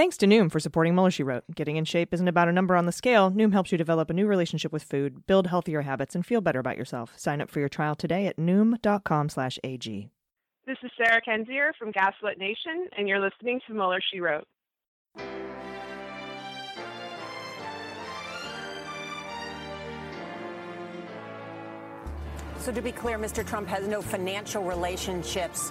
Thanks 0.00 0.16
to 0.16 0.26
Noom 0.26 0.50
for 0.50 0.60
supporting 0.60 0.94
Mueller, 0.94 1.10
She 1.10 1.22
Wrote. 1.22 1.44
Getting 1.54 1.76
in 1.76 1.84
shape 1.84 2.14
isn't 2.14 2.26
about 2.26 2.48
a 2.48 2.52
number 2.52 2.74
on 2.74 2.86
the 2.86 2.90
scale. 2.90 3.30
Noom 3.30 3.52
helps 3.52 3.70
you 3.70 3.76
develop 3.76 4.08
a 4.08 4.14
new 4.14 4.26
relationship 4.26 4.72
with 4.72 4.82
food, 4.82 5.26
build 5.26 5.48
healthier 5.48 5.82
habits, 5.82 6.14
and 6.14 6.24
feel 6.24 6.40
better 6.40 6.58
about 6.58 6.78
yourself. 6.78 7.12
Sign 7.18 7.42
up 7.42 7.50
for 7.50 7.60
your 7.60 7.68
trial 7.68 7.94
today 7.94 8.26
at 8.26 8.38
noom.com 8.38 9.28
slash 9.28 9.58
AG. 9.62 10.08
This 10.66 10.78
is 10.82 10.90
Sarah 10.96 11.20
Kendzior 11.20 11.72
from 11.78 11.90
Gaslit 11.90 12.38
Nation, 12.38 12.88
and 12.96 13.10
you're 13.10 13.20
listening 13.20 13.60
to 13.66 13.74
Mueller, 13.74 14.00
She 14.10 14.20
Wrote. 14.20 14.48
So, 22.56 22.72
to 22.72 22.80
be 22.80 22.92
clear, 22.92 23.18
Mr. 23.18 23.46
Trump 23.46 23.68
has 23.68 23.86
no 23.86 24.00
financial 24.00 24.62
relationships 24.62 25.70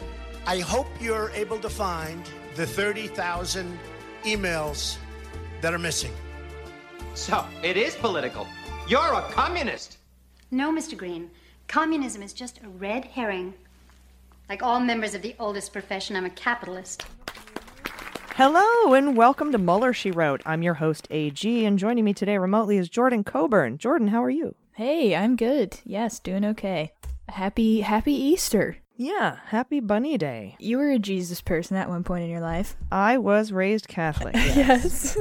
I 0.47 0.59
hope 0.59 0.87
you're 0.99 1.29
able 1.35 1.59
to 1.59 1.69
find 1.69 2.27
the 2.55 2.65
30,000 2.65 3.77
emails 4.23 4.97
that 5.61 5.71
are 5.71 5.79
missing. 5.79 6.11
So, 7.13 7.45
it 7.61 7.77
is 7.77 7.95
political. 7.95 8.47
You're 8.87 9.13
a 9.13 9.21
communist. 9.31 9.99
No, 10.49 10.71
Mr. 10.73 10.97
Green. 10.97 11.29
Communism 11.67 12.23
is 12.23 12.33
just 12.33 12.59
a 12.63 12.69
red 12.69 13.05
herring. 13.05 13.53
Like 14.49 14.63
all 14.63 14.79
members 14.79 15.13
of 15.13 15.21
the 15.21 15.35
oldest 15.39 15.71
profession, 15.73 16.15
I'm 16.15 16.25
a 16.25 16.31
capitalist. 16.31 17.05
Hello 18.35 18.95
and 18.95 19.15
welcome 19.15 19.51
to 19.51 19.59
Mueller, 19.59 19.93
She 19.93 20.09
Wrote. 20.09 20.41
I'm 20.43 20.63
your 20.63 20.73
host, 20.73 21.07
AG, 21.11 21.65
and 21.65 21.77
joining 21.77 22.03
me 22.03 22.15
today 22.15 22.39
remotely 22.39 22.77
is 22.77 22.89
Jordan 22.89 23.23
Coburn. 23.23 23.77
Jordan, 23.77 24.07
how 24.07 24.23
are 24.23 24.29
you? 24.31 24.55
Hey, 24.73 25.15
I'm 25.15 25.35
good. 25.35 25.79
Yes, 25.85 26.17
doing 26.17 26.43
okay. 26.45 26.93
Happy 27.29 27.81
Happy 27.81 28.13
Easter. 28.13 28.77
Yeah, 29.01 29.37
happy 29.47 29.79
Bunny 29.79 30.15
Day. 30.19 30.55
You 30.59 30.77
were 30.77 30.91
a 30.91 30.99
Jesus 30.99 31.41
person 31.41 31.75
at 31.75 31.89
one 31.89 32.03
point 32.03 32.23
in 32.23 32.29
your 32.29 32.39
life. 32.39 32.77
I 32.91 33.17
was 33.17 33.51
raised 33.51 33.87
Catholic. 33.87 34.35
Yes. 34.55 35.17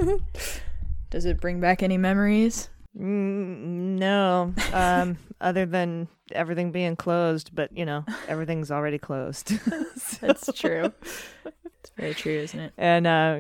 Does 1.11 1.25
it 1.25 1.41
bring 1.41 1.61
back 1.61 1.83
any 1.83 1.97
memories? 1.97 2.69
Mm, 2.95 3.97
no, 3.99 4.53
um, 4.75 5.17
other 5.41 5.65
than 5.65 6.09
everything 6.31 6.73
being 6.73 6.95
closed, 6.95 7.55
but 7.55 7.75
you 7.75 7.87
know, 7.87 8.05
everything's 8.29 8.71
already 8.71 8.99
closed. 8.99 9.49
That's 10.21 10.53
true. 10.53 10.93
It's 11.47 11.91
very 11.97 12.13
true, 12.13 12.39
isn't 12.39 12.61
it? 12.61 12.75
and 12.77 13.07
uh, 13.07 13.39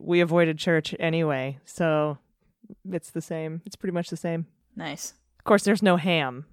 we 0.00 0.20
avoided 0.20 0.58
church 0.58 0.96
anyway, 0.98 1.58
so 1.64 2.18
it's 2.90 3.10
the 3.10 3.22
same. 3.22 3.62
It's 3.64 3.76
pretty 3.76 3.94
much 3.94 4.10
the 4.10 4.16
same. 4.16 4.46
Nice. 4.74 5.14
Of 5.38 5.44
course, 5.44 5.62
there's 5.62 5.82
no 5.82 5.96
ham. 5.96 6.46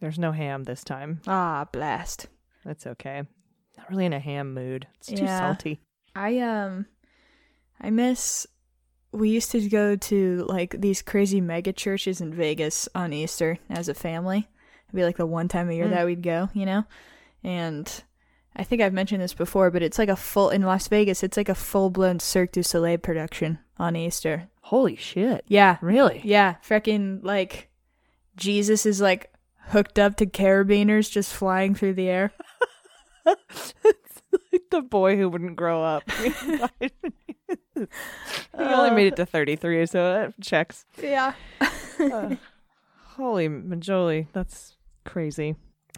There's 0.00 0.18
no 0.18 0.32
ham 0.32 0.64
this 0.64 0.82
time. 0.82 1.20
Ah, 1.28 1.68
blast. 1.72 2.26
That's 2.64 2.86
okay. 2.86 3.22
Not 3.76 3.90
really 3.90 4.06
in 4.06 4.12
a 4.12 4.20
ham 4.20 4.54
mood. 4.54 4.86
It's 4.98 5.08
too 5.08 5.24
Yeah. 5.24 5.38
salty. 5.38 5.80
I 6.14 6.38
um 6.38 6.86
I 7.80 7.90
miss 7.90 8.46
we 9.12 9.28
used 9.30 9.50
to 9.50 9.68
go 9.68 9.94
to 9.96 10.44
like 10.48 10.80
these 10.80 11.02
crazy 11.02 11.40
mega 11.40 11.72
churches 11.72 12.20
in 12.20 12.32
Vegas 12.32 12.88
on 12.94 13.12
Easter 13.12 13.58
as 13.68 13.88
a 13.88 13.94
family. 13.94 14.48
It'd 14.86 14.96
be 14.96 15.04
like 15.04 15.16
the 15.18 15.26
one 15.26 15.48
time 15.48 15.68
a 15.68 15.74
year 15.74 15.86
Mm. 15.86 15.90
that 15.90 16.06
we'd 16.06 16.22
go, 16.22 16.48
you 16.54 16.64
know? 16.64 16.84
And 17.44 18.02
I 18.56 18.64
think 18.64 18.80
I've 18.82 18.92
mentioned 18.92 19.22
this 19.22 19.34
before, 19.34 19.70
but 19.70 19.82
it's 19.82 19.98
like 19.98 20.08
a 20.08 20.16
full 20.16 20.50
in 20.50 20.62
Las 20.62 20.88
Vegas, 20.88 21.22
it's 21.22 21.36
like 21.36 21.48
a 21.48 21.54
full 21.54 21.90
blown 21.90 22.20
Cirque 22.20 22.52
du 22.52 22.62
Soleil 22.62 22.98
production 22.98 23.58
on 23.78 23.96
Easter. 23.96 24.48
Holy 24.62 24.96
shit. 24.96 25.44
Yeah. 25.48 25.76
Really? 25.82 26.20
Yeah. 26.24 26.54
Freaking 26.66 27.20
like 27.22 27.68
Jesus 28.36 28.86
is 28.86 29.00
like 29.00 29.30
hooked 29.68 29.98
up 29.98 30.16
to 30.16 30.26
carabiners 30.26 31.10
just 31.10 31.34
flying 31.34 31.74
through 31.74 31.94
the 31.94 32.08
air. 32.08 32.32
like 33.26 34.70
the 34.70 34.82
boy 34.82 35.16
who 35.16 35.28
wouldn't 35.28 35.56
grow 35.56 35.82
up. 35.82 36.10
he 36.10 36.90
only 38.56 38.90
made 38.90 39.06
it 39.08 39.16
to 39.16 39.26
33, 39.26 39.86
so 39.86 40.12
that 40.12 40.40
checks. 40.40 40.84
Yeah. 41.00 41.34
Uh, 42.00 42.36
holy 43.16 43.48
majoli, 43.48 44.26
that's 44.32 44.76
crazy. 45.04 45.54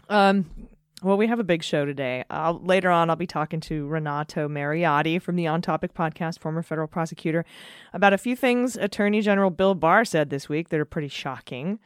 Um, 0.09 0.69
well, 1.03 1.17
we 1.17 1.27
have 1.27 1.39
a 1.39 1.43
big 1.43 1.61
show 1.61 1.85
today. 1.85 2.23
I'll, 2.29 2.59
later 2.59 2.89
on, 2.89 3.09
I'll 3.09 3.15
be 3.15 3.27
talking 3.27 3.59
to 3.61 3.85
Renato 3.87 4.47
Mariotti 4.47 5.21
from 5.21 5.35
the 5.35 5.45
On 5.47 5.61
Topic 5.61 5.93
podcast, 5.93 6.39
former 6.39 6.63
federal 6.63 6.87
prosecutor, 6.87 7.45
about 7.93 8.13
a 8.13 8.17
few 8.17 8.35
things 8.35 8.77
Attorney 8.77 9.21
General 9.21 9.49
Bill 9.49 9.75
Barr 9.75 10.05
said 10.05 10.29
this 10.29 10.47
week 10.47 10.69
that 10.69 10.79
are 10.79 10.85
pretty 10.85 11.09
shocking. 11.09 11.79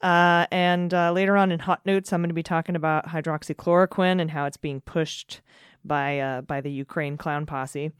Uh, 0.00 0.46
and 0.52 0.94
uh, 0.94 1.10
later 1.12 1.36
on 1.36 1.50
in 1.50 1.58
Hot 1.60 1.84
Notes, 1.84 2.12
I'm 2.12 2.20
going 2.20 2.30
to 2.30 2.34
be 2.34 2.42
talking 2.42 2.76
about 2.76 3.08
hydroxychloroquine 3.08 4.20
and 4.20 4.30
how 4.30 4.46
it's 4.46 4.56
being 4.56 4.80
pushed 4.80 5.40
by 5.84 6.18
uh, 6.18 6.40
by 6.42 6.60
the 6.60 6.70
Ukraine 6.70 7.16
clown 7.16 7.46
posse, 7.46 7.92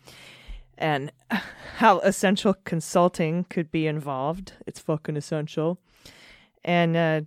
and 0.76 1.10
how 1.76 1.98
essential 2.00 2.54
consulting 2.64 3.44
could 3.44 3.70
be 3.70 3.86
involved. 3.86 4.52
It's 4.66 4.80
fucking 4.80 5.16
essential. 5.16 5.80
And 6.64 6.96
uh, 6.96 7.20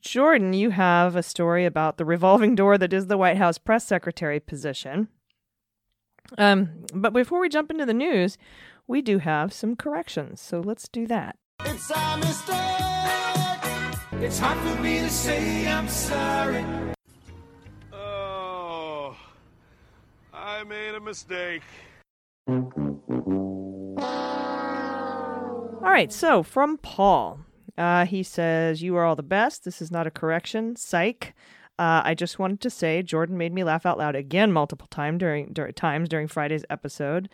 Jordan, 0.00 0.54
you 0.54 0.70
have 0.70 1.14
a 1.14 1.22
story 1.22 1.64
about 1.64 1.98
the 1.98 2.04
revolving 2.04 2.54
door 2.54 2.78
that 2.78 2.92
is 2.92 3.06
the 3.06 3.18
White 3.18 3.36
House 3.36 3.58
press 3.58 3.86
secretary 3.86 4.40
position. 4.40 5.08
Um, 6.36 6.84
but 6.92 7.12
before 7.12 7.40
we 7.40 7.48
jump 7.48 7.70
into 7.70 7.86
the 7.86 7.94
news, 7.94 8.36
we 8.86 9.00
do 9.00 9.18
have 9.18 9.52
some 9.52 9.76
corrections. 9.76 10.40
So 10.40 10.60
let's 10.60 10.88
do 10.88 11.06
that. 11.06 11.36
It's 14.18 14.18
a 14.18 14.18
mistake. 14.18 14.22
It's 14.22 14.38
hard 14.38 14.58
for 14.58 14.82
me 14.82 15.00
to 15.00 15.10
say 15.10 15.68
I'm 15.68 15.88
sorry. 15.88 16.64
Oh, 17.92 19.16
I 20.32 20.64
made 20.64 20.94
a 20.94 21.00
mistake. 21.00 21.62
All 25.80 25.80
right, 25.80 26.12
so 26.12 26.42
from 26.42 26.78
Paul, 26.78 27.40
uh, 27.76 28.06
he 28.06 28.22
says, 28.22 28.82
You 28.82 28.96
are 28.96 29.04
all 29.04 29.16
the 29.16 29.22
best. 29.22 29.64
This 29.64 29.80
is 29.80 29.90
not 29.90 30.06
a 30.06 30.10
correction. 30.10 30.76
Psych. 30.76 31.34
Uh, 31.78 32.02
I 32.04 32.14
just 32.14 32.40
wanted 32.40 32.60
to 32.62 32.70
say 32.70 33.02
Jordan 33.02 33.38
made 33.38 33.52
me 33.52 33.62
laugh 33.62 33.86
out 33.86 33.98
loud 33.98 34.16
again 34.16 34.52
multiple 34.52 34.88
time 34.90 35.16
during, 35.16 35.52
dur- 35.52 35.70
times 35.70 36.08
during 36.08 36.26
Friday's 36.26 36.64
episode. 36.68 37.28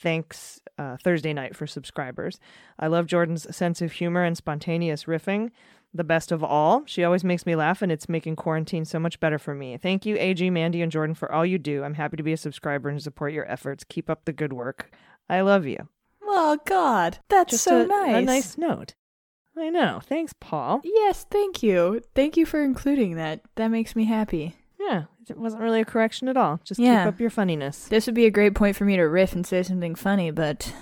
Thanks 0.00 0.60
uh, 0.78 0.96
Thursday 1.02 1.32
night 1.32 1.56
for 1.56 1.66
subscribers. 1.66 2.38
I 2.78 2.86
love 2.86 3.06
Jordan's 3.06 3.54
sense 3.54 3.82
of 3.82 3.92
humor 3.92 4.22
and 4.22 4.36
spontaneous 4.36 5.04
riffing. 5.04 5.50
The 5.94 6.04
best 6.04 6.32
of 6.32 6.42
all. 6.42 6.84
She 6.86 7.04
always 7.04 7.22
makes 7.22 7.44
me 7.44 7.54
laugh, 7.54 7.82
and 7.82 7.92
it's 7.92 8.08
making 8.08 8.36
quarantine 8.36 8.84
so 8.86 8.98
much 8.98 9.20
better 9.20 9.38
for 9.38 9.54
me. 9.54 9.76
Thank 9.76 10.06
you, 10.06 10.16
AG, 10.18 10.48
Mandy, 10.50 10.80
and 10.80 10.90
Jordan, 10.90 11.14
for 11.14 11.30
all 11.30 11.44
you 11.44 11.58
do. 11.58 11.84
I'm 11.84 11.94
happy 11.94 12.16
to 12.16 12.22
be 12.22 12.32
a 12.32 12.36
subscriber 12.38 12.88
and 12.88 13.02
support 13.02 13.32
your 13.34 13.50
efforts. 13.50 13.84
Keep 13.84 14.08
up 14.08 14.24
the 14.24 14.32
good 14.32 14.54
work. 14.54 14.90
I 15.28 15.42
love 15.42 15.66
you. 15.66 15.88
Oh 16.24 16.58
God, 16.64 17.18
that's 17.28 17.50
Just 17.50 17.64
so 17.64 17.82
a, 17.82 17.86
nice. 17.86 18.16
A 18.16 18.22
nice 18.22 18.56
note. 18.58 18.94
I 19.56 19.68
know. 19.68 20.00
Thanks, 20.02 20.32
Paul. 20.40 20.80
Yes, 20.82 21.26
thank 21.30 21.62
you. 21.62 22.00
Thank 22.14 22.38
you 22.38 22.46
for 22.46 22.62
including 22.62 23.16
that. 23.16 23.42
That 23.56 23.68
makes 23.68 23.94
me 23.94 24.04
happy. 24.04 24.56
Yeah, 24.80 25.04
it 25.28 25.36
wasn't 25.36 25.62
really 25.62 25.82
a 25.82 25.84
correction 25.84 26.26
at 26.28 26.38
all. 26.38 26.58
Just 26.64 26.80
Yeah. 26.80 27.04
keep 27.04 27.14
up 27.14 27.20
your 27.20 27.28
funniness. 27.30 27.86
This 27.88 28.06
would 28.06 28.14
be 28.14 28.24
a 28.24 28.30
great 28.30 28.54
point 28.54 28.76
for 28.76 28.86
me 28.86 28.96
to 28.96 29.02
riff 29.02 29.34
and 29.34 29.46
say 29.46 29.62
something 29.62 29.94
funny, 29.94 30.30
but 30.30 30.72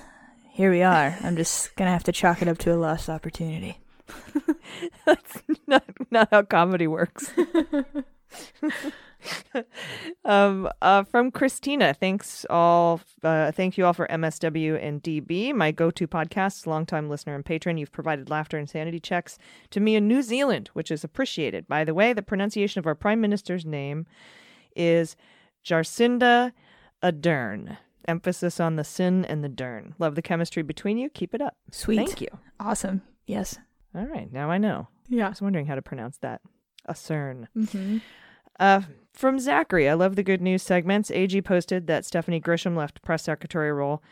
here 0.53 0.71
we 0.71 0.82
are. 0.82 1.16
I'm 1.21 1.37
just 1.37 1.75
gonna 1.75 1.91
have 1.91 2.04
to 2.04 2.12
chalk 2.12 2.42
it 2.42 2.48
up 2.48 2.59
to 2.59 2.72
a 2.72 2.77
lost 2.77 3.09
opportunity. 3.10 3.80
That's 5.07 5.43
not 5.67 5.84
not 6.11 6.28
how 6.31 6.43
comedy 6.43 6.87
works. 6.87 7.33
um, 10.25 10.69
uh, 10.81 11.03
from 11.05 11.31
Christina, 11.31 11.95
thanks 11.95 12.47
all. 12.49 13.01
Uh, 13.22 13.53
thank 13.53 13.77
you 13.77 13.84
all 13.84 13.93
for 13.93 14.07
MSW 14.09 14.83
and 14.83 15.03
DB, 15.03 15.55
my 15.55 15.72
go-to 15.72 16.07
podcasts. 16.07 16.67
Longtime 16.67 17.09
listener 17.09 17.34
and 17.34 17.45
patron, 17.45 17.77
you've 17.77 17.93
provided 17.93 18.31
laughter 18.31 18.59
and 18.59 18.69
sanity 18.69 19.01
checks 19.01 19.39
to 19.71 19.81
me 19.81 19.97
in 19.97 20.09
New 20.09 20.22
Zealand, 20.22 20.71
which 20.72 20.91
is 20.91 21.05
appreciated. 21.05 21.67
By 21.69 21.84
the 21.84 21.95
way, 21.95 22.13
the 22.13 22.22
pronunciation 22.22 22.78
of 22.78 22.87
our 22.87 22.95
prime 22.95 23.21
minister's 23.21 23.67
name 23.67 24.07
is 24.77 25.17
Jacinda 25.65 26.53
Ardern. 27.03 27.78
Emphasis 28.09 28.59
on 28.59 28.77
the 28.77 28.84
sin 28.84 29.25
and 29.27 29.45
the 29.45 29.49
dern. 29.49 29.95
Love 29.99 30.15
the 30.15 30.22
chemistry 30.22 30.63
between 30.63 30.97
you. 30.97 31.11
Keep 31.11 31.34
it 31.34 31.43
up. 31.43 31.57
Sweet. 31.71 31.97
Thank 31.97 32.21
you. 32.21 32.28
Awesome. 32.59 33.03
Yes. 33.27 33.59
All 33.95 34.07
right, 34.07 34.33
now 34.33 34.51
I 34.51 34.59
know. 34.59 34.89
Yeah. 35.09 35.27
I 35.27 35.31
was 35.31 35.42
wondering 35.42 35.66
how 35.66 35.75
to 35.75 35.83
pronounce 35.83 36.19
that. 36.19 36.41
A 36.87 36.95
CERN. 36.95 37.47
Mm-hmm. 37.57 37.98
Uh, 38.59 38.83
from 39.13 39.39
Zachary, 39.39 39.89
I 39.89 39.95
love 39.95 40.16
the 40.16 40.22
good 40.22 40.41
news 40.41 40.63
segments. 40.63 41.10
AG 41.10 41.41
posted 41.42 41.87
that 41.87 42.04
Stephanie 42.04 42.41
Grisham 42.41 42.77
left 42.77 43.03
press 43.03 43.25
secretary 43.25 43.72
role 43.72 44.03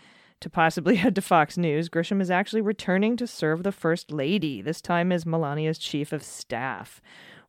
to 0.41 0.51
possibly 0.51 0.97
head 0.97 1.15
to 1.15 1.23
Fox 1.23 1.57
News, 1.57 1.89
Grisham 1.89 2.21
is 2.21 2.31
actually 2.31 2.61
returning 2.61 3.17
to 3.17 3.27
serve 3.27 3.63
the 3.63 3.73
First 3.73 4.11
Lady, 4.11 4.63
this 4.63 4.81
time 4.81 5.13
as 5.13 5.25
Melania's 5.25 5.79
chief 5.79 6.13
of 6.13 6.23
staff. 6.23 7.01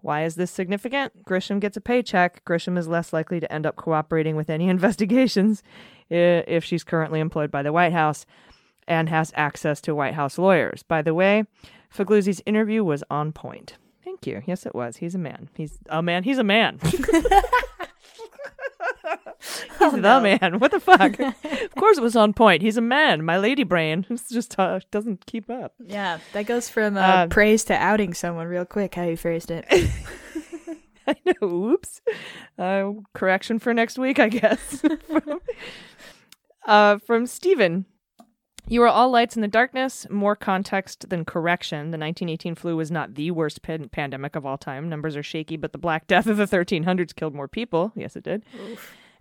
Why 0.02 0.24
is 0.24 0.36
this 0.36 0.52
significant? 0.52 1.26
Grisham 1.26 1.60
gets 1.60 1.76
a 1.76 1.82
paycheck. 1.82 2.44
Grisham 2.46 2.78
is 2.78 2.88
less 2.88 3.12
likely 3.12 3.40
to 3.42 3.52
end 3.52 3.66
up 3.66 3.76
cooperating 3.76 4.36
with 4.36 4.50
any 4.50 4.70
investigations 4.70 5.62
if 6.10 6.64
she's 6.64 6.84
currently 6.84 7.20
employed 7.20 7.52
by 7.52 7.62
the 7.62 7.74
White 7.74 7.94
House 7.94 8.26
and 8.88 9.10
has 9.10 9.32
access 9.36 9.82
to 9.82 9.94
White 9.94 10.16
House 10.16 10.38
lawyers. 10.38 10.84
By 10.84 11.02
the 11.02 11.14
way, 11.14 11.44
Figliuzzi's 11.96 12.42
interview 12.46 12.84
was 12.84 13.04
on 13.10 13.32
point. 13.32 13.78
Thank 14.04 14.26
you. 14.28 14.42
Yes, 14.46 14.66
it 14.66 14.74
was. 14.76 14.98
He's 14.98 15.16
a 15.16 15.20
man. 15.20 15.50
He's 15.56 15.78
a 15.88 16.02
man. 16.02 16.24
He's 16.24 16.38
a 16.38 16.44
man. 16.44 16.80
He's 19.80 19.92
the 19.94 20.02
man. 20.02 20.60
What 20.60 20.72
the 20.72 20.80
fuck? 20.80 21.20
of 21.20 21.76
course 21.76 21.98
it 21.98 22.02
was 22.02 22.16
on 22.16 22.34
point. 22.34 22.62
He's 22.62 22.78
a 22.78 22.82
man. 22.82 23.24
My 23.24 23.38
lady 23.38 23.64
brain 23.64 24.06
just 24.32 24.60
uh, 24.60 24.80
doesn't 24.92 25.26
keep 25.26 25.50
up. 25.50 25.74
Yeah, 25.80 26.20
that 26.34 26.46
goes 26.46 26.70
from 26.70 26.98
uh, 26.98 27.02
Uh, 27.02 27.28
praise 27.28 27.64
to 27.66 27.74
outing 27.74 28.14
someone 28.14 28.48
real 28.48 28.66
quick. 28.66 28.96
How 28.96 29.04
you 29.04 29.18
phrased 29.18 29.52
it. 29.52 29.66
I 31.08 31.16
know. 31.26 31.48
Oops. 31.48 32.02
Uh, 32.58 32.92
correction 33.14 33.60
for 33.60 33.74
next 33.74 33.98
week, 33.98 34.20
I 34.20 34.30
guess. 34.30 34.84
from, 35.08 35.42
uh, 36.68 36.98
from 37.00 37.26
Stephen. 37.26 37.86
You 38.70 38.84
are 38.84 38.88
all 38.88 39.10
lights 39.10 39.36
in 39.36 39.42
the 39.42 39.48
darkness. 39.48 40.06
More 40.12 40.36
context 40.36 41.10
than 41.10 41.26
correction. 41.26 41.90
The 41.90 41.98
1918 41.98 42.54
flu 42.54 42.78
was 42.78 42.92
not 42.92 43.16
the 43.16 43.32
worst 43.32 43.64
pan- 43.64 43.90
pandemic 43.90 44.36
of 44.36 44.46
all 44.46 44.60
time. 44.60 44.88
Numbers 44.88 45.16
are 45.16 45.24
shaky, 45.24 45.58
but 45.58 45.72
the 45.72 45.80
Black 45.80 46.06
Death 46.06 46.28
of 46.28 46.38
the 46.38 46.46
1300s 46.46 47.16
killed 47.16 47.34
more 47.34 47.48
people. 47.48 47.92
Yes, 47.96 48.16
it 48.16 48.24
did. 48.24 48.46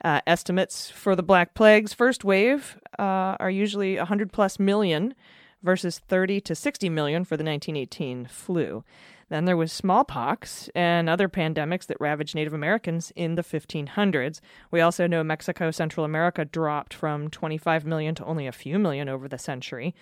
Uh, 0.04 0.20
estimates 0.26 0.90
for 0.90 1.16
the 1.16 1.22
Black 1.22 1.54
Plague's 1.54 1.94
first 1.94 2.24
wave 2.24 2.78
uh, 2.98 3.36
are 3.40 3.48
usually 3.48 3.96
100 3.96 4.32
plus 4.32 4.58
million 4.58 5.14
versus 5.62 5.98
30 5.98 6.42
to 6.42 6.54
60 6.54 6.90
million 6.90 7.24
for 7.24 7.38
the 7.38 7.42
1918 7.42 8.26
flu. 8.26 8.84
Then 9.28 9.44
there 9.44 9.56
was 9.56 9.72
smallpox 9.72 10.70
and 10.74 11.08
other 11.08 11.28
pandemics 11.28 11.86
that 11.86 12.00
ravaged 12.00 12.34
Native 12.34 12.54
Americans 12.54 13.12
in 13.14 13.34
the 13.34 13.42
1500s. 13.42 14.40
We 14.70 14.80
also 14.80 15.06
know 15.06 15.22
Mexico, 15.22 15.70
Central 15.70 16.04
America 16.04 16.44
dropped 16.44 16.94
from 16.94 17.28
25 17.28 17.84
million 17.84 18.14
to 18.16 18.24
only 18.24 18.46
a 18.46 18.52
few 18.52 18.78
million 18.78 19.08
over 19.08 19.28
the 19.28 19.38
century. 19.38 19.94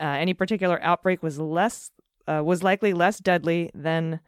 Uh, 0.00 0.04
any 0.04 0.32
particular 0.32 0.80
outbreak 0.82 1.22
was 1.22 1.38
less 1.40 1.90
uh, 2.28 2.42
was 2.44 2.62
likely 2.62 2.92
less 2.92 3.18
deadly 3.18 3.70
than 3.74 4.20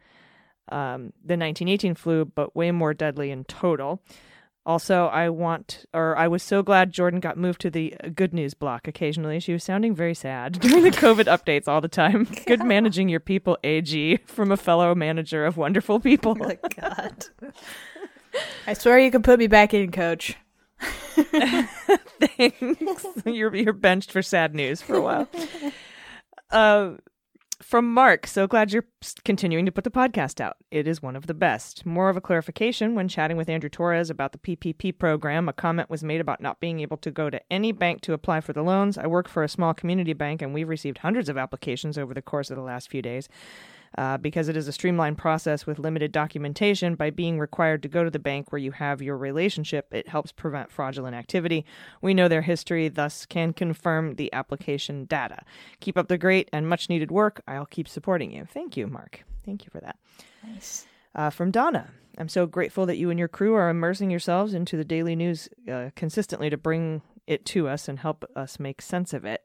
um, 0.69 1.13
the 1.23 1.37
1918 1.37 1.93
flu, 1.95 2.25
but 2.25 2.55
way 2.55 2.71
more 2.71 2.93
deadly 2.93 3.29
in 3.29 3.43
total. 3.43 4.01
Also, 4.63 5.07
I 5.07 5.29
want, 5.29 5.85
or 5.91 6.15
I 6.15 6.27
was 6.27 6.43
so 6.43 6.61
glad 6.61 6.91
Jordan 6.91 7.19
got 7.19 7.35
moved 7.35 7.61
to 7.61 7.71
the 7.71 7.95
good 8.13 8.31
news 8.31 8.53
block 8.53 8.87
occasionally. 8.87 9.39
She 9.39 9.53
was 9.53 9.63
sounding 9.63 9.95
very 9.95 10.13
sad 10.13 10.53
during 10.59 10.83
the 10.83 10.91
COVID 10.91 11.25
updates 11.25 11.67
all 11.67 11.81
the 11.81 11.87
time. 11.87 12.27
Good 12.45 12.63
managing 12.63 13.09
your 13.09 13.19
people, 13.19 13.57
AG, 13.63 14.17
from 14.25 14.51
a 14.51 14.57
fellow 14.57 14.93
manager 14.93 15.45
of 15.45 15.57
wonderful 15.57 15.99
people. 15.99 16.37
Oh, 16.51 16.55
God. 16.79 17.25
I 18.67 18.73
swear 18.73 18.99
you 18.99 19.11
can 19.11 19.23
put 19.23 19.39
me 19.39 19.47
back 19.47 19.73
in, 19.73 19.91
coach. 19.91 20.35
Thanks. 20.79 23.05
you're 23.25 23.55
you're 23.55 23.73
benched 23.73 24.11
for 24.11 24.21
sad 24.21 24.55
news 24.55 24.81
for 24.81 24.95
a 24.95 25.01
while. 25.01 25.29
Uh, 26.49 26.91
from 27.61 27.93
Mark, 27.93 28.27
so 28.27 28.47
glad 28.47 28.71
you're 28.71 28.85
continuing 29.23 29.65
to 29.65 29.71
put 29.71 29.83
the 29.83 29.91
podcast 29.91 30.41
out. 30.41 30.57
It 30.71 30.87
is 30.87 31.01
one 31.01 31.15
of 31.15 31.27
the 31.27 31.33
best. 31.33 31.85
More 31.85 32.09
of 32.09 32.17
a 32.17 32.21
clarification 32.21 32.95
when 32.95 33.07
chatting 33.07 33.37
with 33.37 33.49
Andrew 33.49 33.69
Torrez 33.69 34.09
about 34.09 34.31
the 34.31 34.37
PPP 34.37 34.97
program, 34.97 35.47
a 35.47 35.53
comment 35.53 35.89
was 35.89 36.03
made 36.03 36.21
about 36.21 36.41
not 36.41 36.59
being 36.59 36.79
able 36.79 36.97
to 36.97 37.11
go 37.11 37.29
to 37.29 37.41
any 37.51 37.71
bank 37.71 38.01
to 38.01 38.13
apply 38.13 38.41
for 38.41 38.53
the 38.53 38.63
loans. 38.63 38.97
I 38.97 39.07
work 39.07 39.27
for 39.27 39.43
a 39.43 39.49
small 39.49 39.73
community 39.73 40.13
bank 40.13 40.41
and 40.41 40.53
we've 40.53 40.69
received 40.69 40.99
hundreds 40.99 41.29
of 41.29 41.37
applications 41.37 41.97
over 41.97 42.13
the 42.13 42.21
course 42.21 42.49
of 42.49 42.57
the 42.57 42.63
last 42.63 42.89
few 42.89 43.01
days. 43.01 43.29
Uh, 43.97 44.17
because 44.17 44.47
it 44.47 44.55
is 44.55 44.69
a 44.69 44.71
streamlined 44.71 45.17
process 45.17 45.65
with 45.65 45.77
limited 45.77 46.13
documentation, 46.13 46.95
by 46.95 47.09
being 47.09 47.37
required 47.37 47.83
to 47.83 47.89
go 47.89 48.03
to 48.05 48.09
the 48.09 48.19
bank 48.19 48.51
where 48.51 48.59
you 48.59 48.71
have 48.71 49.01
your 49.01 49.17
relationship, 49.17 49.93
it 49.93 50.07
helps 50.07 50.31
prevent 50.31 50.71
fraudulent 50.71 51.13
activity. 51.13 51.65
We 52.01 52.13
know 52.13 52.29
their 52.29 52.41
history, 52.41 52.87
thus 52.87 53.25
can 53.25 53.51
confirm 53.51 54.15
the 54.15 54.31
application 54.31 55.05
data. 55.05 55.43
Keep 55.81 55.97
up 55.97 56.07
the 56.07 56.17
great 56.17 56.49
and 56.53 56.69
much 56.69 56.87
needed 56.87 57.11
work. 57.11 57.41
I'll 57.47 57.65
keep 57.65 57.89
supporting 57.89 58.31
you. 58.31 58.45
Thank 58.45 58.77
you, 58.77 58.87
Mark. 58.87 59.25
Thank 59.45 59.65
you 59.65 59.69
for 59.71 59.81
that. 59.81 59.97
Nice. 60.47 60.85
Uh, 61.13 61.29
from 61.29 61.51
Donna. 61.51 61.89
I'm 62.17 62.29
so 62.29 62.45
grateful 62.45 62.85
that 62.85 62.97
you 62.97 63.09
and 63.09 63.19
your 63.19 63.27
crew 63.27 63.55
are 63.55 63.69
immersing 63.69 64.09
yourselves 64.09 64.53
into 64.53 64.77
the 64.77 64.85
daily 64.85 65.15
news 65.15 65.49
uh, 65.71 65.89
consistently 65.95 66.49
to 66.49 66.57
bring 66.57 67.01
it 67.27 67.45
to 67.47 67.67
us 67.67 67.87
and 67.87 67.99
help 67.99 68.29
us 68.35 68.59
make 68.59 68.81
sense 68.81 69.13
of 69.13 69.25
it. 69.25 69.43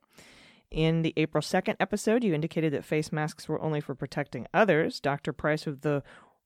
In 0.70 1.02
the 1.02 1.14
April 1.16 1.42
2nd 1.42 1.76
episode, 1.78 2.24
you 2.24 2.34
indicated 2.34 2.72
that 2.72 2.84
face 2.84 3.12
masks 3.12 3.48
were 3.48 3.62
only 3.62 3.80
for 3.80 3.94
protecting 3.94 4.46
others. 4.52 5.00
Dr. 5.00 5.32
Price 5.32 5.66
of 5.66 5.82
the 5.82 6.02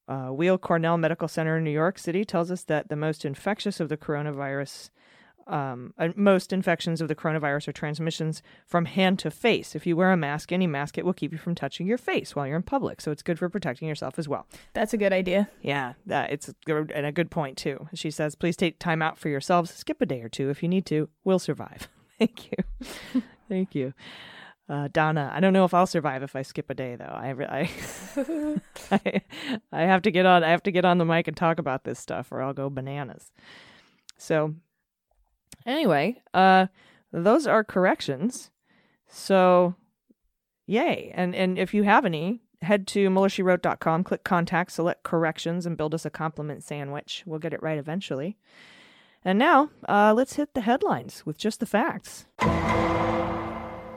uh, 0.09 0.29
Weill 0.31 0.59
Cornell 0.59 0.99
Medical 0.99 1.29
Center 1.29 1.57
in 1.57 1.65
New 1.65 1.71
York 1.71 1.99
City 1.99 2.25
tells 2.25 2.51
us 2.51 2.65
that 2.65 2.89
the 2.89 2.97
most 2.97 3.25
infectious 3.25 3.81
of 3.81 3.89
the 3.89 3.97
coronavirus, 3.97 4.91
um, 5.47 5.95
uh, 5.99 6.09
most 6.17 6.53
infections 6.53 7.01
of 7.01 7.09
the 7.09 7.15
coronavirus 7.15 7.69
are 7.69 7.73
transmissions 7.73 8.43
from 8.67 8.87
hand 8.87 9.19
to 9.21 9.31
face. 9.31 9.75
If 9.75 9.87
you 9.87 9.97
wear 9.97 10.13
a 10.13 10.17
mask, 10.17 10.53
any 10.53 10.67
mask, 10.67 10.99
it 10.99 11.07
will 11.07 11.13
keep 11.13 11.33
you 11.33 11.39
from 11.39 11.55
touching 11.55 11.87
your 11.87 11.99
face 11.99 12.35
while 12.35 12.47
you're 12.47 12.57
in 12.57 12.63
public. 12.63 13.01
So 13.01 13.13
it's 13.13 13.23
good 13.23 13.39
for 13.39 13.49
protecting 13.49 13.89
yourself 13.89 14.19
as 14.19 14.29
well. 14.29 14.47
That's 14.75 14.93
a 14.93 14.99
good 14.99 15.13
idea. 15.13 15.49
Yeah, 15.63 15.95
that 16.07 16.33
it's 16.33 16.49
a, 16.49 16.77
and 16.95 17.07
a 17.07 17.13
good 17.13 17.31
point 17.31 17.57
too. 17.57 17.89
She 17.95 18.11
says, 18.11 18.35
"Please 18.35 18.57
take 18.57 18.79
time 18.79 19.01
out 19.01 19.17
for 19.17 19.29
yourselves. 19.29 19.71
Skip 19.71 20.03
a 20.03 20.07
day 20.07 20.23
or 20.23 20.29
two 20.29 20.51
if 20.51 20.63
you 20.63 20.69
need 20.69 20.87
to. 20.87 21.09
We'll 21.25 21.39
survive." 21.39 21.89
Thank 22.19 22.51
you, 22.51 23.23
thank 23.51 23.75
you, 23.75 23.93
uh, 24.69 24.89
Donna. 24.91 25.31
I 25.35 25.41
don't 25.41 25.53
know 25.53 25.67
if 25.67 25.75
I'll 25.75 25.87
survive 25.87 26.23
if 26.23 26.35
I 26.35 26.41
skip 26.41 26.71
a 26.71 26.75
day 26.75 26.97
though. 26.97 27.05
I, 27.05 27.35
I, 27.49 28.61
I, 28.91 29.23
I 29.73 29.83
have 29.83 30.01
to 30.03 30.11
get 30.11 30.25
on. 30.25 30.43
I 30.43 30.51
have 30.51 30.63
to 30.63 30.71
get 30.71 30.87
on 30.87 30.97
the 30.97 31.05
mic 31.05 31.29
and 31.29 31.37
talk 31.37 31.59
about 31.59 31.85
this 31.85 31.99
stuff, 31.99 32.33
or 32.33 32.41
I'll 32.41 32.55
go 32.55 32.71
bananas. 32.71 33.33
So, 34.17 34.55
anyway, 35.67 36.23
uh, 36.33 36.69
those 37.13 37.47
are 37.47 37.65
corrections. 37.65 38.51
So, 39.09 39.75
yay! 40.67 41.13
And 41.15 41.35
and 41.35 41.59
if 41.59 41.75
you 41.75 41.83
have 41.83 42.07
any, 42.07 42.41
head 42.63 42.87
to 42.89 43.11
muellershewrote.com, 43.11 44.05
click 44.05 44.25
contact, 44.25 44.73
select 44.73 45.03
corrections, 45.03 45.67
and 45.67 45.77
build 45.77 45.95
us 45.95 46.07
a 46.07 46.11
compliment 46.11 46.63
sandwich. 46.63 47.25
We'll 47.27 47.41
get 47.41 47.53
it 47.53 47.63
right 47.63 47.79
eventually. 47.79 48.39
And 49.25 49.39
now, 49.39 49.71
uh, 49.89 50.15
let's 50.17 50.37
hit 50.37 50.55
the 50.55 50.63
headlines 50.63 51.27
with 51.27 51.37
just 51.37 51.61
the 51.61 51.67
facts. 51.67 52.27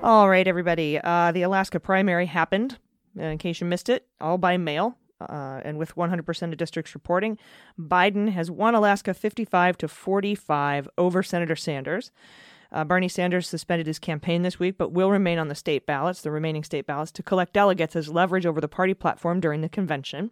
All 0.04 0.28
right, 0.30 0.46
everybody. 0.46 1.00
Uh, 1.02 1.32
the 1.32 1.44
Alaska 1.44 1.80
primary 1.80 2.26
happened, 2.26 2.78
in 3.18 3.38
case 3.38 3.62
you 3.62 3.68
missed 3.68 3.88
it, 3.88 4.06
all 4.20 4.38
by 4.38 4.58
mail. 4.58 4.98
Uh, 5.22 5.62
and 5.64 5.78
with 5.78 5.96
100% 5.96 6.52
of 6.52 6.58
districts 6.58 6.94
reporting, 6.94 7.38
Biden 7.80 8.34
has 8.34 8.52
won 8.52 8.76
Alaska 8.76 9.14
55 9.14 9.78
to 9.78 9.88
45 9.88 10.90
over 10.98 11.24
Senator 11.24 11.56
Sanders. 11.56 12.12
Uh, 12.70 12.84
Bernie 12.84 13.08
Sanders 13.08 13.48
suspended 13.48 13.88
his 13.88 13.98
campaign 13.98 14.42
this 14.42 14.60
week, 14.60 14.78
but 14.78 14.92
will 14.92 15.10
remain 15.10 15.40
on 15.40 15.48
the 15.48 15.56
state 15.56 15.86
ballots, 15.86 16.20
the 16.20 16.32
remaining 16.32 16.66
state 16.66 16.86
ballots, 16.86 17.14
to 17.14 17.24
collect 17.24 17.54
delegates 17.54 17.96
as 17.96 18.10
leverage 18.10 18.46
over 18.46 18.60
the 18.60 18.68
party 18.68 18.94
platform 18.94 19.40
during 19.40 19.62
the 19.62 19.70
convention. 19.70 20.32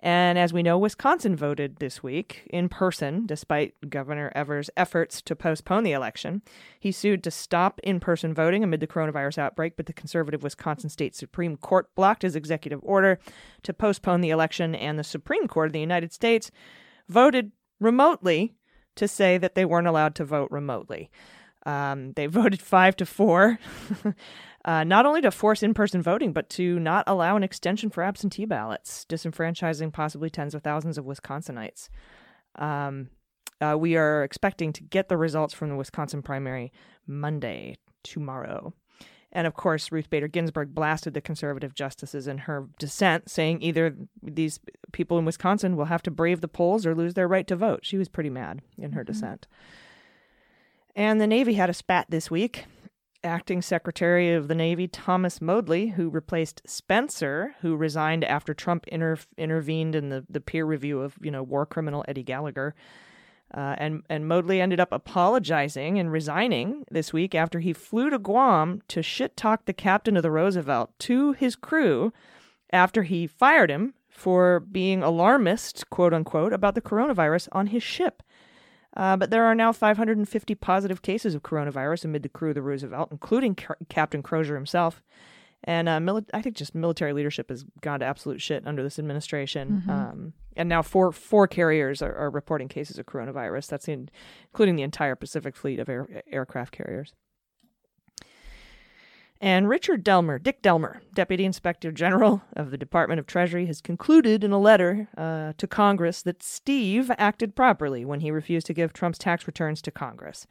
And 0.00 0.38
as 0.38 0.52
we 0.52 0.62
know, 0.62 0.78
Wisconsin 0.78 1.34
voted 1.34 1.76
this 1.76 2.02
week 2.02 2.46
in 2.50 2.68
person, 2.68 3.26
despite 3.26 3.74
Governor 3.90 4.30
Evers' 4.34 4.70
efforts 4.76 5.20
to 5.22 5.34
postpone 5.34 5.82
the 5.82 5.92
election. 5.92 6.42
He 6.78 6.92
sued 6.92 7.24
to 7.24 7.32
stop 7.32 7.80
in 7.82 7.98
person 7.98 8.32
voting 8.32 8.62
amid 8.62 8.78
the 8.78 8.86
coronavirus 8.86 9.38
outbreak, 9.38 9.76
but 9.76 9.86
the 9.86 9.92
conservative 9.92 10.44
Wisconsin 10.44 10.88
State 10.88 11.16
Supreme 11.16 11.56
Court 11.56 11.92
blocked 11.96 12.22
his 12.22 12.36
executive 12.36 12.80
order 12.84 13.18
to 13.64 13.72
postpone 13.72 14.20
the 14.20 14.30
election, 14.30 14.74
and 14.74 14.98
the 14.98 15.04
Supreme 15.04 15.48
Court 15.48 15.66
of 15.66 15.72
the 15.72 15.80
United 15.80 16.12
States 16.12 16.52
voted 17.08 17.50
remotely 17.80 18.54
to 18.94 19.08
say 19.08 19.36
that 19.38 19.54
they 19.56 19.64
weren't 19.64 19.86
allowed 19.86 20.14
to 20.16 20.24
vote 20.24 20.50
remotely. 20.50 21.10
Um, 21.66 22.12
they 22.12 22.26
voted 22.40 22.60
five 22.60 22.94
to 22.96 23.06
four, 23.06 23.58
uh, 24.68 24.84
not 24.84 25.06
only 25.06 25.22
to 25.22 25.30
force 25.30 25.62
in 25.62 25.72
person 25.72 26.02
voting, 26.02 26.30
but 26.30 26.50
to 26.50 26.78
not 26.78 27.02
allow 27.06 27.36
an 27.36 27.42
extension 27.42 27.88
for 27.88 28.02
absentee 28.02 28.44
ballots, 28.44 29.06
disenfranchising 29.08 29.90
possibly 29.90 30.28
tens 30.28 30.54
of 30.54 30.62
thousands 30.62 30.98
of 30.98 31.06
Wisconsinites. 31.06 31.88
Um, 32.56 33.08
uh, 33.62 33.76
we 33.78 33.96
are 33.96 34.22
expecting 34.22 34.74
to 34.74 34.82
get 34.82 35.08
the 35.08 35.16
results 35.16 35.54
from 35.54 35.70
the 35.70 35.74
Wisconsin 35.76 36.20
primary 36.20 36.70
Monday, 37.06 37.78
tomorrow. 38.02 38.74
And 39.32 39.46
of 39.46 39.54
course, 39.54 39.90
Ruth 39.90 40.10
Bader 40.10 40.28
Ginsburg 40.28 40.74
blasted 40.74 41.14
the 41.14 41.22
conservative 41.22 41.74
justices 41.74 42.28
in 42.28 42.36
her 42.36 42.68
dissent, 42.78 43.30
saying 43.30 43.62
either 43.62 43.96
these 44.22 44.60
people 44.92 45.18
in 45.18 45.24
Wisconsin 45.24 45.76
will 45.76 45.86
have 45.86 46.02
to 46.02 46.10
brave 46.10 46.42
the 46.42 46.46
polls 46.46 46.84
or 46.84 46.94
lose 46.94 47.14
their 47.14 47.26
right 47.26 47.46
to 47.46 47.56
vote. 47.56 47.86
She 47.86 47.96
was 47.96 48.10
pretty 48.10 48.30
mad 48.30 48.60
in 48.76 48.92
her 48.92 49.02
dissent. 49.02 49.46
And 50.94 51.22
the 51.22 51.26
Navy 51.26 51.54
had 51.54 51.70
a 51.70 51.74
spat 51.74 52.10
this 52.10 52.30
week. 52.30 52.66
Acting 53.24 53.62
Secretary 53.62 54.32
of 54.32 54.48
the 54.48 54.54
Navy 54.54 54.86
Thomas 54.86 55.40
Modly, 55.40 55.88
who 55.88 56.08
replaced 56.08 56.62
Spencer, 56.66 57.54
who 57.60 57.76
resigned 57.76 58.24
after 58.24 58.54
Trump 58.54 58.86
inter- 58.88 59.18
intervened 59.36 59.94
in 59.94 60.08
the, 60.08 60.24
the 60.30 60.40
peer 60.40 60.64
review 60.64 61.00
of 61.00 61.16
you 61.20 61.30
know 61.30 61.42
war 61.42 61.66
criminal 61.66 62.04
Eddie 62.08 62.22
Gallagher, 62.22 62.74
Uh, 63.52 63.74
and 63.78 64.02
and 64.10 64.28
Modly 64.28 64.60
ended 64.60 64.78
up 64.78 64.92
apologizing 64.92 65.98
and 65.98 66.12
resigning 66.12 66.84
this 66.90 67.12
week 67.12 67.34
after 67.34 67.60
he 67.60 67.72
flew 67.72 68.10
to 68.10 68.18
Guam 68.18 68.82
to 68.88 69.02
shit 69.02 69.36
talk 69.36 69.64
the 69.64 69.72
captain 69.72 70.16
of 70.16 70.22
the 70.22 70.30
Roosevelt 70.30 70.90
to 71.00 71.32
his 71.32 71.56
crew 71.56 72.12
after 72.70 73.04
he 73.04 73.26
fired 73.26 73.70
him 73.70 73.94
for 74.06 74.60
being 74.60 75.02
alarmist, 75.02 75.88
quote 75.90 76.12
unquote, 76.12 76.52
about 76.52 76.74
the 76.74 76.82
coronavirus 76.82 77.48
on 77.52 77.68
his 77.68 77.82
ship. 77.82 78.22
Uh, 78.98 79.16
but 79.16 79.30
there 79.30 79.44
are 79.44 79.54
now 79.54 79.72
550 79.72 80.54
positive 80.56 81.00
cases 81.02 81.34
of 81.34 81.42
coronavirus 81.42 82.04
amid 82.04 82.22
the 82.24 82.28
crew 82.28 82.48
of 82.50 82.56
the 82.56 82.62
Roosevelt, 82.62 83.08
including 83.12 83.54
Ca- 83.54 83.76
Captain 83.88 84.22
Crozier 84.22 84.56
himself. 84.56 85.02
And 85.64 85.88
uh, 85.88 85.98
mili- 85.98 86.28
I 86.34 86.42
think 86.42 86.56
just 86.56 86.74
military 86.74 87.12
leadership 87.12 87.48
has 87.48 87.64
gone 87.80 88.00
to 88.00 88.06
absolute 88.06 88.40
shit 88.42 88.66
under 88.66 88.82
this 88.82 88.98
administration. 88.98 89.82
Mhm. 89.86 89.90
Um, 89.90 90.32
and 90.56 90.68
now 90.68 90.82
four 90.82 91.12
four 91.12 91.46
carriers 91.46 92.02
are, 92.02 92.14
are 92.14 92.30
reporting 92.30 92.66
cases 92.68 92.98
of 92.98 93.06
coronavirus. 93.06 93.68
That's 93.68 93.88
in, 93.88 94.08
including 94.50 94.74
the 94.76 94.82
entire 94.82 95.14
Pacific 95.14 95.56
fleet 95.56 95.78
of 95.78 95.88
air, 95.88 96.22
aircraft 96.30 96.72
carriers. 96.72 97.14
And 99.40 99.68
Richard 99.68 100.02
Delmar, 100.02 100.40
Dick 100.40 100.62
Delmar, 100.62 101.00
Deputy 101.14 101.44
Inspector 101.44 101.90
General 101.92 102.42
of 102.56 102.72
the 102.72 102.78
Department 102.78 103.20
of 103.20 103.26
Treasury, 103.26 103.66
has 103.66 103.80
concluded 103.80 104.42
in 104.42 104.50
a 104.50 104.58
letter 104.58 105.08
uh, 105.16 105.52
to 105.58 105.66
Congress 105.68 106.22
that 106.22 106.42
Steve 106.42 107.10
acted 107.18 107.54
properly 107.54 108.04
when 108.04 108.20
he 108.20 108.32
refused 108.32 108.66
to 108.66 108.74
give 108.74 108.92
Trump's 108.92 109.18
tax 109.18 109.46
returns 109.46 109.80
to 109.82 109.92
Congress. 109.92 110.48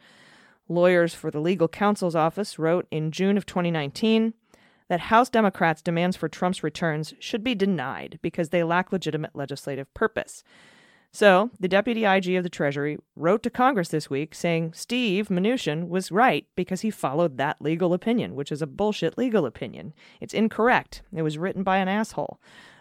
Lawyers 0.70 1.14
for 1.14 1.30
the 1.30 1.42
legal 1.42 1.68
counsel's 1.68 2.16
office 2.16 2.58
wrote 2.58 2.88
in 2.90 3.12
June 3.12 3.38
of 3.38 3.46
2019 3.46 4.34
that 4.88 5.02
House 5.02 5.30
Democrats' 5.30 5.82
demands 5.82 6.16
for 6.16 6.30
Trump's 6.30 6.64
returns 6.64 7.14
should 7.20 7.44
be 7.44 7.56
denied 7.56 8.20
because 8.22 8.50
they 8.50 8.64
lack 8.64 8.94
legitimate 8.94 9.36
legislative 9.36 9.94
purpose. 9.94 10.46
So, 11.12 11.50
the 11.60 11.68
deputy 11.68 12.06
IG 12.06 12.36
of 12.36 12.44
the 12.44 12.50
Treasury 12.50 12.98
wrote 13.16 13.42
to 13.44 13.50
Congress 13.50 13.90
this 13.90 14.10
week 14.10 14.36
saying 14.36 14.74
Steve 14.74 15.30
Mnuchin 15.30 15.88
was 15.88 16.12
right 16.12 16.46
because 16.56 16.82
he 16.82 16.92
followed 16.92 17.38
that 17.38 17.62
legal 17.62 17.94
opinion, 17.94 18.36
which 18.36 18.52
is 18.52 18.62
a 18.62 18.68
bullshit 18.68 19.18
legal 19.18 19.46
opinion. 19.46 19.94
It's 20.22 20.34
incorrect. 20.34 21.02
It 21.14 21.24
was 21.24 21.38
written 21.38 21.64
by 21.64 21.78
an 21.78 21.88
asshole. 21.88 22.40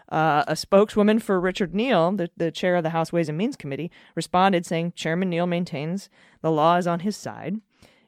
Uh, 0.09 0.43
a 0.47 0.55
spokeswoman 0.55 1.19
for 1.19 1.39
Richard 1.39 1.73
Neal, 1.73 2.11
the, 2.11 2.29
the 2.37 2.51
chair 2.51 2.75
of 2.75 2.83
the 2.83 2.91
House 2.91 3.11
Ways 3.11 3.27
and 3.27 3.37
Means 3.37 3.55
Committee, 3.55 3.91
responded 4.15 4.65
saying 4.65 4.93
Chairman 4.95 5.29
Neal 5.29 5.47
maintains 5.47 6.09
the 6.41 6.51
law 6.51 6.77
is 6.77 6.87
on 6.87 7.01
his 7.01 7.17
side 7.17 7.59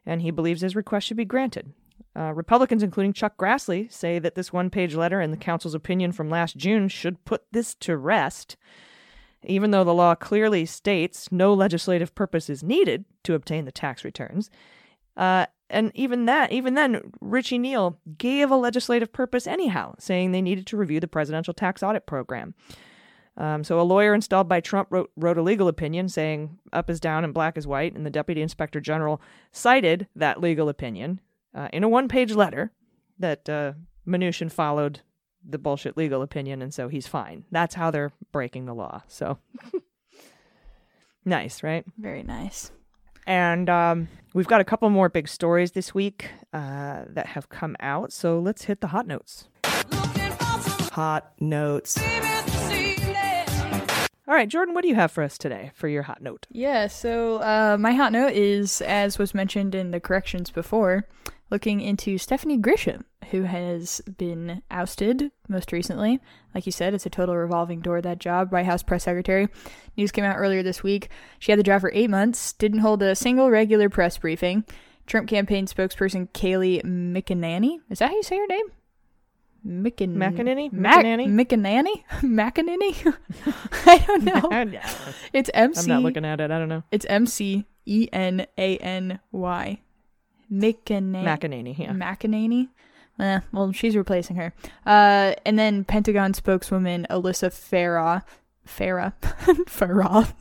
and 0.05 0.21
he 0.21 0.31
believes 0.31 0.61
his 0.61 0.75
request 0.75 1.07
should 1.07 1.17
be 1.17 1.25
granted. 1.25 1.73
Uh, 2.15 2.33
Republicans, 2.33 2.83
including 2.83 3.13
Chuck 3.13 3.37
Grassley, 3.37 3.91
say 3.91 4.17
that 4.17 4.35
this 4.35 4.51
one 4.51 4.69
page 4.69 4.95
letter 4.95 5.21
and 5.21 5.31
the 5.31 5.37
council's 5.37 5.75
opinion 5.75 6.11
from 6.11 6.29
last 6.29 6.57
June 6.57 6.87
should 6.87 7.23
put 7.25 7.43
this 7.51 7.75
to 7.75 7.95
rest. 7.95 8.57
Even 9.45 9.71
though 9.71 9.83
the 9.83 9.93
law 9.93 10.15
clearly 10.15 10.65
states 10.65 11.31
no 11.31 11.53
legislative 11.53 12.13
purpose 12.13 12.49
is 12.49 12.61
needed 12.61 13.05
to 13.23 13.33
obtain 13.33 13.65
the 13.65 13.71
tax 13.71 14.03
returns, 14.03 14.49
uh, 15.15 15.45
and 15.69 15.91
even 15.93 16.25
that, 16.25 16.51
even 16.51 16.73
then, 16.73 17.11
Richie 17.21 17.59
Neal 17.59 17.99
gave 18.17 18.49
a 18.49 18.55
legislative 18.55 19.13
purpose 19.13 19.45
anyhow, 19.45 19.95
saying 19.99 20.31
they 20.31 20.41
needed 20.41 20.65
to 20.67 20.77
review 20.77 20.99
the 20.99 21.07
presidential 21.07 21.53
tax 21.53 21.83
audit 21.83 22.05
program. 22.05 22.55
Um, 23.37 23.63
so 23.63 23.79
a 23.79 23.83
lawyer 23.83 24.13
installed 24.13 24.49
by 24.49 24.59
Trump 24.59 24.89
wrote, 24.91 25.11
wrote 25.15 25.37
a 25.37 25.41
legal 25.41 25.67
opinion 25.67 26.09
saying 26.09 26.59
up 26.73 26.89
is 26.89 26.99
down 26.99 27.23
and 27.23 27.33
black 27.33 27.57
is 27.57 27.67
white, 27.67 27.95
and 27.95 28.05
the 28.05 28.09
deputy 28.09 28.41
inspector 28.41 28.81
general 28.81 29.21
cited 29.51 30.07
that 30.15 30.41
legal 30.41 30.67
opinion 30.69 31.21
uh, 31.55 31.69
in 31.71 31.83
a 31.83 31.89
one-page 31.89 32.33
letter 32.33 32.71
that 33.17 33.47
uh, 33.47 33.73
Mnuchin 34.07 34.51
followed 34.51 35.01
the 35.47 35.57
bullshit 35.57 35.97
legal 35.97 36.21
opinion, 36.21 36.61
and 36.61 36.73
so 36.73 36.87
he's 36.87 37.07
fine. 37.07 37.45
That's 37.51 37.75
how 37.75 37.91
they're 37.91 38.11
breaking 38.31 38.65
the 38.65 38.73
law. 38.73 39.03
So 39.07 39.37
nice, 41.25 41.63
right? 41.63 41.85
Very 41.97 42.23
nice. 42.23 42.71
And 43.25 43.69
um, 43.69 44.07
we've 44.33 44.47
got 44.47 44.61
a 44.61 44.63
couple 44.63 44.89
more 44.89 45.09
big 45.09 45.27
stories 45.27 45.73
this 45.73 45.93
week 45.93 46.29
uh, 46.51 47.03
that 47.09 47.27
have 47.27 47.49
come 47.49 47.75
out. 47.79 48.11
So 48.11 48.39
let's 48.39 48.63
hit 48.63 48.81
the 48.81 48.87
hot 48.87 49.05
notes. 49.05 49.47
Hot 50.93 51.31
notes. 51.39 51.97
All 54.27 54.35
right, 54.35 54.47
Jordan, 54.47 54.75
what 54.75 54.83
do 54.83 54.87
you 54.87 54.95
have 54.95 55.11
for 55.11 55.23
us 55.23 55.39
today 55.39 55.71
for 55.73 55.87
your 55.87 56.03
hot 56.03 56.21
note? 56.21 56.45
Yeah, 56.51 56.85
so 56.85 57.37
uh, 57.37 57.77
my 57.79 57.93
hot 57.93 58.11
note 58.11 58.33
is, 58.33 58.79
as 58.81 59.17
was 59.17 59.33
mentioned 59.33 59.73
in 59.73 59.89
the 59.89 59.99
corrections 59.99 60.51
before, 60.51 61.07
looking 61.49 61.81
into 61.81 62.17
Stephanie 62.17 62.57
Grisham, 62.57 63.03
who 63.31 63.43
has 63.43 64.01
been 64.17 64.61
ousted 64.69 65.31
most 65.47 65.71
recently. 65.71 66.19
Like 66.53 66.65
you 66.65 66.71
said, 66.71 66.93
it's 66.93 67.05
a 67.05 67.09
total 67.09 67.35
revolving 67.35 67.81
door, 67.81 68.01
that 68.01 68.19
job, 68.19 68.51
White 68.51 68.65
House 68.65 68.83
press 68.83 69.03
secretary. 69.03 69.47
News 69.97 70.11
came 70.11 70.25
out 70.25 70.37
earlier 70.37 70.63
this 70.63 70.83
week. 70.83 71.09
She 71.39 71.51
had 71.51 71.59
the 71.59 71.63
job 71.63 71.81
for 71.81 71.91
eight 71.93 72.09
months, 72.09 72.53
didn't 72.53 72.79
hold 72.79 73.01
a 73.01 73.15
single 73.15 73.49
regular 73.49 73.89
press 73.89 74.17
briefing. 74.17 74.63
Trump 75.07 75.27
campaign 75.27 75.65
spokesperson 75.65 76.29
Kayleigh 76.33 76.83
McEnany, 76.83 77.79
is 77.89 77.99
that 77.99 78.09
how 78.11 78.15
you 78.15 78.23
say 78.23 78.37
her 78.37 78.45
name? 78.47 78.65
Mickin- 79.67 80.15
McEnany? 80.15 80.71
Mac- 80.71 81.03
McEnany? 81.03 81.27
McEnany? 81.27 82.03
McEnany? 82.21 83.15
I 83.85 83.97
don't 83.97 84.23
know. 84.23 84.47
I 84.51 84.63
don't 84.63 84.71
know. 84.71 84.79
It's 85.33 85.49
MC. 85.53 85.81
I'm 85.81 85.87
not 85.87 86.03
looking 86.03 86.25
at 86.25 86.39
it. 86.39 86.49
I 86.51 86.57
don't 86.59 86.69
know. 86.69 86.83
It's 86.91 87.05
M 87.09 87.25
C 87.25 87.65
E 87.85 88.07
N 88.13 88.45
A 88.57 88.77
N 88.77 89.19
Y. 89.31 89.81
McEnany. 90.51 91.23
McEnany, 91.23 91.77
yeah. 91.77 91.91
McEnany. 91.91 92.69
Eh, 93.19 93.39
well, 93.51 93.71
she's 93.71 93.97
replacing 93.97 94.37
her. 94.37 94.53
Uh, 94.85 95.33
and 95.45 95.59
then 95.59 95.83
Pentagon 95.83 96.33
spokeswoman 96.33 97.05
Alyssa 97.09 97.49
Farah, 97.49 98.23
Farah, 98.65 99.13
Farah 99.65 100.33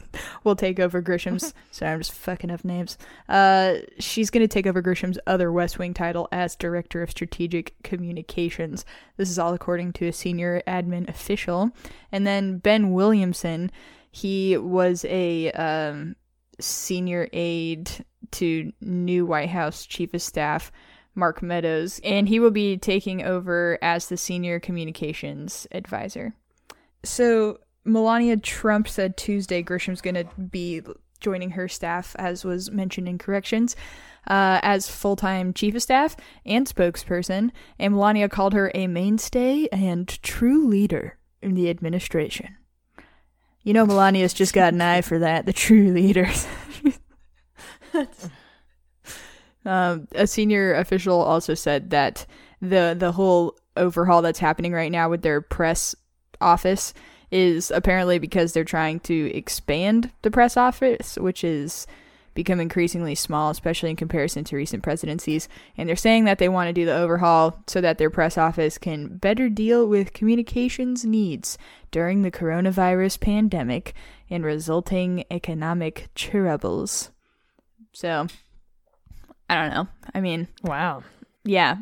will 0.44 0.54
take 0.54 0.78
over 0.78 1.00
Grisham's. 1.00 1.52
sorry, 1.72 1.92
I'm 1.92 2.00
just 2.00 2.12
fucking 2.12 2.50
up 2.50 2.64
names. 2.64 2.96
Uh, 3.28 3.76
she's 3.98 4.30
going 4.30 4.44
to 4.44 4.48
take 4.48 4.66
over 4.66 4.80
Grisham's 4.80 5.18
other 5.26 5.50
West 5.50 5.78
Wing 5.78 5.92
title 5.92 6.28
as 6.30 6.54
Director 6.54 7.02
of 7.02 7.10
Strategic 7.10 7.74
Communications. 7.82 8.84
This 9.16 9.30
is 9.30 9.38
all 9.38 9.54
according 9.54 9.94
to 9.94 10.06
a 10.06 10.12
senior 10.12 10.62
admin 10.66 11.08
official. 11.08 11.70
And 12.12 12.26
then 12.26 12.58
Ben 12.58 12.92
Williamson, 12.92 13.72
he 14.12 14.56
was 14.56 15.04
a 15.06 15.50
um, 15.52 16.14
senior 16.60 17.28
aide 17.32 18.04
to 18.32 18.72
new 18.80 19.26
White 19.26 19.50
House 19.50 19.86
Chief 19.86 20.12
of 20.14 20.22
Staff 20.22 20.72
Mark 21.14 21.42
Meadows, 21.42 22.00
and 22.04 22.28
he 22.28 22.40
will 22.40 22.50
be 22.50 22.76
taking 22.76 23.22
over 23.22 23.78
as 23.82 24.08
the 24.08 24.16
senior 24.16 24.60
communications 24.60 25.66
advisor. 25.72 26.34
So 27.02 27.58
Melania 27.84 28.36
Trump 28.36 28.88
said 28.88 29.16
Tuesday 29.16 29.62
Grisham's 29.62 30.00
going 30.00 30.14
to 30.14 30.26
be 30.40 30.82
joining 31.20 31.50
her 31.50 31.68
staff, 31.68 32.14
as 32.18 32.44
was 32.44 32.70
mentioned 32.70 33.08
in 33.08 33.18
corrections, 33.18 33.74
uh, 34.28 34.60
as 34.62 34.88
full 34.88 35.16
time 35.16 35.52
chief 35.52 35.74
of 35.74 35.82
staff 35.82 36.16
and 36.46 36.66
spokesperson. 36.66 37.50
And 37.78 37.94
Melania 37.94 38.28
called 38.28 38.52
her 38.52 38.70
a 38.74 38.86
mainstay 38.86 39.68
and 39.72 40.08
true 40.22 40.66
leader 40.68 41.18
in 41.42 41.54
the 41.54 41.70
administration. 41.70 42.56
You 43.62 43.72
know, 43.74 43.86
Melania's 43.86 44.32
just 44.32 44.54
got 44.54 44.72
an 44.72 44.80
eye 44.80 45.02
for 45.02 45.18
that, 45.18 45.46
the 45.46 45.52
true 45.52 45.92
leaders. 45.92 46.46
um, 49.64 50.08
a 50.12 50.26
senior 50.26 50.74
official 50.74 51.20
also 51.20 51.54
said 51.54 51.90
that 51.90 52.26
the 52.60 52.96
the 52.98 53.12
whole 53.12 53.56
overhaul 53.76 54.22
that's 54.22 54.38
happening 54.38 54.72
right 54.72 54.90
now 54.92 55.08
with 55.08 55.22
their 55.22 55.40
press 55.40 55.94
office 56.40 56.92
is 57.30 57.70
apparently 57.70 58.18
because 58.18 58.52
they're 58.52 58.64
trying 58.64 59.00
to 59.00 59.30
expand 59.34 60.10
the 60.22 60.30
press 60.30 60.56
office, 60.56 61.16
which 61.16 61.44
is 61.44 61.86
become 62.34 62.60
increasingly 62.60 63.16
small, 63.16 63.50
especially 63.50 63.90
in 63.90 63.96
comparison 63.96 64.44
to 64.44 64.56
recent 64.56 64.82
presidencies. 64.82 65.48
And 65.76 65.88
they're 65.88 65.96
saying 65.96 66.24
that 66.24 66.38
they 66.38 66.48
want 66.48 66.68
to 66.68 66.72
do 66.72 66.86
the 66.86 66.94
overhaul 66.94 67.62
so 67.66 67.80
that 67.80 67.98
their 67.98 68.10
press 68.10 68.38
office 68.38 68.78
can 68.78 69.18
better 69.18 69.48
deal 69.48 69.86
with 69.86 70.12
communications 70.12 71.04
needs 71.04 71.58
during 71.90 72.22
the 72.22 72.30
coronavirus 72.30 73.18
pandemic 73.20 73.92
and 74.30 74.44
resulting 74.44 75.24
economic 75.30 76.10
troubles. 76.14 77.10
So, 77.98 78.28
I 79.50 79.56
don't 79.56 79.74
know. 79.74 79.88
I 80.14 80.20
mean, 80.20 80.46
wow. 80.62 81.02
Yeah, 81.42 81.78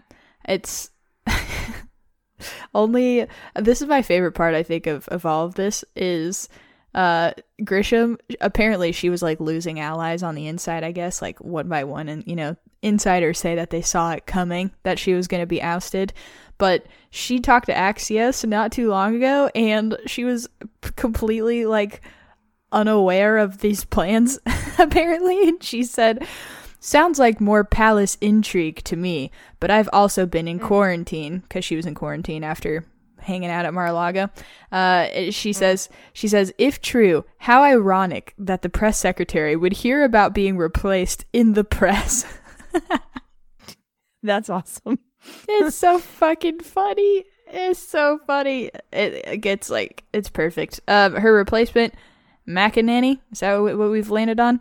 it's 0.49 0.89
only 2.75 3.27
this 3.55 3.83
is 3.83 3.87
my 3.87 4.01
favorite 4.01 4.33
part 4.33 4.55
I 4.55 4.63
think 4.63 4.87
of 4.87 5.07
of 5.09 5.27
all 5.27 5.45
of 5.45 5.57
this 5.57 5.85
is 5.95 6.49
uh 6.95 7.33
Grisham 7.61 8.19
apparently 8.41 8.93
she 8.93 9.11
was 9.11 9.21
like 9.21 9.41
losing 9.41 9.79
allies 9.79 10.23
on 10.23 10.35
the 10.35 10.47
inside 10.47 10.85
I 10.85 10.93
guess 10.93 11.21
like 11.21 11.39
one 11.41 11.69
by 11.69 11.85
one 11.85 12.09
and 12.09 12.25
you 12.27 12.35
know 12.35 12.57
insiders 12.81 13.39
say 13.39 13.55
that 13.57 13.69
they 13.69 13.83
saw 13.83 14.13
it 14.13 14.25
coming 14.25 14.71
that 14.85 14.99
she 14.99 15.13
was 15.13 15.29
going 15.29 15.43
to 15.43 15.47
be 15.47 15.61
ousted 15.61 16.15
but 16.57 16.87
she 17.11 17.41
talked 17.41 17.67
to 17.67 17.75
Axios 17.75 18.49
not 18.49 18.73
too 18.73 18.89
long 18.89 19.17
ago 19.17 19.51
and 19.55 19.99
she 20.07 20.25
was 20.25 20.49
completely 20.97 21.67
like 21.67 22.01
unaware 22.73 23.39
of 23.39 23.59
these 23.59 23.85
plans 23.85 24.39
apparently 24.79 25.49
and 25.49 25.63
she 25.63 25.83
said 25.83 26.27
Sounds 26.79 27.19
like 27.19 27.41
more 27.41 27.65
palace 27.65 28.17
intrigue 28.21 28.85
to 28.85 28.95
me, 28.95 29.33
but 29.59 29.73
I've 29.73 29.89
also 29.93 30.25
been 30.25 30.47
in 30.47 30.61
quarantine 30.61 31.41
because 31.41 31.65
she 31.65 31.75
was 31.75 31.85
in 31.85 31.97
quarantine 31.97 32.45
after 32.45 32.87
hanging 33.19 33.51
out 33.51 33.65
at 33.65 33.75
Mar-a-Lago. 33.75 34.31
Uh, 34.71 35.31
she 35.31 35.53
says, 35.53 35.89
she 36.13 36.29
says, 36.29 36.53
if 36.59 36.81
true, 36.81 37.25
how 37.39 37.65
ironic 37.65 38.35
that 38.39 38.63
the 38.63 38.69
press 38.69 38.99
secretary 38.99 39.57
would 39.57 39.73
hear 39.73 40.05
about 40.05 40.33
being 40.33 40.57
replaced 40.57 41.25
in 41.33 41.55
the 41.55 41.65
press. 41.65 42.25
That's 44.23 44.49
awesome. 44.49 45.01
it's 45.49 45.77
so 45.77 45.99
fucking 45.99 46.61
funny. 46.61 47.25
It's 47.49 47.81
so 47.81 48.21
funny. 48.27 48.71
It, 48.93 49.27
it 49.27 49.37
gets 49.39 49.71
like 49.71 50.05
it's 50.13 50.29
perfect. 50.29 50.81
Um, 50.87 51.15
her 51.17 51.35
replacement, 51.35 51.95
McEnany. 52.49 53.19
Is 53.33 53.41
that 53.41 53.57
what 53.59 53.91
we've 53.91 54.11
landed 54.11 54.41
on? 54.41 54.61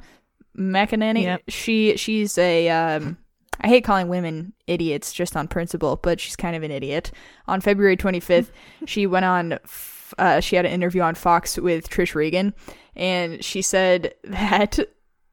McEnany. 0.57 1.23
Yep. 1.23 1.41
She 1.49 1.97
she's 1.97 2.37
a 2.37 2.69
um. 2.69 3.17
I 3.61 3.67
hate 3.69 3.85
calling 3.85 4.09
women 4.09 4.53
idiots 4.67 5.13
just 5.13 5.35
on 5.37 5.47
principle, 5.47 5.95
but 6.01 6.19
she's 6.19 6.35
kind 6.35 6.55
of 6.57 6.63
an 6.63 6.71
idiot. 6.71 7.11
On 7.47 7.61
February 7.61 7.95
25th, 7.95 8.49
she 8.85 9.07
went 9.07 9.25
on. 9.25 9.53
f- 9.53 10.13
Uh, 10.19 10.39
she 10.39 10.55
had 10.55 10.65
an 10.65 10.71
interview 10.71 11.01
on 11.01 11.15
Fox 11.15 11.57
with 11.57 11.89
Trish 11.89 12.13
Regan, 12.15 12.53
and 12.95 13.43
she 13.43 13.61
said 13.61 14.13
that 14.23 14.77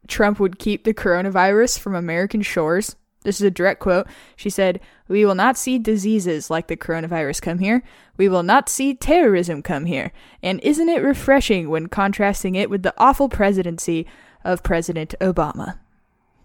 Trump 0.08 0.40
would 0.40 0.58
keep 0.58 0.84
the 0.84 0.94
coronavirus 0.94 1.78
from 1.78 1.94
American 1.94 2.42
shores. 2.42 2.96
This 3.22 3.40
is 3.40 3.46
a 3.46 3.50
direct 3.50 3.80
quote. 3.80 4.06
She 4.36 4.50
said, 4.50 4.80
We 5.08 5.24
will 5.24 5.34
not 5.34 5.56
see 5.56 5.78
diseases 5.78 6.50
like 6.50 6.66
the 6.66 6.76
coronavirus 6.76 7.40
come 7.42 7.58
here. 7.58 7.82
We 8.16 8.28
will 8.28 8.42
not 8.42 8.68
see 8.68 8.94
terrorism 8.94 9.62
come 9.62 9.84
here. 9.86 10.12
And 10.42 10.60
isn't 10.60 10.88
it 10.88 11.02
refreshing 11.02 11.68
when 11.70 11.86
contrasting 11.88 12.54
it 12.54 12.68
with 12.70 12.82
the 12.82 12.94
awful 12.98 13.28
presidency 13.28 14.06
of 14.44 14.62
President 14.62 15.14
Obama? 15.20 15.78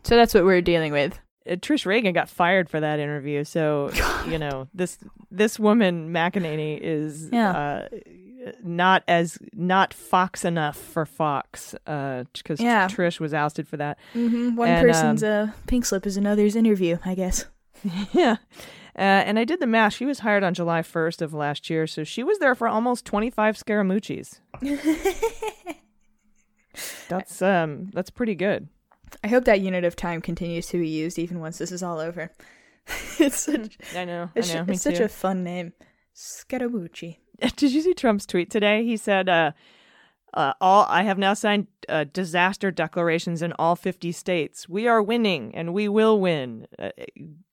So 0.04 0.16
that's 0.16 0.34
what 0.34 0.46
we're 0.46 0.62
dealing 0.62 0.92
with. 0.94 1.20
Uh, 1.50 1.56
Trish 1.56 1.86
Regan 1.86 2.14
got 2.14 2.30
fired 2.30 2.70
for 2.70 2.80
that 2.80 3.00
interview, 3.00 3.44
so 3.44 3.90
you 4.28 4.38
know 4.38 4.68
this 4.74 4.98
this 5.32 5.58
woman 5.60 6.12
McEnany 6.14 6.80
is 6.82 7.30
Yeah. 7.32 7.52
uh, 7.52 7.88
not 8.64 9.04
as 9.08 9.38
not 9.54 9.94
Fox 9.94 10.44
enough 10.46 10.78
for 10.78 11.06
Fox 11.06 11.74
because 11.86 12.60
Yeah. 12.60 12.88
Trish 12.88 13.20
was 13.20 13.34
ousted 13.34 13.68
for 13.68 13.78
that. 13.78 13.98
Mm-hmm. 14.14 14.56
One 14.56 14.68
And, 14.68 14.88
person's 14.88 15.24
um, 15.24 15.50
uh, 15.50 15.52
pink 15.68 15.86
slip 15.86 16.06
is 16.06 16.18
another's 16.18 16.56
interview, 16.56 16.98
I 17.06 17.16
guess. 17.16 17.46
yeah. 18.14 18.38
Uh, 18.98 19.22
and 19.26 19.38
I 19.38 19.44
did 19.46 19.60
the 19.60 19.68
math. 19.68 19.94
She 19.94 20.06
was 20.06 20.20
hired 20.20 20.44
on 20.44 20.56
July 20.56 20.82
1st 20.82 21.22
of 21.22 21.32
last 21.34 21.70
year, 21.70 21.86
so 21.86 22.04
she 22.04 22.24
was 22.24 22.40
there 22.40 22.56
for 22.56 22.68
almost 22.68 23.06
25 23.06 23.56
Scaramucci's. 23.56 24.42
that's 27.10 27.42
um 27.42 27.90
that's 27.94 28.10
pretty 28.10 28.36
good. 28.36 28.68
I 29.24 29.28
hope 29.28 29.46
that 29.46 29.62
unit 29.62 29.84
of 29.84 29.96
time 29.96 30.22
continues 30.22 30.68
to 30.68 30.80
be 30.80 30.90
used 30.90 31.18
even 31.18 31.40
once 31.40 31.58
this 31.58 31.72
is 31.72 31.82
all 31.82 32.00
over. 32.00 32.32
it's 33.20 33.40
such, 33.40 33.78
I 33.96 34.06
know. 34.06 34.30
it's, 34.36 34.54
I 34.54 34.62
know. 34.62 34.66
it's 34.74 34.82
such 34.82 35.00
a 35.00 35.08
fun 35.10 35.44
name. 35.44 35.74
Scaramucci. 36.16 37.18
Did 37.56 37.72
you 37.72 37.82
see 37.82 37.94
Trump's 37.94 38.26
tweet 38.26 38.50
today? 38.50 38.84
He 38.84 38.98
said, 38.98 39.30
uh, 39.30 39.52
uh, 40.34 40.54
"All 40.60 40.86
I 40.90 41.04
have 41.04 41.18
now 41.18 41.34
signed 41.34 41.68
uh, 41.88 42.06
disaster 42.12 42.72
declarations 42.72 43.42
in 43.42 43.54
all 43.60 43.76
50 43.76 44.12
states. 44.12 44.68
We 44.68 44.88
are 44.88 45.02
winning, 45.02 45.54
and 45.56 45.74
we 45.74 45.88
will 45.88 46.20
win. 46.20 46.68
Uh, 46.80 46.90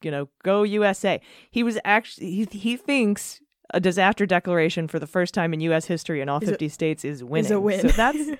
you 0.02 0.10
know, 0.10 0.28
go 0.42 0.62
USA." 0.62 1.20
He 1.50 1.62
was 1.62 1.78
actually 1.84 2.30
he 2.30 2.48
he 2.50 2.76
thinks 2.76 3.40
a 3.72 3.80
disaster 3.80 4.26
declaration 4.26 4.88
for 4.88 4.98
the 4.98 5.06
first 5.06 5.34
time 5.34 5.52
in 5.54 5.60
U.S. 5.60 5.86
history 5.86 6.20
in 6.20 6.28
all 6.28 6.38
Is 6.40 6.48
a- 6.48 6.52
50 6.52 6.68
states 6.68 7.04
is 7.04 7.24
winning. 7.24 7.46
Is 7.46 7.50
a 7.50 7.60
win. 7.60 7.80
So 7.80 7.88
that's 7.88 8.30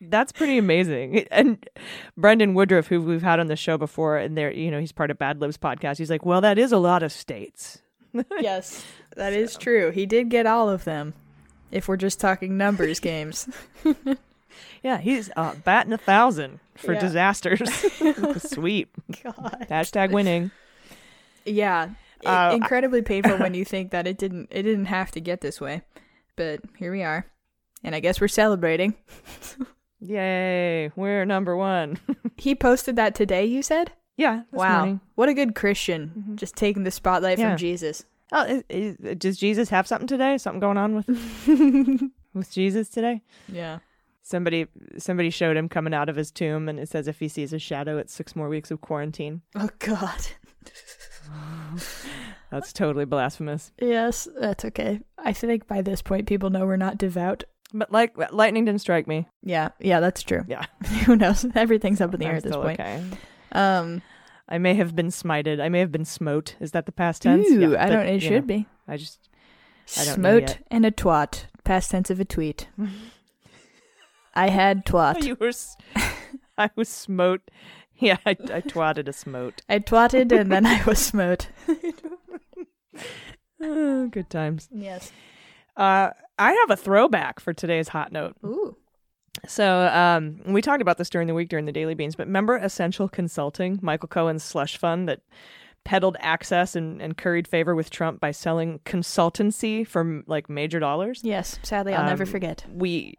that's 0.00 0.32
pretty 0.38 0.58
amazing. 0.58 1.26
And 1.30 1.68
Brendan 2.16 2.54
Woodruff, 2.54 2.88
who 2.88 3.00
we've 3.02 3.22
had 3.22 3.40
on 3.40 3.46
the 3.46 3.56
show 3.56 3.78
before, 3.78 4.18
and 4.18 4.36
there, 4.36 4.52
you 4.52 4.70
know, 4.70 4.80
he's 4.80 4.92
part 4.92 5.10
of 5.10 5.18
Bad 5.18 5.40
Libs 5.40 5.56
podcast. 5.56 5.98
He's 5.98 6.10
like, 6.10 6.24
"Well, 6.26 6.40
that 6.40 6.58
is 6.58 6.72
a 6.72 6.78
lot 6.78 7.02
of 7.02 7.12
states." 7.12 7.82
Yes, 8.40 8.84
that 9.16 9.32
is 9.32 9.56
true. 9.56 9.90
He 9.90 10.06
did 10.06 10.28
get 10.28 10.46
all 10.46 10.68
of 10.68 10.84
them. 10.84 11.14
If 11.70 11.88
we're 11.88 11.96
just 11.96 12.20
talking 12.20 12.56
numbers 12.56 13.00
games. 13.10 13.48
Yeah, 14.82 14.98
he's 14.98 15.30
uh, 15.36 15.54
batting 15.64 15.92
a 15.94 15.98
thousand 15.98 16.58
for 16.76 16.92
Yeah. 16.92 17.00
disasters. 17.00 17.62
Sweet. 18.42 18.88
God. 19.22 19.66
Hashtag 19.70 20.10
winning. 20.10 20.50
Yeah. 21.46 21.90
Uh, 22.26 22.28
I- 22.28 22.54
incredibly 22.54 23.00
painful 23.00 23.38
when 23.38 23.54
you 23.54 23.64
think 23.64 23.92
that 23.92 24.06
it 24.06 24.18
didn't 24.18 24.48
it 24.50 24.64
didn't 24.64 24.86
have 24.86 25.10
to 25.12 25.20
get 25.20 25.40
this 25.40 25.58
way. 25.60 25.82
But 26.36 26.60
here 26.76 26.92
we 26.92 27.02
are. 27.02 27.24
And 27.84 27.94
I 27.94 28.00
guess 28.00 28.20
we're 28.20 28.28
celebrating. 28.28 28.94
Yay, 30.00 30.90
we're 30.96 31.24
number 31.24 31.56
one. 31.56 31.98
He 32.36 32.54
posted 32.54 32.96
that 32.96 33.14
today, 33.14 33.44
you 33.46 33.62
said? 33.62 33.92
Yeah. 34.16 34.42
this 34.50 34.58
wow. 34.58 34.78
morning. 34.78 35.00
What 35.14 35.28
a 35.28 35.34
good 35.34 35.54
Christian. 35.54 36.12
Mm-hmm. 36.16 36.36
Just 36.36 36.56
taking 36.56 36.84
the 36.84 36.90
spotlight 36.90 37.38
Yeah. 37.38 37.50
from 37.50 37.58
Jesus. 37.58 38.04
Oh, 38.32 38.44
is, 38.44 38.64
is, 38.70 38.96
does 39.18 39.36
Jesus 39.36 39.68
have 39.68 39.86
something 39.86 40.06
today? 40.06 40.38
Something 40.38 40.60
going 40.60 40.78
on 40.78 40.94
with 40.94 41.06
with 42.34 42.50
Jesus 42.50 42.88
today? 42.88 43.22
Yeah. 43.46 43.78
Somebody 44.22 44.68
somebody 44.98 45.30
showed 45.30 45.56
him 45.56 45.68
coming 45.68 45.92
out 45.92 46.08
of 46.08 46.16
his 46.16 46.30
tomb, 46.30 46.68
and 46.68 46.78
it 46.78 46.88
says 46.88 47.08
if 47.08 47.18
he 47.18 47.28
sees 47.28 47.52
a 47.52 47.58
shadow, 47.58 47.98
it's 47.98 48.14
six 48.14 48.34
more 48.34 48.48
weeks 48.48 48.70
of 48.70 48.80
quarantine. 48.80 49.42
Oh 49.54 49.68
god. 49.78 50.28
That's 52.50 52.72
totally 52.72 53.06
blasphemous. 53.06 53.72
Yes, 53.80 54.28
that's 54.38 54.64
okay. 54.66 55.00
I 55.16 55.32
think 55.32 55.66
by 55.66 55.80
this 55.80 56.02
point 56.02 56.26
people 56.26 56.50
know 56.50 56.66
we're 56.66 56.76
not 56.76 56.98
devout. 56.98 57.44
But 57.72 57.90
like 57.90 58.14
lightning 58.30 58.66
didn't 58.66 58.82
strike 58.82 59.06
me. 59.06 59.26
Yeah, 59.42 59.70
yeah, 59.80 60.00
that's 60.00 60.22
true. 60.22 60.44
Yeah, 60.46 60.66
Who 61.06 61.16
knows? 61.16 61.46
Everything's 61.54 62.02
up 62.02 62.12
in 62.12 62.20
the 62.20 62.26
air 62.26 62.36
at 62.36 62.42
this 62.42 62.54
point. 62.54 62.78
Okay. 62.78 63.02
Um 63.52 64.02
I 64.48 64.58
may 64.58 64.74
have 64.74 64.94
been 64.94 65.08
smited. 65.08 65.60
I 65.60 65.68
may 65.68 65.78
have 65.78 65.92
been 65.92 66.04
smote. 66.04 66.56
Is 66.60 66.72
that 66.72 66.84
the 66.86 66.92
past 66.92 67.22
tense? 67.22 67.48
Ooh, 67.50 67.60
Yeah, 67.60 67.68
I 67.82 67.86
but, 67.88 67.90
don't 67.90 68.06
it 68.06 68.20
should 68.20 68.32
know, 68.48 68.56
be. 68.56 68.66
I 68.88 68.96
just 68.96 69.28
I 69.96 70.04
don't 70.04 70.18
know 70.18 70.38
Smote 70.40 70.58
and 70.70 70.84
a 70.86 70.90
twat. 70.90 71.44
Past 71.64 71.90
tense 71.92 72.10
of 72.10 72.18
a 72.20 72.24
tweet. 72.24 72.68
I 74.34 74.48
had 74.48 74.84
twat. 74.86 75.22
You 75.24 75.36
were, 75.38 75.48
s- 75.48 75.76
I 76.58 76.70
was 76.76 76.88
smote. 76.88 77.42
Yeah, 77.96 78.16
I, 78.26 78.30
I 78.30 78.60
twatted 78.62 79.06
a 79.08 79.12
smote. 79.12 79.62
I 79.68 79.78
twatted 79.78 80.32
and 80.32 80.50
then 80.50 80.66
I 80.66 80.82
was 80.84 80.98
smote. 80.98 81.48
Oh, 83.64 84.08
good 84.08 84.28
times. 84.28 84.68
Yes. 84.72 85.12
Uh, 85.76 86.10
I 86.36 86.52
have 86.52 86.70
a 86.70 86.76
throwback 86.76 87.38
for 87.38 87.52
today's 87.52 87.88
hot 87.88 88.10
note. 88.10 88.36
Ooh. 88.44 88.76
So, 89.46 89.86
um, 89.88 90.40
we 90.46 90.62
talked 90.62 90.82
about 90.82 90.98
this 90.98 91.10
during 91.10 91.26
the 91.26 91.34
week 91.34 91.48
during 91.48 91.64
the 91.66 91.72
Daily 91.72 91.94
Beans, 91.94 92.14
but 92.14 92.26
remember 92.26 92.56
Essential 92.56 93.08
Consulting, 93.08 93.78
Michael 93.82 94.08
Cohen's 94.08 94.44
slush 94.44 94.76
fund 94.76 95.08
that 95.08 95.20
peddled 95.84 96.16
access 96.20 96.76
and, 96.76 97.02
and 97.02 97.16
curried 97.18 97.48
favor 97.48 97.74
with 97.74 97.90
Trump 97.90 98.20
by 98.20 98.30
selling 98.30 98.78
consultancy 98.84 99.84
for 99.86 100.22
like 100.28 100.48
major 100.48 100.78
dollars? 100.78 101.20
Yes. 101.24 101.58
Sadly, 101.64 101.92
I'll 101.92 102.06
never 102.06 102.22
Um, 102.22 102.28
forget. 102.30 102.64
We, 102.72 103.14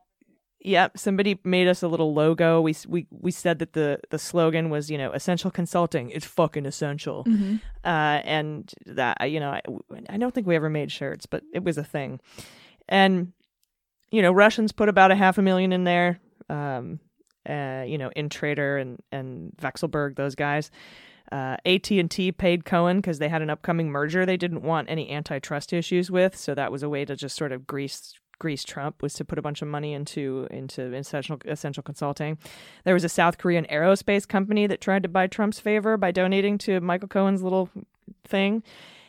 yep. 0.62 0.98
Somebody 0.98 1.40
made 1.44 1.68
us 1.68 1.84
a 1.84 1.90
little 1.90 2.14
logo. 2.14 2.62
We 2.62 2.74
we 2.88 3.06
we 3.12 3.32
said 3.32 3.60
that 3.60 3.74
the 3.74 4.00
the 4.10 4.18
slogan 4.18 4.70
was 4.70 4.90
you 4.90 4.98
know 4.98 5.12
essential 5.12 5.52
consulting. 5.52 6.10
It's 6.12 6.26
fucking 6.26 6.66
essential. 6.66 7.26
Mhm. 7.26 7.60
Uh, 7.84 8.22
and 8.24 8.72
that 8.86 9.30
you 9.30 9.42
know 9.42 9.50
I, 9.52 9.62
I 10.10 10.16
don't 10.16 10.34
think 10.34 10.48
we 10.48 10.56
ever 10.56 10.70
made 10.70 10.90
shirts, 10.90 11.26
but 11.26 11.44
it 11.54 11.66
was 11.66 11.78
a 11.78 11.84
thing. 11.84 12.22
And 12.88 13.34
you 14.14 14.22
know 14.22 14.32
Russians 14.32 14.72
put 14.72 14.90
about 14.90 15.12
a 15.12 15.16
half 15.16 15.38
a 15.40 15.42
million 15.42 15.74
in 15.74 15.84
there. 15.84 16.20
Um, 16.48 17.00
uh, 17.50 17.84
you 17.86 17.98
know, 17.98 18.12
Intrater 18.16 18.80
and 18.80 19.02
and 19.12 19.52
Vekselberg, 19.62 20.16
those 20.16 20.36
guys. 20.36 20.72
Uh, 21.32 21.58
AT&T 21.66 22.32
paid 22.34 22.64
Cohen 22.64 22.98
because 22.98 23.18
they 23.18 23.28
had 23.28 23.42
an 23.42 23.50
upcoming 23.50 23.90
merger 23.90 24.24
they 24.24 24.38
didn't 24.38 24.62
want 24.62 24.88
any 24.88 25.10
antitrust 25.10 25.74
issues 25.74 26.12
with, 26.12 26.38
so 26.38 26.54
that 26.54 26.72
was 26.72 26.84
a 26.84 26.90
way 26.90 27.06
to 27.06 27.16
just 27.16 27.36
sort 27.36 27.52
of 27.52 27.66
grease 27.66 28.14
grease 28.38 28.64
Trump 28.64 29.02
was 29.02 29.14
to 29.14 29.26
put 29.26 29.40
a 29.40 29.42
bunch 29.42 29.62
of 29.62 29.68
money 29.68 29.94
into 29.94 30.48
into 30.52 30.94
essential 30.94 31.40
essential 31.46 31.82
consulting. 31.82 32.38
There 32.84 32.94
was 32.94 33.04
a 33.04 33.10
South 33.10 33.40
Korean 33.40 33.66
aerospace 33.66 34.28
company 34.28 34.68
that 34.68 34.80
tried 34.80 35.02
to 35.04 35.10
buy 35.10 35.26
Trump's 35.26 35.60
favor 35.60 35.98
by 35.98 36.12
donating 36.12 36.60
to 36.60 36.80
Michael 36.82 37.08
Cohen's 37.08 37.42
little 37.42 37.70
thing, 38.24 38.62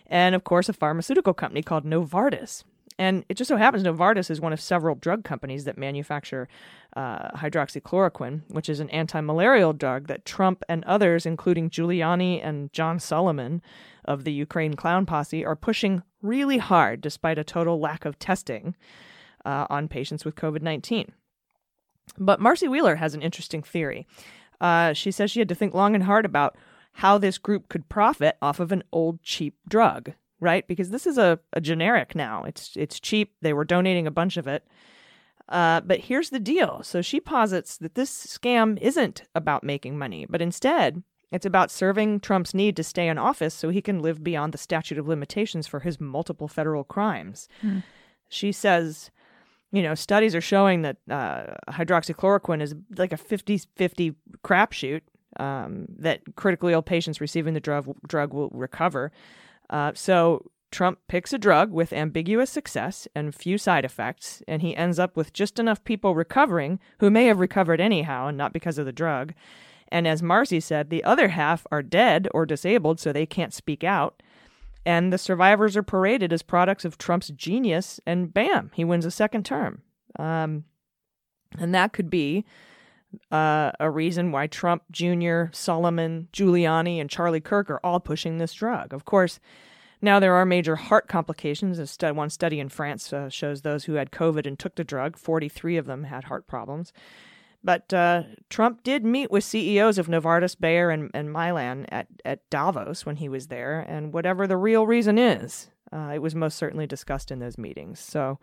and 0.07 0.35
of 0.35 0.45
course 0.45 0.71
a 0.71 0.73
pharmaceutical 0.73 1.35
company 1.35 1.63
called 1.63 1.85
Novartis. 1.85 2.65
And 2.99 3.25
it 3.29 3.37
just 3.37 3.49
so 3.49 3.57
happens 3.57 3.83
Novartis 3.83 4.31
is 4.31 4.41
one 4.41 4.53
of 4.53 4.61
several 4.61 4.95
drug 4.95 5.25
companies 5.25 5.65
that 5.65 5.77
manufacture 5.77 6.49
uh, 6.97 7.37
hydroxychloroquine, 7.37 8.43
which 8.49 8.69
is 8.69 8.79
an 8.79 8.89
anti-malarial 8.91 9.73
drug 9.73 10.07
that 10.07 10.25
Trump 10.25 10.63
and 10.69 10.85
others, 10.85 11.27
including 11.27 11.71
Giuliani 11.71 12.41
and 12.45 12.73
John 12.73 13.01
Solomon 13.01 13.63
of 14.05 14.23
the 14.23 14.33
Ukraine 14.33 14.75
clown 14.75 15.07
posse, 15.07 15.45
are 15.45 15.57
pushing 15.57 16.03
really 16.23 16.59
hard 16.59 17.01
despite 17.01 17.39
a 17.39 17.45
total 17.45 17.81
lack 17.81 18.05
of 18.05 18.19
testing 18.19 18.77
uh, 19.45 19.67
on 19.69 19.89
patients 19.89 20.25
with 20.25 20.37
COVID 20.37 20.63
19. 20.63 21.13
But 22.19 22.41
Marcy 22.41 22.69
Wheeler 22.69 22.97
has 22.97 23.15
an 23.15 23.23
interesting 23.23 23.63
theory. 23.63 24.07
Uh, 24.61 24.93
she 24.93 25.11
says 25.11 25.31
she 25.31 25.41
had 25.41 25.49
to 25.49 25.55
think 25.55 25.75
long 25.75 25.95
and 25.95 26.05
hard 26.05 26.25
about 26.25 26.57
how 26.99 27.19
this 27.19 27.39
group 27.39 27.69
could 27.69 27.89
profit 27.89 28.37
off 28.41 28.61
of 28.61 28.71
an 28.71 28.85
old 28.93 29.21
cheap 29.23 29.57
drug, 29.69 30.13
right? 30.45 30.67
Because 30.69 30.91
this 30.91 31.07
is 31.07 31.19
a, 31.19 31.41
a 31.53 31.61
generic 31.61 32.15
now. 32.15 32.45
It's 32.45 32.77
it's 32.77 33.01
cheap. 33.01 33.33
They 33.41 33.53
were 33.53 33.65
donating 33.65 34.07
a 34.07 34.13
bunch 34.13 34.37
of 34.37 34.47
it. 34.47 34.65
Uh, 35.49 35.81
but 35.81 36.01
here's 36.01 36.31
the 36.31 36.41
deal. 36.41 36.83
So 36.83 37.03
she 37.03 37.21
posits 37.21 37.77
that 37.79 37.97
this 37.97 38.27
scam 38.27 38.79
isn't 38.81 39.25
about 39.35 39.65
making 39.65 39.99
money, 39.99 40.27
but 40.29 40.41
instead 40.41 41.03
It's 41.35 41.47
about 41.47 41.73
serving 41.73 42.21
Trump's 42.21 42.55
need 42.55 42.77
to 42.77 42.85
stay 42.85 43.09
in 43.09 43.19
office 43.19 43.55
so 43.55 43.69
he 43.69 43.83
can 43.83 43.99
live 43.99 44.23
beyond 44.23 44.55
the 44.55 44.59
statute 44.59 44.99
of 44.99 45.09
limitations 45.09 45.67
for 45.67 45.81
his 45.81 46.01
multiple 46.01 46.47
federal 46.47 46.85
crimes. 46.85 47.49
Hmm. 47.61 47.81
She 48.29 48.53
says, 48.53 49.11
you 49.73 49.83
know, 49.83 49.97
studies 49.97 50.37
are 50.37 50.41
showing 50.41 50.83
that 50.83 50.99
uh, 51.11 51.55
hydroxychloroquine 51.69 52.63
is 52.63 52.77
like 52.97 53.13
a 53.13 53.17
50 53.17 53.63
50 53.75 54.15
crapshoot, 54.45 55.01
um, 55.41 55.87
that 55.99 56.21
critically 56.37 56.73
ill 56.73 56.83
patients 56.83 57.21
receiving 57.21 57.55
the 57.55 57.61
drug, 57.61 57.93
drug 58.07 58.33
will 58.33 58.51
recover. 58.51 59.11
Uh, 59.71 59.93
so 59.95 60.51
Trump 60.71 60.99
picks 61.09 61.33
a 61.33 61.39
drug 61.39 61.73
with 61.73 61.93
ambiguous 61.93 62.51
success 62.51 63.07
and 63.15 63.35
few 63.35 63.59
side 63.59 63.85
effects, 63.85 64.43
and 64.49 64.61
he 64.61 64.77
ends 64.77 64.99
up 64.99 65.17
with 65.17 65.33
just 65.33 65.59
enough 65.59 65.85
people 65.85 66.15
recovering 66.15 66.81
who 66.99 67.11
may 67.11 67.27
have 67.27 67.39
recovered 67.39 67.81
anyhow 67.81 68.27
and 68.27 68.37
not 68.37 68.53
because 68.53 68.77
of 68.77 68.85
the 68.85 68.93
drug. 68.93 69.35
And 69.89 70.09
as 70.09 70.23
Marcy 70.23 70.59
said, 70.59 70.91
the 70.91 71.05
other 71.05 71.29
half 71.29 71.65
are 71.71 71.83
dead 71.83 72.29
or 72.35 72.45
disabled, 72.45 72.99
so 72.99 73.13
they 73.13 73.27
can't 73.27 73.55
speak 73.55 73.85
out. 73.85 74.21
And 74.85 75.13
the 75.13 75.19
survivors 75.19 75.77
are 75.77 75.83
paraded 75.83 76.33
as 76.33 76.43
products 76.43 76.85
of 76.85 76.99
Trump's 76.99 77.29
genius, 77.29 78.01
and 78.05 78.35
bam, 78.35 78.71
he 78.75 78.85
wins 78.85 79.07
a 79.07 79.11
second 79.11 79.47
term. 79.47 79.83
Um, 80.19 80.65
and 81.59 81.75
that 81.75 81.93
could 81.93 82.11
be 82.11 82.45
uh, 83.31 83.73
a 83.81 83.91
reason 83.91 84.33
why 84.33 84.47
Trump 84.47 84.83
Jr., 84.91 85.45
Solomon, 85.53 86.29
Giuliani, 86.33 87.01
and 87.01 87.11
Charlie 87.11 87.41
Kirk 87.41 87.71
are 87.71 87.81
all 87.85 88.01
pushing 88.01 88.39
this 88.39 88.55
drug. 88.55 88.93
Of 88.93 89.05
course, 89.05 89.41
now 90.01 90.21
there 90.21 90.35
are 90.35 90.45
major 90.45 90.77
heart 90.77 91.09
complications. 91.09 91.99
One 92.03 92.31
study 92.31 92.61
in 92.61 92.69
France 92.69 93.13
uh, 93.13 93.29
shows 93.29 93.63
those 93.63 93.85
who 93.85 93.95
had 93.95 94.11
COVID 94.11 94.47
and 94.47 94.59
took 94.59 94.75
the 94.75 94.85
drug, 94.85 95.17
43 95.17 95.77
of 95.77 95.87
them 95.87 96.05
had 96.05 96.25
heart 96.25 96.47
problems. 96.47 96.93
But 97.65 97.95
uh, 97.95 98.25
Trump 98.51 98.83
did 98.83 99.07
meet 99.07 99.31
with 99.31 99.43
CEOs 99.43 99.97
of 99.97 100.07
Novartis, 100.07 100.59
Bayer, 100.59 100.91
and, 100.91 101.11
and 101.15 101.31
Mylan 101.31 101.87
at, 101.89 102.09
at 102.23 102.49
Davos 102.51 103.07
when 103.07 103.17
he 103.17 103.29
was 103.31 103.47
there, 103.47 103.81
and 103.81 104.13
whatever 104.13 104.47
the 104.47 104.59
real 104.59 104.87
reason 104.87 105.17
is, 105.17 105.71
uh, 105.91 106.13
it 106.15 106.21
was 106.21 106.35
most 106.35 106.59
certainly 106.59 106.87
discussed 106.87 107.31
in 107.31 107.39
those 107.39 107.57
meetings. 107.57 108.01
So, 108.01 108.39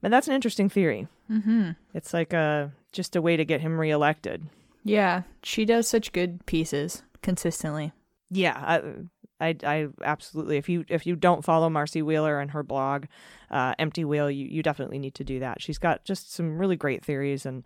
but 0.00 0.10
that's 0.10 0.28
an 0.28 0.34
interesting 0.34 0.68
theory. 0.68 1.08
Mm-hmm. 1.30 1.70
It's 1.94 2.12
like 2.12 2.32
a 2.32 2.72
just 2.92 3.16
a 3.16 3.22
way 3.22 3.36
to 3.36 3.44
get 3.44 3.60
him 3.60 3.78
reelected. 3.78 4.46
Yeah, 4.84 5.22
she 5.42 5.64
does 5.64 5.86
such 5.88 6.12
good 6.12 6.44
pieces 6.46 7.02
consistently. 7.22 7.92
Yeah, 8.30 8.56
I, 8.56 9.48
I, 9.48 9.56
I 9.64 9.88
absolutely. 10.02 10.56
If 10.56 10.68
you 10.68 10.84
if 10.88 11.06
you 11.06 11.16
don't 11.16 11.44
follow 11.44 11.68
Marcy 11.68 12.02
Wheeler 12.02 12.40
and 12.40 12.50
her 12.52 12.62
blog, 12.62 13.04
uh, 13.50 13.74
Empty 13.78 14.04
Wheel, 14.04 14.30
you 14.30 14.46
you 14.46 14.62
definitely 14.62 14.98
need 14.98 15.14
to 15.16 15.24
do 15.24 15.40
that. 15.40 15.60
She's 15.60 15.78
got 15.78 16.04
just 16.04 16.32
some 16.32 16.58
really 16.58 16.76
great 16.76 17.04
theories 17.04 17.44
and 17.44 17.64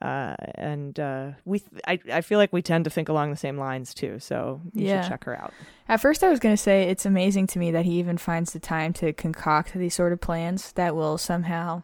uh, 0.00 0.34
and 0.54 0.98
uh, 0.98 1.30
we 1.44 1.62
I 1.86 1.98
I 2.12 2.20
feel 2.22 2.38
like 2.38 2.52
we 2.52 2.62
tend 2.62 2.84
to 2.84 2.90
think 2.90 3.08
along 3.08 3.30
the 3.30 3.36
same 3.36 3.58
lines 3.58 3.92
too. 3.94 4.18
So 4.18 4.60
you 4.74 4.86
Yeah. 4.86 5.02
should 5.02 5.10
check 5.10 5.24
her 5.24 5.38
out. 5.38 5.52
At 5.88 6.00
first, 6.00 6.24
I 6.24 6.30
was 6.30 6.40
going 6.40 6.54
to 6.54 6.62
say 6.62 6.84
it's 6.84 7.04
amazing 7.06 7.46
to 7.48 7.58
me 7.58 7.70
that 7.72 7.84
he 7.84 7.98
even 7.98 8.16
finds 8.18 8.52
the 8.52 8.58
time 8.60 8.92
to 8.94 9.12
concoct 9.12 9.74
these 9.74 9.94
sort 9.94 10.12
of 10.12 10.20
plans 10.20 10.72
that 10.72 10.96
will 10.96 11.18
somehow 11.18 11.82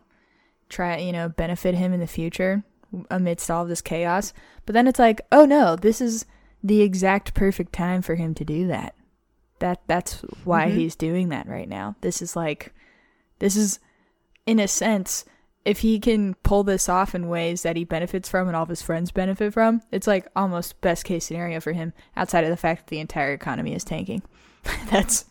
try, 0.69 0.97
you 0.99 1.13
know, 1.13 1.29
benefit 1.29 1.75
him 1.75 1.93
in 1.93 2.01
the 2.01 2.07
future 2.07 2.63
amidst 3.11 3.51
all 3.51 3.63
of 3.65 3.69
this 3.69 3.83
chaos. 3.83 4.33
But 4.65 4.73
then 4.73 4.87
it's 4.87 4.99
like, 4.99 5.21
oh 5.31 5.45
no, 5.45 5.77
this 5.77 6.01
is 6.01 6.25
the 6.63 6.81
exact 6.83 7.35
perfect 7.35 7.73
time 7.73 8.01
for 8.03 8.15
him 8.15 8.35
to 8.35 8.45
do 8.45 8.67
that. 8.69 8.95
That 9.61 9.81
that's 9.87 10.23
why 10.45 10.69
Mhm. 10.71 10.75
he's 10.75 10.97
doing 10.97 11.29
that 11.29 11.47
right 11.49 11.69
now. 11.69 11.97
This 12.01 12.23
is 12.23 12.35
like, 12.37 12.73
this 13.41 13.57
is, 13.57 13.79
in 14.47 14.59
a 14.59 14.69
sense, 14.69 15.25
if 15.65 15.81
he 15.81 15.99
can 16.01 16.35
pull 16.43 16.63
this 16.65 16.89
off 16.89 17.15
in 17.15 17.29
ways 17.29 17.63
that 17.63 17.77
he 17.77 17.85
benefits 17.85 18.29
from 18.29 18.47
and 18.49 18.57
all 18.57 18.63
of 18.63 18.69
his 18.69 18.83
friends 18.83 19.11
benefit 19.11 19.53
from, 19.53 19.83
it's 19.93 20.07
like 20.07 20.27
almost 20.35 20.81
best 20.81 21.05
case 21.05 21.25
scenario 21.27 21.61
for 21.61 21.73
him. 21.73 21.93
Outside 22.17 22.45
of 22.45 22.51
the 22.51 22.57
fact 22.57 22.87
that 22.87 22.91
the 22.91 23.01
entire 23.01 23.33
economy 23.33 23.75
is 23.75 23.85
tanking, 23.85 24.23
that's 24.91 25.25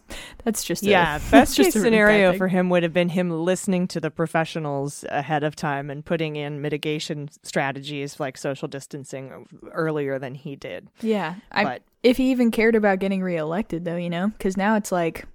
that's 0.44 0.64
just 0.64 0.84
a- 0.84 0.90
yeah, 0.90 1.20
best 1.32 1.58
case 1.58 1.74
scenario 1.74 2.38
for 2.38 2.48
him 2.48 2.70
would 2.70 2.84
have 2.84 2.94
been 2.94 3.10
him 3.10 3.32
listening 3.32 3.88
to 3.90 4.00
the 4.00 4.12
professionals 4.12 5.04
ahead 5.10 5.44
of 5.44 5.56
time 5.56 5.90
and 5.90 6.06
putting 6.06 6.36
in 6.36 6.62
mitigation 6.62 7.30
strategies 7.44 8.20
like 8.20 8.38
social 8.38 8.68
distancing 8.68 9.32
uh, 9.32 9.70
earlier 9.72 10.20
than 10.20 10.36
he 10.36 10.56
did. 10.56 10.88
Yeah, 11.02 11.36
I, 11.52 11.64
But- 11.64 11.82
if 12.04 12.18
he 12.18 12.32
even 12.32 12.52
cared 12.52 12.76
about 12.76 13.00
getting 13.00 13.22
reelected, 13.24 13.84
though, 13.86 13.98
you 13.98 14.10
know, 14.10 14.28
because 14.28 14.56
now 14.56 14.76
it's 14.76 14.92
like, 14.92 15.26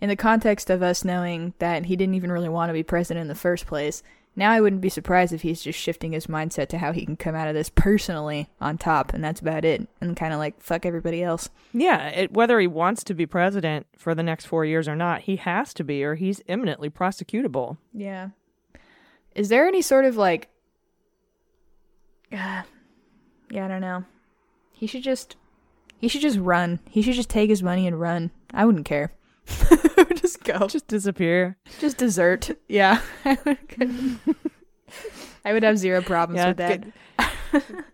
in 0.00 0.08
the 0.08 0.16
context 0.16 0.68
of 0.70 0.82
us 0.82 1.02
knowing 1.04 1.54
that 1.60 1.86
he 1.86 1.96
didn't 1.96 2.14
even 2.14 2.30
really 2.30 2.48
want 2.48 2.68
to 2.68 2.74
be 2.74 2.82
president 2.82 3.22
in 3.22 3.28
the 3.28 3.34
first 3.34 3.66
place, 3.66 4.02
now 4.36 4.50
I 4.50 4.60
wouldn't 4.60 4.82
be 4.82 4.88
surprised 4.88 5.32
if 5.32 5.42
he's 5.42 5.62
just 5.62 5.78
shifting 5.78 6.12
his 6.12 6.26
mindset 6.26 6.68
to 6.68 6.78
how 6.78 6.92
he 6.92 7.04
can 7.04 7.16
come 7.16 7.34
out 7.34 7.48
of 7.48 7.54
this 7.54 7.68
personally 7.70 8.48
on 8.60 8.78
top, 8.78 9.14
and 9.14 9.22
that's 9.22 9.40
about 9.40 9.64
it, 9.64 9.86
and 10.00 10.16
kind 10.16 10.32
of 10.32 10.38
like 10.38 10.60
fuck 10.60 10.84
everybody 10.84 11.22
else. 11.22 11.50
Yeah, 11.72 12.08
it, 12.08 12.32
whether 12.32 12.58
he 12.58 12.66
wants 12.66 13.04
to 13.04 13.14
be 13.14 13.26
president 13.26 13.86
for 13.96 14.14
the 14.14 14.22
next 14.22 14.46
four 14.46 14.64
years 14.64 14.88
or 14.88 14.96
not, 14.96 15.22
he 15.22 15.36
has 15.36 15.72
to 15.74 15.84
be, 15.84 16.02
or 16.02 16.16
he's 16.16 16.42
imminently 16.48 16.90
prosecutable. 16.90 17.76
Yeah. 17.92 18.30
Is 19.34 19.48
there 19.48 19.66
any 19.66 19.82
sort 19.82 20.04
of 20.04 20.16
like, 20.16 20.48
yeah, 22.30 22.62
yeah, 23.50 23.64
I 23.64 23.68
don't 23.68 23.80
know. 23.80 24.04
He 24.72 24.86
should 24.88 25.02
just, 25.02 25.36
he 25.98 26.08
should 26.08 26.22
just 26.22 26.38
run. 26.38 26.80
He 26.90 27.02
should 27.02 27.14
just 27.14 27.30
take 27.30 27.50
his 27.50 27.62
money 27.62 27.86
and 27.86 28.00
run. 28.00 28.32
I 28.52 28.64
wouldn't 28.66 28.84
care. 28.84 29.12
just 30.16 30.42
go. 30.44 30.66
Just 30.66 30.86
disappear. 30.88 31.56
Just 31.80 31.98
desert. 31.98 32.50
Yeah. 32.68 33.00
I 33.24 33.38
would, 33.44 34.18
I 35.44 35.52
would 35.52 35.62
have 35.62 35.78
zero 35.78 36.02
problems 36.02 36.38
Yeah, 36.38 36.48
with 36.48 36.56
that. 36.58 36.80
good. 36.82 36.92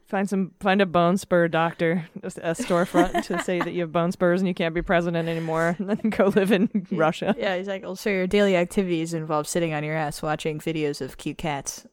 Find 0.06 0.28
some, 0.28 0.52
find 0.58 0.80
a 0.80 0.86
bone 0.86 1.16
spur 1.18 1.46
doctor, 1.46 2.08
just 2.22 2.38
a 2.38 2.52
storefront 2.54 3.24
to 3.26 3.42
say 3.42 3.58
that 3.60 3.72
you 3.74 3.82
have 3.82 3.92
bone 3.92 4.10
spurs 4.10 4.40
and 4.40 4.48
you 4.48 4.54
can't 4.54 4.74
be 4.74 4.82
president 4.82 5.28
anymore, 5.28 5.76
and 5.78 5.88
then 5.90 6.10
go 6.10 6.28
live 6.28 6.50
in 6.50 6.68
Russia. 6.90 7.34
Yeah, 7.38 7.56
he's 7.56 7.68
like, 7.68 7.82
well, 7.82 7.94
so 7.94 8.10
your 8.10 8.26
daily 8.26 8.56
activities 8.56 9.12
involve 9.14 9.46
sitting 9.46 9.72
on 9.74 9.84
your 9.84 9.94
ass 9.94 10.22
watching 10.22 10.58
videos 10.58 11.00
of 11.00 11.16
cute 11.18 11.38
cats. 11.38 11.86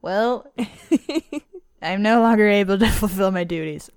Well, 0.00 0.46
I'm 1.82 2.00
no 2.02 2.22
longer 2.22 2.48
able 2.48 2.78
to 2.78 2.88
fulfill 2.88 3.32
my 3.32 3.44
duties, 3.44 3.90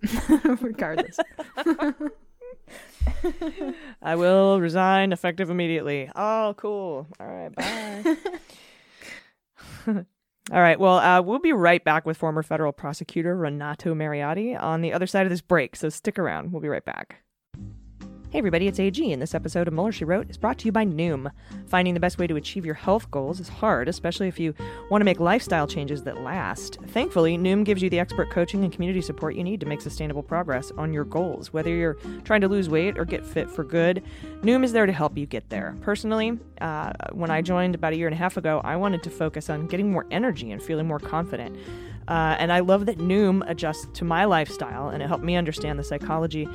regardless. 0.60 1.18
I 4.02 4.16
will 4.16 4.60
resign 4.60 5.12
effective 5.12 5.50
immediately. 5.50 6.10
Oh, 6.16 6.54
cool. 6.58 7.08
All 7.20 7.28
right, 7.28 7.56
bye. 7.56 8.16
All 10.52 10.60
right, 10.60 10.80
well, 10.80 10.98
uh, 10.98 11.22
we'll 11.22 11.40
be 11.40 11.54
right 11.54 11.84
back 11.84 12.06
with 12.06 12.18
former 12.18 12.44
federal 12.44 12.72
prosecutor 12.72 13.38
Renato 13.38 13.94
Mariotti 13.94 14.60
on 14.62 14.82
the 14.82 14.92
other 14.92 15.08
side 15.08 15.26
of 15.26 15.30
this 15.30 15.42
break, 15.42 15.76
so 15.76 15.88
stick 15.90 16.20
around. 16.20 16.52
We'll 16.52 16.62
be 16.62 16.68
right 16.68 16.84
back. 16.84 17.24
Hey 18.32 18.38
everybody, 18.38 18.70
it's 18.70 18.80
AG, 18.80 19.12
and 19.12 19.22
this 19.22 19.36
episode 19.36 19.68
of 19.68 19.74
Mueller 19.74 19.92
She 19.92 20.06
Wrote 20.06 20.30
is 20.30 20.38
brought 20.38 20.58
to 20.60 20.66
you 20.66 20.72
by 20.72 20.86
Noom. 20.86 21.30
Finding 21.68 21.94
the 21.94 22.00
best 22.00 22.18
way 22.18 22.28
to 22.28 22.38
achieve 22.38 22.66
your 22.66 22.76
health 22.76 23.12
goals 23.12 23.42
is 23.42 23.50
hard, 23.50 23.90
especially 23.90 24.30
if 24.30 24.40
you 24.40 24.54
want 24.90 25.02
to 25.02 25.06
make 25.06 25.20
lifestyle 25.20 25.68
changes 25.68 26.04
that 26.04 26.22
last. 26.22 26.78
Thankfully, 26.88 27.38
Noom 27.38 27.66
gives 27.66 27.82
you 27.82 27.90
the 27.90 28.00
expert 28.00 28.30
coaching 28.30 28.64
and 28.64 28.72
community 28.72 29.02
support 29.02 29.36
you 29.36 29.44
need 29.44 29.60
to 29.60 29.66
make 29.66 29.82
sustainable 29.82 30.24
progress 30.24 30.72
on 30.78 30.94
your 30.94 31.04
goals. 31.04 31.52
Whether 31.52 31.72
you're 31.72 31.98
trying 32.24 32.40
to 32.40 32.48
lose 32.48 32.70
weight 32.70 32.98
or 32.98 33.04
get 33.04 33.26
fit 33.26 33.52
for 33.52 33.66
good, 33.66 34.02
Noom 34.44 34.64
is 34.64 34.72
there 34.72 34.86
to 34.86 34.94
help 34.94 35.18
you 35.18 35.26
get 35.26 35.50
there. 35.50 35.76
Personally, 35.82 36.40
uh, 36.62 36.94
when 37.12 37.32
I 37.32 37.42
joined 37.42 37.76
about 37.76 37.92
a 37.92 37.98
year 37.98 38.08
and 38.08 38.16
a 38.16 38.18
half 38.18 38.38
ago, 38.38 38.62
I 38.64 38.78
wanted 38.78 39.04
to 39.04 39.10
focus 39.10 39.50
on 39.50 39.68
getting 39.68 39.92
more 39.92 40.06
energy 40.10 40.54
and 40.54 40.64
feeling 40.64 40.88
more 40.88 41.00
confident. 41.00 41.58
Uh, 42.08 42.38
and 42.40 42.54
I 42.54 42.62
love 42.62 42.86
that 42.86 42.98
Noom 42.98 43.44
adjusts 43.50 43.88
to 43.96 44.06
my 44.06 44.24
lifestyle 44.24 44.88
and 44.88 45.04
it 45.04 45.08
helped 45.08 45.26
me 45.26 45.36
understand 45.36 45.78
the 45.78 45.84
psychology 45.84 46.48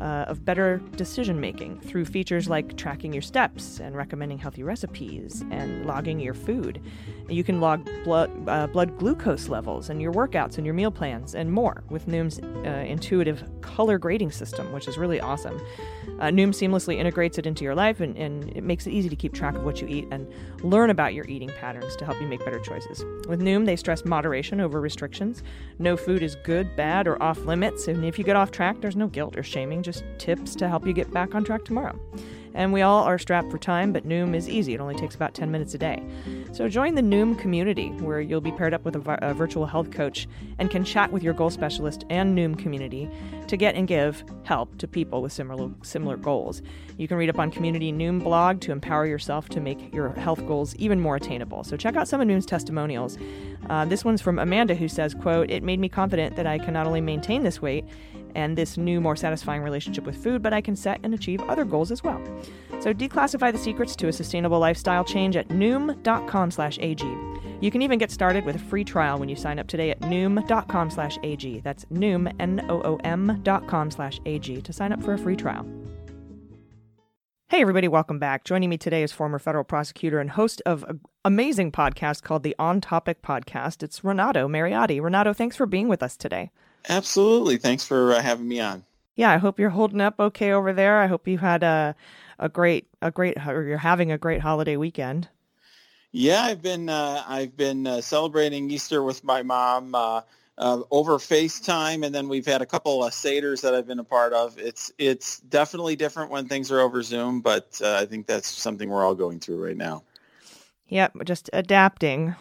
uh, 0.00 0.24
of 0.28 0.44
better 0.44 0.80
decision 0.96 1.40
making 1.40 1.80
through 1.80 2.04
features 2.04 2.48
like 2.48 2.76
tracking 2.76 3.12
your 3.12 3.22
steps 3.22 3.80
and 3.80 3.96
recommending 3.96 4.38
healthy 4.38 4.62
recipes 4.62 5.44
and 5.50 5.86
logging 5.86 6.20
your 6.20 6.34
food. 6.34 6.80
You 7.28 7.44
can 7.44 7.60
log 7.60 7.88
blood, 8.04 8.30
uh, 8.48 8.66
blood 8.68 8.96
glucose 8.98 9.48
levels 9.48 9.90
and 9.90 10.00
your 10.00 10.12
workouts 10.12 10.56
and 10.56 10.64
your 10.64 10.74
meal 10.74 10.90
plans 10.90 11.34
and 11.34 11.52
more 11.52 11.82
with 11.90 12.06
Noom's 12.06 12.38
uh, 12.38 12.70
intuitive 12.70 13.42
color 13.60 13.98
grading 13.98 14.32
system, 14.32 14.72
which 14.72 14.88
is 14.88 14.96
really 14.96 15.20
awesome. 15.20 15.60
Uh, 16.20 16.26
Noom 16.26 16.50
seamlessly 16.50 16.96
integrates 16.96 17.38
it 17.38 17.46
into 17.46 17.64
your 17.64 17.74
life 17.74 18.00
and, 18.00 18.16
and 18.16 18.50
it 18.56 18.64
makes 18.64 18.86
it 18.86 18.90
easy 18.90 19.08
to 19.08 19.16
keep 19.16 19.34
track 19.34 19.54
of 19.54 19.64
what 19.64 19.80
you 19.80 19.86
eat 19.88 20.08
and 20.10 20.26
learn 20.62 20.90
about 20.90 21.14
your 21.14 21.26
eating 21.26 21.50
patterns 21.60 21.94
to 21.96 22.04
help 22.04 22.20
you 22.20 22.26
make 22.26 22.44
better 22.44 22.58
choices. 22.58 23.04
With 23.28 23.40
Noom, 23.40 23.66
they 23.66 23.76
stress 23.76 24.04
moderation 24.04 24.60
over 24.60 24.80
restrictions. 24.80 25.42
No 25.78 25.96
food 25.96 26.22
is 26.22 26.34
good, 26.44 26.74
bad, 26.76 27.06
or 27.06 27.22
off 27.22 27.38
limits, 27.44 27.88
and 27.88 28.04
if 28.04 28.18
you 28.18 28.24
get 28.24 28.36
off 28.36 28.50
track, 28.50 28.80
there's 28.80 28.96
no 28.96 29.06
guilt 29.06 29.36
or 29.36 29.42
shaming, 29.42 29.82
just 29.88 30.04
tips 30.18 30.54
to 30.54 30.68
help 30.68 30.86
you 30.86 30.92
get 30.92 31.10
back 31.12 31.34
on 31.34 31.42
track 31.42 31.64
tomorrow. 31.64 31.98
And 32.54 32.72
we 32.72 32.82
all 32.82 33.04
are 33.04 33.18
strapped 33.18 33.50
for 33.50 33.58
time, 33.58 33.92
but 33.92 34.06
Noom 34.06 34.34
is 34.34 34.48
easy. 34.48 34.74
It 34.74 34.80
only 34.80 34.94
takes 34.96 35.14
about 35.14 35.32
10 35.32 35.50
minutes 35.50 35.74
a 35.74 35.78
day. 35.78 36.02
So 36.52 36.68
join 36.68 36.94
the 36.94 37.02
Noom 37.02 37.38
community, 37.38 37.88
where 38.00 38.20
you'll 38.20 38.40
be 38.40 38.52
paired 38.52 38.74
up 38.74 38.84
with 38.84 38.96
a, 38.96 38.98
vi- 38.98 39.18
a 39.22 39.32
virtual 39.32 39.66
health 39.66 39.90
coach 39.90 40.26
and 40.58 40.70
can 40.70 40.84
chat 40.84 41.12
with 41.12 41.22
your 41.22 41.34
goal 41.34 41.50
specialist 41.50 42.04
and 42.10 42.36
Noom 42.36 42.58
community 42.58 43.08
to 43.46 43.56
get 43.56 43.76
and 43.76 43.86
give 43.86 44.24
help 44.42 44.76
to 44.78 44.88
people 44.88 45.22
with 45.22 45.32
similar 45.32 45.70
similar 45.82 46.16
goals. 46.16 46.60
You 46.96 47.06
can 47.06 47.16
read 47.16 47.30
up 47.30 47.38
on 47.38 47.50
community 47.50 47.92
Noom 47.92 48.22
blog 48.22 48.60
to 48.62 48.72
empower 48.72 49.06
yourself 49.06 49.48
to 49.50 49.60
make 49.60 49.94
your 49.94 50.10
health 50.14 50.44
goals 50.46 50.74
even 50.76 51.00
more 51.00 51.16
attainable. 51.16 51.64
So 51.64 51.76
check 51.76 51.96
out 51.96 52.08
some 52.08 52.20
of 52.20 52.26
Noom's 52.26 52.46
testimonials. 52.46 53.18
Uh, 53.70 53.84
this 53.84 54.04
one's 54.04 54.20
from 54.20 54.38
Amanda, 54.38 54.74
who 54.74 54.88
says, 54.88 55.14
"quote 55.14 55.50
It 55.50 55.62
made 55.62 55.78
me 55.78 55.88
confident 55.88 56.36
that 56.36 56.46
I 56.46 56.58
can 56.58 56.74
not 56.74 56.86
only 56.86 57.00
maintain 57.00 57.42
this 57.42 57.62
weight 57.62 57.84
and 58.38 58.56
this 58.56 58.78
new, 58.78 59.00
more 59.00 59.16
satisfying 59.16 59.62
relationship 59.62 60.04
with 60.04 60.22
food, 60.22 60.40
but 60.42 60.52
I 60.52 60.60
can 60.60 60.76
set 60.76 61.00
and 61.02 61.12
achieve 61.12 61.40
other 61.48 61.64
goals 61.64 61.90
as 61.90 62.02
well." 62.02 62.20
So 62.80 62.94
declassify 62.94 63.50
the 63.52 63.58
secrets 63.58 63.96
to 63.96 64.08
a 64.08 64.12
sustainable 64.12 64.60
lifestyle 64.60 65.04
change 65.04 65.36
at 65.36 65.48
noom.com/ag. 65.48 67.04
You 67.60 67.70
can 67.72 67.82
even 67.82 67.98
get 67.98 68.12
started 68.12 68.44
with 68.44 68.54
a 68.54 68.60
free 68.70 68.84
trial 68.84 69.18
when 69.18 69.28
you 69.28 69.34
sign 69.34 69.58
up 69.58 69.66
today 69.66 69.90
at 69.90 70.00
noom.com/ag. 70.00 71.60
That's 71.60 71.84
noom 71.86 72.32
n 72.38 72.64
o 72.68 72.80
o 72.82 72.96
m 73.02 73.40
dot 73.42 73.66
com 73.66 73.90
slash 73.90 74.20
ag 74.24 74.62
to 74.62 74.72
sign 74.72 74.92
up 74.92 75.02
for 75.02 75.14
a 75.14 75.18
free 75.18 75.36
trial. 75.36 75.66
Hey, 77.50 77.62
everybody, 77.62 77.88
welcome 77.88 78.18
back. 78.18 78.44
Joining 78.44 78.68
me 78.68 78.76
today 78.76 79.02
is 79.02 79.10
former 79.10 79.38
federal 79.38 79.64
prosecutor 79.64 80.20
and 80.20 80.30
host 80.30 80.60
of 80.66 80.84
an 80.84 81.00
amazing 81.24 81.72
podcast 81.72 82.22
called 82.22 82.42
the 82.42 82.54
On 82.58 82.78
Topic 82.78 83.22
Podcast. 83.22 83.82
It's 83.82 84.04
Renato 84.04 84.46
Mariotti. 84.46 85.00
Renato, 85.00 85.32
thanks 85.32 85.56
for 85.56 85.64
being 85.64 85.88
with 85.88 86.02
us 86.02 86.16
today. 86.16 86.50
Absolutely. 86.88 87.56
Thanks 87.56 87.84
for 87.84 88.12
uh, 88.12 88.20
having 88.20 88.48
me 88.48 88.60
on. 88.60 88.84
Yeah, 89.16 89.30
I 89.30 89.38
hope 89.38 89.58
you're 89.58 89.70
holding 89.70 90.00
up 90.00 90.20
okay 90.20 90.52
over 90.52 90.72
there. 90.72 91.00
I 91.00 91.06
hope 91.06 91.26
you 91.26 91.38
had 91.38 91.62
a 91.62 91.96
a 92.38 92.48
great 92.48 92.86
a 93.02 93.10
great 93.10 93.36
or 93.46 93.64
you're 93.64 93.78
having 93.78 94.12
a 94.12 94.18
great 94.18 94.40
holiday 94.40 94.76
weekend. 94.76 95.28
Yeah, 96.12 96.42
I've 96.42 96.62
been 96.62 96.88
uh, 96.88 97.24
I've 97.26 97.56
been 97.56 97.86
uh, 97.86 98.00
celebrating 98.00 98.70
Easter 98.70 99.02
with 99.02 99.24
my 99.24 99.42
mom 99.42 99.94
uh, 99.94 100.22
uh, 100.56 100.82
over 100.90 101.18
FaceTime, 101.18 102.04
and 102.04 102.14
then 102.14 102.28
we've 102.28 102.46
had 102.46 102.62
a 102.62 102.66
couple 102.66 103.04
of 103.04 103.12
seders 103.12 103.60
that 103.62 103.74
I've 103.74 103.86
been 103.86 103.98
a 103.98 104.04
part 104.04 104.32
of. 104.32 104.58
It's 104.58 104.90
it's 104.98 105.40
definitely 105.40 105.96
different 105.96 106.30
when 106.30 106.48
things 106.48 106.70
are 106.72 106.80
over 106.80 107.02
Zoom, 107.02 107.40
but 107.40 107.80
uh, 107.82 107.96
I 108.00 108.06
think 108.06 108.26
that's 108.26 108.48
something 108.48 108.88
we're 108.88 109.04
all 109.04 109.14
going 109.14 109.40
through 109.40 109.64
right 109.64 109.76
now. 109.76 110.02
Yep, 110.88 111.24
just 111.24 111.50
adapting. 111.52 112.34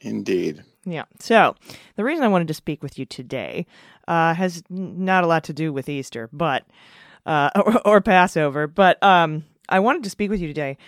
Indeed. 0.00 0.64
Yeah. 0.90 1.04
So 1.20 1.54
the 1.96 2.04
reason 2.04 2.24
I 2.24 2.28
wanted 2.28 2.48
to 2.48 2.54
speak 2.54 2.82
with 2.82 2.98
you 2.98 3.04
today 3.04 3.66
uh, 4.06 4.34
has 4.34 4.62
not 4.70 5.24
a 5.24 5.26
lot 5.26 5.44
to 5.44 5.52
do 5.52 5.72
with 5.72 5.88
Easter, 5.88 6.28
but 6.32 6.64
uh, 7.26 7.50
or, 7.56 7.86
or 7.86 8.00
Passover, 8.00 8.66
but 8.66 9.02
um, 9.02 9.44
I 9.68 9.80
wanted 9.80 10.02
to 10.04 10.10
speak 10.10 10.30
with 10.30 10.40
you 10.40 10.48
today 10.48 10.78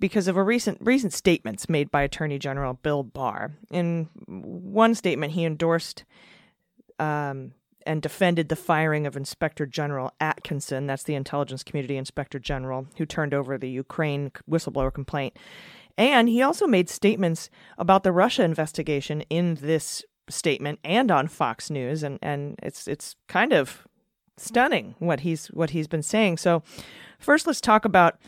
because 0.00 0.28
of 0.28 0.36
a 0.36 0.42
recent 0.42 0.78
recent 0.80 1.12
statements 1.12 1.68
made 1.68 1.90
by 1.90 2.02
Attorney 2.02 2.38
General 2.38 2.74
Bill 2.74 3.02
Barr. 3.02 3.52
In 3.70 4.08
one 4.26 4.94
statement, 4.94 5.32
he 5.32 5.44
endorsed 5.44 6.04
um, 6.98 7.52
and 7.88 8.02
defended 8.02 8.50
the 8.50 8.56
firing 8.56 9.06
of 9.06 9.16
Inspector 9.16 9.64
General 9.66 10.12
Atkinson, 10.20 10.86
that's 10.86 11.04
the 11.04 11.14
intelligence 11.14 11.62
community 11.62 11.96
inspector 11.96 12.38
general 12.38 12.86
who 12.98 13.06
turned 13.06 13.32
over 13.32 13.56
the 13.56 13.70
Ukraine 13.70 14.30
whistleblower 14.48 14.92
complaint. 14.92 15.36
And 15.98 16.28
he 16.28 16.40
also 16.42 16.68
made 16.68 16.88
statements 16.88 17.50
about 17.76 18.04
the 18.04 18.12
Russia 18.12 18.44
investigation 18.44 19.22
in 19.22 19.56
this 19.56 20.04
statement 20.30 20.78
and 20.84 21.10
on 21.10 21.26
Fox 21.26 21.70
News, 21.70 22.04
and, 22.04 22.18
and 22.22 22.54
it's 22.62 22.86
it's 22.86 23.16
kind 23.26 23.52
of 23.52 23.86
stunning 24.36 24.94
what 25.00 25.20
he's 25.20 25.48
what 25.48 25.70
he's 25.70 25.88
been 25.88 26.02
saying. 26.02 26.38
So, 26.38 26.62
first, 27.18 27.46
let's 27.48 27.60
talk 27.60 27.84
about 27.84 28.18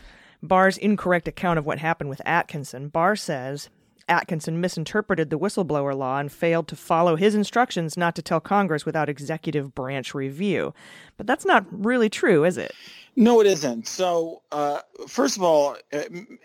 Barr's 0.43 0.77
incorrect 0.77 1.29
account 1.29 1.59
of 1.59 1.65
what 1.65 1.79
happened 1.79 2.09
with 2.09 2.21
Atkinson. 2.25 2.89
Barr 2.89 3.15
says 3.15 3.69
Atkinson 4.11 4.59
misinterpreted 4.59 5.29
the 5.29 5.39
whistleblower 5.39 5.97
law 5.97 6.19
and 6.19 6.31
failed 6.31 6.67
to 6.67 6.75
follow 6.75 7.15
his 7.15 7.33
instructions 7.33 7.95
not 7.95 8.13
to 8.15 8.21
tell 8.21 8.41
Congress 8.41 8.85
without 8.85 9.07
executive 9.07 9.73
branch 9.73 10.13
review. 10.13 10.73
But 11.15 11.27
that's 11.27 11.45
not 11.45 11.65
really 11.71 12.09
true, 12.09 12.43
is 12.43 12.57
it? 12.57 12.73
No, 13.15 13.39
it 13.39 13.47
isn't. 13.47 13.87
So, 13.87 14.41
uh, 14.51 14.79
first 15.07 15.37
of 15.37 15.43
all, 15.43 15.77
uh, 15.93 16.03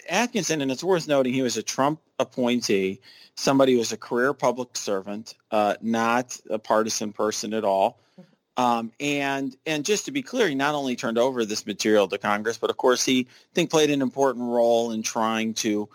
Atkinson, 0.08 0.62
and 0.62 0.70
it's 0.70 0.84
worth 0.84 1.08
noting, 1.08 1.34
he 1.34 1.42
was 1.42 1.56
a 1.56 1.62
Trump 1.62 2.00
appointee, 2.18 3.00
somebody 3.34 3.72
who 3.72 3.78
was 3.78 3.92
a 3.92 3.96
career 3.96 4.32
public 4.32 4.76
servant, 4.76 5.34
uh, 5.50 5.74
not 5.82 6.38
a 6.48 6.58
partisan 6.58 7.12
person 7.12 7.52
at 7.52 7.64
all. 7.64 7.98
Um, 8.56 8.90
and 9.00 9.54
and 9.66 9.84
just 9.84 10.06
to 10.06 10.12
be 10.12 10.22
clear, 10.22 10.48
he 10.48 10.54
not 10.54 10.74
only 10.74 10.96
turned 10.96 11.18
over 11.18 11.44
this 11.44 11.66
material 11.66 12.08
to 12.08 12.16
Congress, 12.16 12.56
but 12.56 12.70
of 12.70 12.78
course 12.78 13.04
he 13.04 13.26
I 13.28 13.54
think 13.54 13.70
played 13.70 13.90
an 13.90 14.00
important 14.00 14.46
role 14.46 14.92
in 14.92 15.02
trying 15.02 15.52
to 15.54 15.90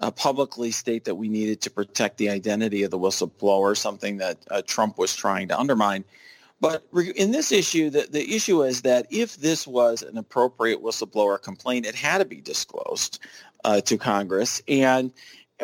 uh, 0.00 0.10
publicly 0.10 0.70
state 0.70 1.04
that 1.04 1.14
we 1.14 1.28
needed 1.28 1.60
to 1.62 1.70
protect 1.70 2.18
the 2.18 2.30
identity 2.30 2.82
of 2.82 2.90
the 2.90 2.98
whistleblower, 2.98 3.76
something 3.76 4.18
that 4.18 4.38
uh, 4.50 4.62
Trump 4.66 4.98
was 4.98 5.14
trying 5.14 5.48
to 5.48 5.58
undermine. 5.58 6.04
But 6.60 6.84
in 7.16 7.30
this 7.30 7.52
issue, 7.52 7.90
the, 7.90 8.06
the 8.10 8.34
issue 8.34 8.62
is 8.62 8.82
that 8.82 9.06
if 9.10 9.36
this 9.36 9.66
was 9.66 10.02
an 10.02 10.16
appropriate 10.16 10.82
whistleblower 10.82 11.40
complaint, 11.42 11.84
it 11.84 11.94
had 11.94 12.18
to 12.18 12.24
be 12.24 12.40
disclosed 12.40 13.18
uh, 13.64 13.80
to 13.82 13.98
Congress. 13.98 14.62
And 14.68 15.12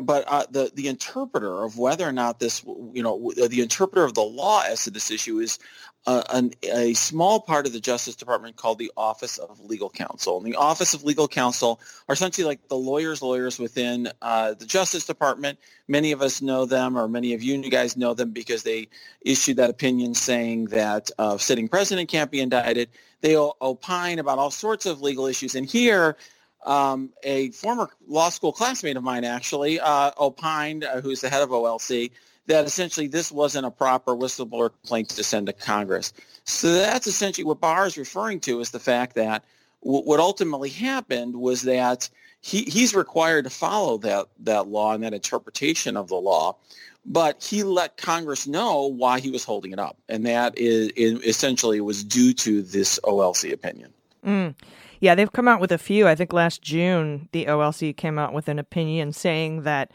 but 0.03 0.25
uh, 0.29 0.47
the 0.51 0.71
the 0.75 0.88
interpreter 0.88 1.64
of 1.64 1.79
whether 1.79 2.07
or 2.07 2.12
not 2.12 2.38
this, 2.38 2.62
you 2.93 3.03
know, 3.03 3.33
the 3.35 3.61
interpreter 3.61 4.05
of 4.05 4.14
the 4.14 4.23
law 4.23 4.62
as 4.62 4.85
to 4.85 4.90
this 4.90 5.11
issue 5.11 5.38
is 5.38 5.59
uh, 6.06 6.22
an, 6.30 6.52
a 6.62 6.94
small 6.94 7.40
part 7.40 7.66
of 7.66 7.72
the 7.72 7.80
Justice 7.80 8.16
Department 8.16 8.56
called 8.56 8.78
the 8.78 8.90
Office 8.96 9.38
of 9.38 9.60
Legal 9.60 9.90
Counsel. 9.90 10.38
And 10.38 10.46
the 10.46 10.56
Office 10.56 10.94
of 10.94 11.04
Legal 11.04 11.28
Counsel 11.28 11.80
are 12.08 12.12
essentially 12.14 12.46
like 12.46 12.68
the 12.68 12.76
lawyers' 12.76 13.20
lawyers 13.20 13.58
within 13.58 14.08
uh, 14.22 14.54
the 14.54 14.64
Justice 14.64 15.04
Department. 15.04 15.58
Many 15.88 16.12
of 16.12 16.22
us 16.22 16.40
know 16.40 16.64
them, 16.64 16.96
or 16.96 17.06
many 17.06 17.34
of 17.34 17.42
you 17.42 17.58
guys 17.70 17.96
know 17.96 18.14
them 18.14 18.30
because 18.30 18.62
they 18.62 18.88
issued 19.20 19.58
that 19.58 19.68
opinion 19.68 20.14
saying 20.14 20.66
that 20.66 21.10
a 21.18 21.22
uh, 21.22 21.38
sitting 21.38 21.68
president 21.68 22.08
can't 22.08 22.30
be 22.30 22.40
indicted. 22.40 22.88
They 23.20 23.36
opine 23.36 24.18
about 24.18 24.38
all 24.38 24.50
sorts 24.50 24.86
of 24.86 25.02
legal 25.02 25.26
issues. 25.26 25.54
And 25.54 25.66
here, 25.66 26.16
um, 26.64 27.10
a 27.22 27.50
former 27.50 27.90
law 28.06 28.30
school 28.30 28.52
classmate 28.52 28.96
of 28.96 29.02
mine 29.02 29.24
actually 29.24 29.80
uh, 29.80 30.12
opined, 30.18 30.84
uh, 30.84 31.00
who's 31.00 31.20
the 31.20 31.28
head 31.28 31.42
of 31.42 31.50
OLC, 31.50 32.10
that 32.46 32.64
essentially 32.64 33.07
this 33.07 33.31
wasn't 33.31 33.66
a 33.66 33.70
proper 33.70 34.14
whistleblower 34.14 34.70
complaint 34.70 35.11
to 35.11 35.24
send 35.24 35.46
to 35.46 35.53
Congress. 35.53 36.12
So 36.44 36.72
that's 36.72 37.07
essentially 37.07 37.44
what 37.44 37.61
Barr 37.61 37.87
is 37.87 37.96
referring 37.96 38.40
to 38.40 38.61
is 38.61 38.70
the 38.70 38.81
fact 38.81 39.14
that 39.14 39.44
w- 39.85 40.03
what 40.03 40.20
ultimately 40.20 40.70
happened 40.70 41.37
was 41.37 41.62
that 41.62 42.09
he, 42.40 42.62
he's 42.62 42.94
required 42.94 43.44
to 43.44 43.50
follow 43.50 43.98
that, 43.98 44.26
that 44.40 44.68
law 44.68 44.94
and 44.94 45.05
that 45.05 45.14
interpretation 45.14 45.96
of 45.96 46.09
the 46.09 46.16
law, 46.16 46.57
but 47.05 47.42
he 47.42 47.62
let 47.62 47.96
Congress 47.96 48.46
know 48.46 48.87
why 48.87 49.20
he 49.20 49.31
was 49.31 49.44
holding 49.44 49.72
it 49.72 49.79
up. 49.79 49.96
And 50.09 50.26
that 50.26 50.59
is, 50.59 50.88
is 50.96 51.22
essentially 51.22 51.81
was 51.81 52.03
due 52.03 52.33
to 52.35 52.62
this 52.62 52.98
OLC 53.05 53.53
opinion. 53.53 53.92
Mm. 54.24 54.55
Yeah, 55.00 55.14
they've 55.14 55.33
come 55.33 55.48
out 55.48 55.61
with 55.61 55.72
a 55.72 55.79
few. 55.79 56.07
I 56.07 56.14
think 56.14 56.33
last 56.33 56.62
June, 56.62 57.29
the 57.33 57.46
OLC 57.46 57.96
came 57.96 58.18
out 58.18 58.35
with 58.35 58.48
an 58.48 58.59
opinion 58.59 59.12
saying 59.12 59.62
that 59.62 59.90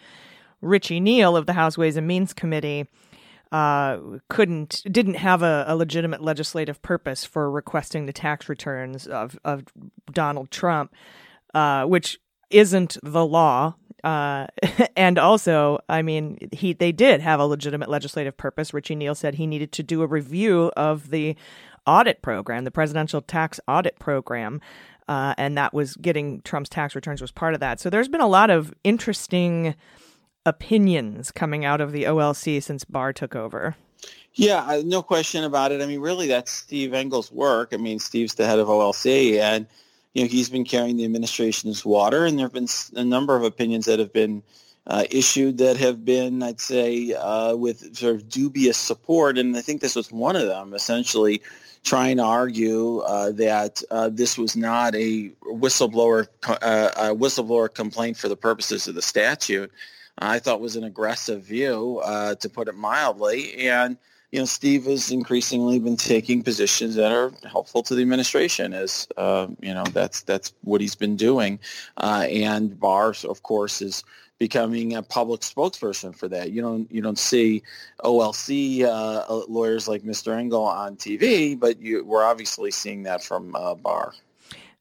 Richie 0.61 0.99
Neal 0.99 1.35
of 1.35 1.45
the 1.45 1.53
House 1.53 1.77
Ways 1.77 1.97
and 1.97 2.07
Means 2.07 2.33
Committee 2.33 2.87
uh, 3.51 3.99
couldn't 4.29 4.81
didn't 4.91 5.15
have 5.15 5.41
a, 5.41 5.65
a, 5.67 5.75
legitimate 5.75 6.21
legislative 6.21 6.81
purpose 6.81 7.23
for 7.23 7.49
requesting 7.49 8.05
the 8.05 8.13
tax 8.13 8.49
returns 8.49 9.07
of 9.07 9.37
of 9.45 9.63
Donald 10.11 10.51
Trump, 10.51 10.93
uh, 11.53 11.85
which 11.85 12.19
isn't 12.49 12.97
the 13.03 13.25
law. 13.25 13.75
Uh, 14.03 14.47
and 14.97 15.17
also, 15.17 15.79
I 15.87 16.01
mean, 16.01 16.37
he 16.51 16.73
they 16.73 16.91
did 16.91 17.21
have 17.21 17.39
a 17.39 17.45
legitimate 17.45 17.89
legislative 17.89 18.35
purpose. 18.35 18.73
Richie 18.73 18.95
Neal 18.95 19.15
said 19.15 19.35
he 19.35 19.47
needed 19.47 19.71
to 19.73 19.83
do 19.83 20.01
a 20.01 20.07
review 20.07 20.71
of 20.75 21.09
the 21.11 21.35
audit 21.85 22.21
program, 22.21 22.63
the 22.63 22.71
presidential 22.71 23.21
tax 23.21 23.59
audit 23.67 23.99
program. 23.99 24.59
Uh, 25.07 25.35
and 25.37 25.55
that 25.55 25.71
was 25.71 25.95
getting 25.97 26.41
Trump's 26.41 26.69
tax 26.69 26.95
returns 26.95 27.21
was 27.21 27.31
part 27.31 27.53
of 27.53 27.59
that. 27.59 27.79
So 27.79 27.91
there's 27.91 28.07
been 28.07 28.21
a 28.21 28.27
lot 28.27 28.49
of 28.49 28.73
interesting 28.83 29.75
opinions 30.45 31.31
coming 31.31 31.65
out 31.65 31.81
of 31.81 31.91
the 31.91 32.03
OLC 32.03 32.61
since 32.61 32.83
Barr 32.83 33.13
took 33.13 33.35
over. 33.35 33.75
Yeah, 34.33 34.81
no 34.83 35.01
question 35.01 35.43
about 35.43 35.71
it. 35.71 35.81
I 35.81 35.85
mean, 35.85 36.01
really, 36.01 36.27
that's 36.27 36.51
Steve 36.51 36.93
Engel's 36.93 37.31
work. 37.31 37.69
I 37.73 37.77
mean, 37.77 37.99
Steve's 37.99 38.35
the 38.35 38.45
head 38.45 38.59
of 38.59 38.67
OLC, 38.67 39.39
and 39.39 39.65
you 40.13 40.23
know 40.23 40.27
he's 40.27 40.49
been 40.49 40.65
carrying 40.65 40.97
the 40.97 41.05
administration's 41.05 41.85
water. 41.85 42.25
And 42.25 42.37
there 42.37 42.45
have 42.45 42.53
been 42.53 42.67
a 42.95 43.05
number 43.05 43.35
of 43.35 43.43
opinions 43.43 43.85
that 43.85 43.99
have 43.99 44.11
been 44.11 44.43
uh, 44.87 45.05
issued 45.09 45.57
that 45.59 45.77
have 45.77 46.03
been, 46.03 46.43
I'd 46.43 46.59
say, 46.59 47.13
uh, 47.13 47.55
with 47.55 47.95
sort 47.95 48.15
of 48.15 48.29
dubious 48.29 48.77
support. 48.77 49.37
And 49.37 49.55
I 49.55 49.61
think 49.61 49.81
this 49.81 49.95
was 49.95 50.11
one 50.11 50.35
of 50.35 50.47
them, 50.47 50.73
essentially 50.73 51.41
trying 51.83 52.17
to 52.17 52.23
argue 52.23 52.99
uh, 52.99 53.31
that 53.31 53.81
uh, 53.91 54.09
this 54.09 54.37
was 54.37 54.57
not 54.57 54.95
a 54.95 55.29
whistleblower 55.45 56.27
uh, 56.47 56.89
a 56.97 57.15
whistleblower 57.15 57.73
complaint 57.73 58.17
for 58.17 58.27
the 58.27 58.35
purposes 58.35 58.87
of 58.87 58.95
the 58.95 59.01
statute. 59.01 59.71
I 60.17 60.39
thought 60.39 60.61
was 60.61 60.75
an 60.75 60.83
aggressive 60.83 61.43
view, 61.43 62.01
uh, 62.03 62.35
to 62.35 62.49
put 62.49 62.67
it 62.67 62.75
mildly. 62.75 63.67
And 63.67 63.97
you 64.31 64.39
know, 64.39 64.45
Steve 64.45 64.85
has 64.85 65.11
increasingly 65.11 65.79
been 65.79 65.95
taking 65.95 66.41
positions 66.41 66.95
that 66.95 67.11
are 67.11 67.31
helpful 67.49 67.81
to 67.83 67.95
the 67.95 68.01
administration. 68.01 68.73
As 68.73 69.07
uh, 69.17 69.47
you 69.61 69.73
know, 69.73 69.85
that's 69.85 70.23
that's 70.23 70.53
what 70.63 70.81
he's 70.81 70.95
been 70.95 71.15
doing. 71.15 71.59
Uh, 71.97 72.27
and 72.29 72.77
Barr, 72.77 73.13
of 73.23 73.43
course, 73.43 73.81
is 73.81 74.03
becoming 74.37 74.95
a 74.95 75.01
public 75.01 75.41
spokesperson 75.41 76.15
for 76.15 76.27
that. 76.27 76.51
You 76.51 76.61
don't 76.61 76.91
you 76.91 77.01
don't 77.01 77.19
see 77.19 77.63
OLC 78.03 78.83
uh, 78.83 79.43
lawyers 79.47 79.87
like 79.87 80.03
Mr. 80.03 80.37
Engel 80.37 80.63
on 80.63 80.97
TV, 80.97 81.57
but 81.57 81.79
you, 81.79 82.03
we're 82.03 82.23
obviously 82.25 82.71
seeing 82.71 83.03
that 83.03 83.23
from 83.23 83.55
uh, 83.55 83.75
Barr. 83.75 84.13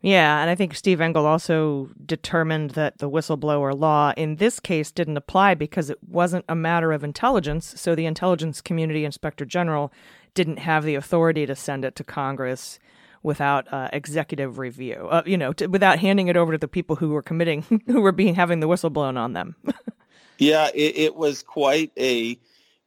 Yeah, 0.05 0.43
and 0.43 0.51
I 0.51 0.55
think 0.55 0.75
Steve 0.75 1.01
Engel 1.01 1.25
also 1.25 1.88
determined 2.05 2.73
that 2.73 2.99
the 2.99 3.09
whistleblower 3.09 3.75
law 3.75 4.12
in 4.19 4.37
this 4.37 4.61
case 4.61 4.90
didn't 4.90 5.17
apply 5.17 5.55
because 5.55 5.88
it 5.88 5.97
wasn't 6.07 6.45
a 6.47 6.55
matter 6.55 6.93
of 6.93 7.03
intelligence. 7.03 7.73
So 7.81 7.95
the 7.95 8.05
intelligence 8.05 8.61
community 8.61 9.07
inspector 9.07 9.47
general 9.47 9.90
didn't 10.35 10.59
have 10.59 10.85
the 10.85 10.95
authority 10.95 11.47
to 11.47 11.57
send 11.57 11.87
it 11.87 11.97
to 11.97 12.05
Congress 12.05 12.79
without 13.23 13.67
uh, 13.73 13.88
executive 13.95 14.59
review. 14.59 15.09
Uh, 15.11 15.23
you 15.25 15.38
know, 15.38 15.55
to, 15.55 15.69
without 15.69 15.99
handing 15.99 16.29
it 16.29 16.37
over 16.37 16.53
to 16.53 16.59
the 16.59 16.69
people 16.69 16.97
who 16.97 17.09
were 17.09 17.23
committing, 17.23 17.62
who 17.87 18.03
were 18.03 18.12
being 18.12 18.35
having 18.35 18.61
the 18.61 18.69
whistle 18.69 18.90
blown 18.90 19.17
on 19.17 19.33
them. 19.33 19.57
yeah, 20.38 20.69
it, 20.75 20.99
it, 20.99 21.17
was 21.17 21.43
quite 21.43 21.90
a 21.99 22.38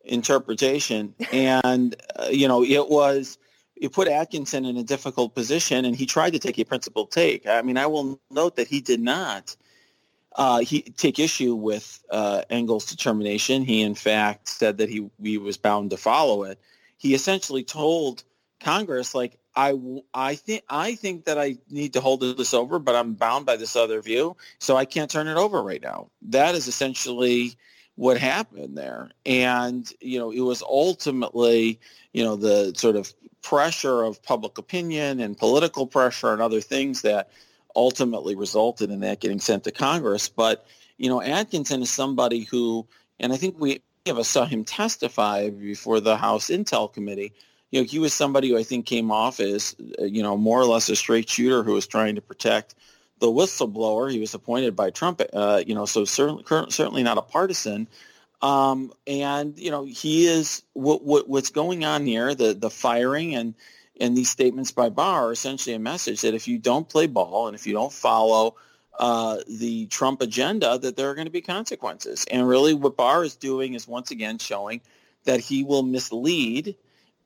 interpretation, 0.06 1.16
and 1.32 1.96
uh, 2.16 2.28
you 2.30 2.48
know, 2.48 2.64
it 2.64 2.90
was 2.90 3.40
it 3.80 3.94
put 3.94 4.08
Atkinson 4.08 4.66
in 4.66 4.78
a 4.78 4.84
difficult 4.84 5.36
position, 5.36 5.86
and 5.86 5.96
he 5.96 6.06
tried 6.06 6.32
to 6.32 6.40
take 6.40 6.58
a 6.60 6.64
principled 6.66 7.12
take. 7.12 7.46
I 7.48 7.62
mean, 7.62 7.78
I 7.78 7.88
will 7.88 8.20
note 8.30 8.56
that 8.56 8.68
he 8.68 8.82
did 8.82 9.00
not 9.00 9.56
uh, 10.38 10.60
he 10.60 10.82
take 10.82 11.18
issue 11.18 11.56
with 11.56 12.04
uh, 12.12 12.44
Engel's 12.50 12.86
determination. 12.86 13.64
He, 13.64 13.82
in 13.82 13.96
fact, 13.96 14.48
said 14.48 14.78
that 14.78 14.90
he 14.90 15.10
he 15.22 15.38
was 15.38 15.58
bound 15.58 15.90
to 15.90 15.98
follow 15.98 16.44
it. 16.44 16.60
He 16.98 17.14
essentially 17.14 17.64
told 17.64 18.24
Congress, 18.60 19.14
like, 19.14 19.38
I, 19.56 19.74
I 20.14 20.36
think 20.36 20.64
I 20.70 20.94
think 20.94 21.26
that 21.26 21.40
I 21.40 21.58
need 21.70 21.94
to 21.94 22.02
hold 22.02 22.22
this 22.22 22.54
over, 22.54 22.78
but 22.78 22.96
I'm 22.96 23.14
bound 23.14 23.48
by 23.48 23.56
this 23.56 23.76
other 23.76 24.00
view, 24.02 24.38
so 24.60 24.78
I 24.78 24.86
can't 24.86 25.10
turn 25.10 25.28
it 25.28 25.38
over 25.38 25.64
right 25.64 25.82
now. 25.82 26.10
That 26.22 26.54
is 26.54 26.68
essentially 26.68 27.56
what 27.96 28.20
happened 28.20 28.78
there, 28.78 29.10
and 29.26 29.92
you 30.00 30.20
know, 30.20 30.30
it 30.30 30.42
was 30.42 30.62
ultimately, 30.62 31.80
you 32.14 32.24
know, 32.24 32.36
the 32.36 32.74
sort 32.76 32.96
of 32.96 33.12
pressure 33.48 34.04
of 34.04 34.22
public 34.24 34.58
opinion 34.58 35.22
and 35.22 35.38
political 35.38 35.88
pressure 35.88 36.34
and 36.34 36.42
other 36.42 36.60
things 36.60 37.02
that 37.04 37.30
ultimately 37.78 38.36
resulted 38.36 38.92
in 38.92 39.00
that 39.00 39.22
getting 39.22 39.40
sent 39.40 39.64
to 39.64 39.72
Congress. 39.72 40.28
But, 40.28 40.66
you 40.98 41.10
know, 41.10 41.22
Atkinson 41.22 41.82
is 41.82 41.90
somebody 41.90 42.42
who, 42.42 42.86
and 43.22 43.32
I 43.32 43.38
think 43.38 43.58
we 43.58 43.82
of 44.08 44.18
us 44.18 44.28
saw 44.28 44.46
him 44.46 44.66
testify 44.66 45.50
before 45.50 46.00
the 46.00 46.18
House 46.18 46.50
Intel 46.50 46.92
Committee. 46.92 47.34
You 47.72 47.82
know, 47.82 47.86
he 47.86 48.00
was 48.00 48.14
somebody 48.14 48.50
who 48.50 48.58
I 48.58 48.64
think 48.64 48.86
came 48.86 49.12
off 49.12 49.40
as, 49.40 49.76
you 50.00 50.24
know, 50.24 50.36
more 50.36 50.60
or 50.60 50.66
less 50.66 50.90
a 50.90 50.96
straight 50.96 51.30
shooter 51.30 51.64
who 51.64 51.74
was 51.74 51.88
trying 51.88 52.16
to 52.16 52.22
protect 52.22 52.76
the 53.20 53.28
whistleblower. 53.28 54.12
He 54.12 54.20
was 54.20 54.34
appointed 54.34 54.76
by 54.76 54.90
Trump, 54.90 55.22
uh, 55.34 55.64
you 55.66 55.74
know, 55.74 55.86
so 55.86 56.06
certainly 56.06 56.44
certainly 56.70 57.04
not 57.04 57.18
a 57.18 57.22
partisan. 57.22 57.88
Um, 58.42 58.94
and 59.08 59.58
you 59.58 59.72
know, 59.72 59.86
he 59.86 60.28
is 60.28 60.64
what, 60.74 61.04
what 61.04 61.28
what's 61.28 61.50
going 61.50 61.86
on 61.86 62.06
here. 62.06 62.36
The 62.36 62.54
the 62.54 62.70
firing 62.70 63.36
and 63.36 63.56
and 64.00 64.16
these 64.16 64.30
statements 64.30 64.72
by 64.72 64.90
Barr 64.90 65.30
are 65.30 65.32
essentially 65.32 65.76
a 65.76 65.80
message 65.80 66.22
that 66.22 66.34
if 66.34 66.48
you 66.48 66.60
don't 66.60 66.88
play 66.88 67.08
ball 67.08 67.48
and 67.48 67.56
if 67.56 67.66
you 67.66 67.74
don't 67.74 67.92
follow 67.92 68.56
uh, 69.00 69.38
the 69.48 69.88
Trump 69.88 70.22
agenda, 70.22 70.78
that 70.78 70.96
there 70.96 71.10
are 71.10 71.16
going 71.16 71.26
to 71.28 71.32
be 71.32 71.42
consequences. 71.42 72.26
And 72.30 72.48
really, 72.48 72.74
what 72.74 72.98
Barr 72.98 73.24
is 73.24 73.36
doing 73.36 73.74
is 73.74 73.88
once 73.88 74.12
again 74.12 74.38
showing 74.38 74.82
that 75.26 75.40
he 75.40 75.64
will 75.64 75.84
mislead 75.84 76.76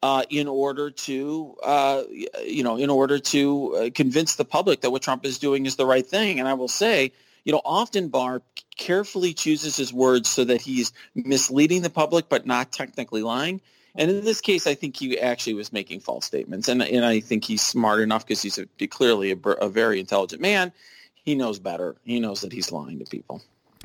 uh, 0.03 0.23
in 0.29 0.47
order 0.47 0.89
to, 0.89 1.55
uh, 1.63 2.03
you 2.43 2.63
know, 2.63 2.77
in 2.77 2.89
order 2.89 3.19
to 3.19 3.75
uh, 3.75 3.89
convince 3.93 4.35
the 4.35 4.45
public 4.45 4.81
that 4.81 4.91
what 4.91 5.01
Trump 5.01 5.25
is 5.25 5.37
doing 5.37 5.65
is 5.65 5.75
the 5.75 5.85
right 5.85 6.05
thing. 6.05 6.39
And 6.39 6.47
I 6.47 6.55
will 6.55 6.67
say 6.67 7.13
you 7.43 7.51
know, 7.51 7.61
often 7.65 8.09
Barr 8.09 8.41
carefully 8.77 9.33
chooses 9.33 9.75
his 9.75 9.93
words 9.93 10.29
so 10.29 10.43
that 10.45 10.61
he's 10.61 10.91
misleading 11.15 11.81
the 11.81 11.89
public 11.89 12.29
but 12.29 12.45
not 12.45 12.71
technically 12.71 13.23
lying. 13.23 13.61
And 13.95 14.09
in 14.09 14.23
this 14.23 14.41
case, 14.41 14.67
I 14.67 14.75
think 14.75 14.95
he 14.95 15.19
actually 15.19 15.55
was 15.55 15.73
making 15.73 15.99
false 15.99 16.25
statements. 16.25 16.67
And, 16.67 16.81
and 16.81 17.05
I 17.05 17.19
think 17.19 17.43
he's 17.43 17.61
smart 17.61 17.99
enough 17.99 18.25
because 18.25 18.41
he's 18.41 18.57
a, 18.57 18.65
clearly 18.87 19.31
a, 19.31 19.49
a 19.49 19.69
very 19.69 19.99
intelligent 19.99 20.41
man. 20.41 20.71
He 21.13 21.35
knows 21.35 21.59
better. 21.59 21.95
He 22.03 22.19
knows 22.19 22.41
that 22.41 22.53
he's 22.53 22.71
lying 22.71 22.99
to 22.99 23.05
people. 23.05 23.41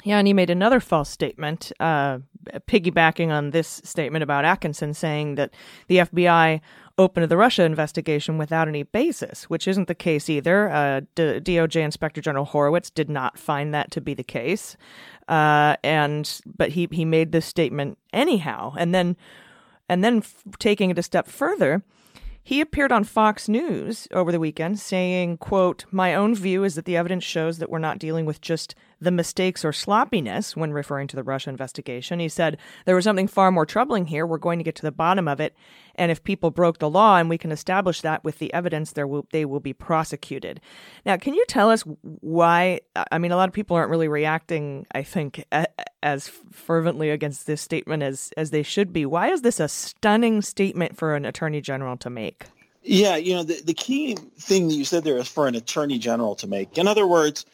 Yeah, 0.06 0.18
and 0.18 0.26
he 0.28 0.32
made 0.32 0.50
another 0.50 0.78
false 0.78 1.10
statement, 1.10 1.72
uh, 1.80 2.20
piggybacking 2.68 3.30
on 3.30 3.50
this 3.50 3.80
statement 3.82 4.22
about 4.22 4.44
Atkinson, 4.44 4.94
saying 4.94 5.34
that 5.34 5.52
the 5.88 5.96
FBI 5.96 6.60
opened 6.96 7.28
the 7.28 7.36
Russia 7.36 7.64
investigation 7.64 8.38
without 8.38 8.68
any 8.68 8.84
basis, 8.84 9.50
which 9.50 9.66
isn't 9.66 9.88
the 9.88 9.96
case 9.96 10.30
either. 10.30 10.70
Uh, 10.70 11.00
D- 11.16 11.40
DOJ 11.40 11.82
Inspector 11.82 12.20
General 12.20 12.44
Horowitz 12.44 12.88
did 12.88 13.10
not 13.10 13.36
find 13.36 13.74
that 13.74 13.90
to 13.90 14.00
be 14.00 14.14
the 14.14 14.22
case, 14.22 14.76
uh, 15.26 15.74
and 15.82 16.40
but 16.46 16.70
he 16.70 16.86
he 16.92 17.04
made 17.04 17.32
this 17.32 17.44
statement 17.44 17.98
anyhow, 18.12 18.74
and 18.78 18.94
then 18.94 19.16
and 19.88 20.04
then 20.04 20.18
f- 20.18 20.44
taking 20.60 20.90
it 20.90 21.00
a 21.00 21.02
step 21.02 21.26
further. 21.26 21.82
He 22.44 22.60
appeared 22.60 22.92
on 22.92 23.02
Fox 23.02 23.48
News 23.48 24.06
over 24.12 24.30
the 24.30 24.38
weekend 24.38 24.78
saying, 24.78 25.38
quote, 25.38 25.84
My 25.90 26.14
own 26.14 26.32
view 26.32 26.62
is 26.62 26.76
that 26.76 26.84
the 26.84 26.96
evidence 26.96 27.24
shows 27.24 27.58
that 27.58 27.70
we're 27.70 27.80
not 27.80 27.98
dealing 27.98 28.24
with 28.24 28.40
just 28.40 28.76
the 29.00 29.10
mistakes 29.10 29.64
or 29.64 29.72
sloppiness 29.72 30.56
when 30.56 30.72
referring 30.72 31.06
to 31.08 31.16
the 31.16 31.22
Russia 31.22 31.50
investigation. 31.50 32.18
He 32.18 32.28
said 32.28 32.56
there 32.86 32.94
was 32.94 33.04
something 33.04 33.28
far 33.28 33.52
more 33.52 33.66
troubling 33.66 34.06
here. 34.06 34.26
We're 34.26 34.38
going 34.38 34.58
to 34.58 34.64
get 34.64 34.74
to 34.76 34.82
the 34.82 34.92
bottom 34.92 35.28
of 35.28 35.40
it. 35.40 35.54
And 35.96 36.10
if 36.10 36.24
people 36.24 36.50
broke 36.50 36.78
the 36.78 36.90
law 36.90 37.16
and 37.16 37.28
we 37.28 37.38
can 37.38 37.52
establish 37.52 38.00
that 38.00 38.24
with 38.24 38.38
the 38.38 38.52
evidence, 38.54 38.92
there 38.92 39.06
will, 39.06 39.26
they 39.32 39.44
will 39.44 39.60
be 39.60 39.72
prosecuted. 39.72 40.60
Now, 41.04 41.16
can 41.16 41.34
you 41.34 41.44
tell 41.46 41.70
us 41.70 41.82
why? 42.02 42.80
I 43.12 43.18
mean, 43.18 43.32
a 43.32 43.36
lot 43.36 43.48
of 43.48 43.54
people 43.54 43.76
aren't 43.76 43.90
really 43.90 44.08
reacting, 44.08 44.86
I 44.92 45.02
think, 45.02 45.44
as 46.02 46.28
fervently 46.50 47.10
against 47.10 47.46
this 47.46 47.60
statement 47.60 48.02
as, 48.02 48.32
as 48.36 48.50
they 48.50 48.62
should 48.62 48.92
be. 48.92 49.04
Why 49.04 49.30
is 49.30 49.42
this 49.42 49.60
a 49.60 49.68
stunning 49.68 50.40
statement 50.40 50.96
for 50.96 51.14
an 51.14 51.24
attorney 51.24 51.60
general 51.60 51.96
to 51.98 52.10
make? 52.10 52.46
Yeah, 52.82 53.16
you 53.16 53.34
know, 53.34 53.42
the, 53.42 53.60
the 53.62 53.74
key 53.74 54.14
thing 54.38 54.68
that 54.68 54.74
you 54.74 54.84
said 54.84 55.02
there 55.02 55.18
is 55.18 55.26
for 55.26 55.48
an 55.48 55.56
attorney 55.56 55.98
general 55.98 56.36
to 56.36 56.46
make. 56.46 56.78
In 56.78 56.86
other 56.86 57.06
words, 57.06 57.44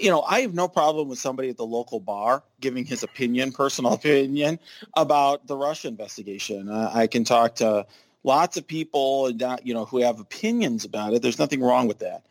you 0.00 0.10
know, 0.10 0.22
I 0.22 0.40
have 0.40 0.54
no 0.54 0.68
problem 0.68 1.08
with 1.08 1.18
somebody 1.18 1.48
at 1.48 1.56
the 1.56 1.66
local 1.66 2.00
bar 2.00 2.42
giving 2.60 2.84
his 2.84 3.02
opinion, 3.02 3.52
personal 3.52 3.92
opinion 3.94 4.58
about 4.94 5.46
the 5.46 5.56
Russia 5.56 5.88
investigation. 5.88 6.68
Uh, 6.68 6.90
I 6.92 7.06
can 7.06 7.24
talk 7.24 7.56
to 7.56 7.86
lots 8.24 8.56
of 8.56 8.66
people, 8.66 9.30
you 9.62 9.74
know, 9.74 9.84
who 9.84 10.00
have 10.00 10.20
opinions 10.20 10.84
about 10.84 11.14
it. 11.14 11.22
There's 11.22 11.38
nothing 11.38 11.60
wrong 11.60 11.86
with 11.86 12.00
that. 12.00 12.22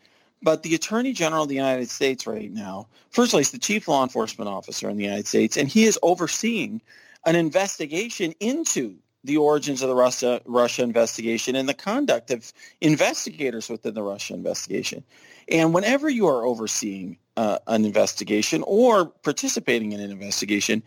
But 0.42 0.62
the 0.62 0.74
Attorney 0.74 1.12
General 1.12 1.44
of 1.44 1.48
the 1.48 1.54
United 1.54 1.88
States 1.88 2.26
right 2.26 2.52
now, 2.52 2.88
firstly, 3.10 3.40
he's 3.40 3.50
the 3.50 3.58
chief 3.58 3.88
law 3.88 4.02
enforcement 4.02 4.48
officer 4.48 4.88
in 4.88 4.96
the 4.96 5.04
United 5.04 5.26
States, 5.26 5.56
and 5.56 5.68
he 5.68 5.84
is 5.84 5.98
overseeing 6.02 6.82
an 7.24 7.34
investigation 7.34 8.32
into 8.38 8.96
the 9.24 9.38
origins 9.38 9.82
of 9.82 9.88
the 9.88 9.94
Russia, 9.94 10.40
Russia 10.44 10.82
investigation 10.82 11.56
and 11.56 11.68
the 11.68 11.74
conduct 11.74 12.30
of 12.30 12.52
investigators 12.80 13.68
within 13.68 13.94
the 13.94 14.02
Russia 14.02 14.34
investigation. 14.34 15.02
And 15.48 15.74
whenever 15.74 16.08
you 16.08 16.28
are 16.28 16.44
overseeing 16.44 17.18
uh, 17.36 17.58
an 17.66 17.84
investigation 17.84 18.62
or 18.66 19.06
participating 19.06 19.92
in 19.92 20.00
an 20.00 20.10
investigation, 20.10 20.82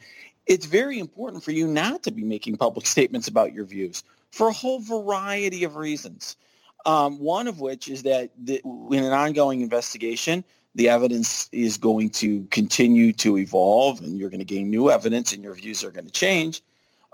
it's 0.48 0.66
very 0.66 1.00
important 1.00 1.44
for 1.44 1.52
you 1.52 1.68
not 1.68 2.04
to 2.04 2.12
be 2.12 2.24
making 2.24 2.58
public 2.58 2.86
statements 2.96 3.28
about 3.28 3.54
your 3.54 3.66
views 3.66 4.04
for 4.32 4.50
a 4.50 4.54
whole 4.54 4.80
variety 4.80 5.64
of 5.64 5.76
reasons. 5.76 6.36
Um, 6.86 7.20
one 7.20 7.48
of 7.48 7.60
which 7.60 7.90
is 7.90 8.04
that 8.04 8.32
the, 8.38 8.62
in 8.64 9.04
an 9.04 9.12
ongoing 9.12 9.62
investigation, 9.62 10.44
the 10.76 10.88
evidence 10.88 11.50
is 11.52 11.78
going 11.78 12.10
to 12.12 12.46
continue 12.52 13.12
to 13.14 13.38
evolve 13.38 14.00
and 14.02 14.18
you're 14.18 14.30
going 14.30 14.40
to 14.40 14.46
gain 14.46 14.70
new 14.70 14.90
evidence 14.90 15.34
and 15.34 15.44
your 15.44 15.54
views 15.54 15.84
are 15.84 15.92
going 15.92 16.06
to 16.06 16.12
change. 16.12 16.62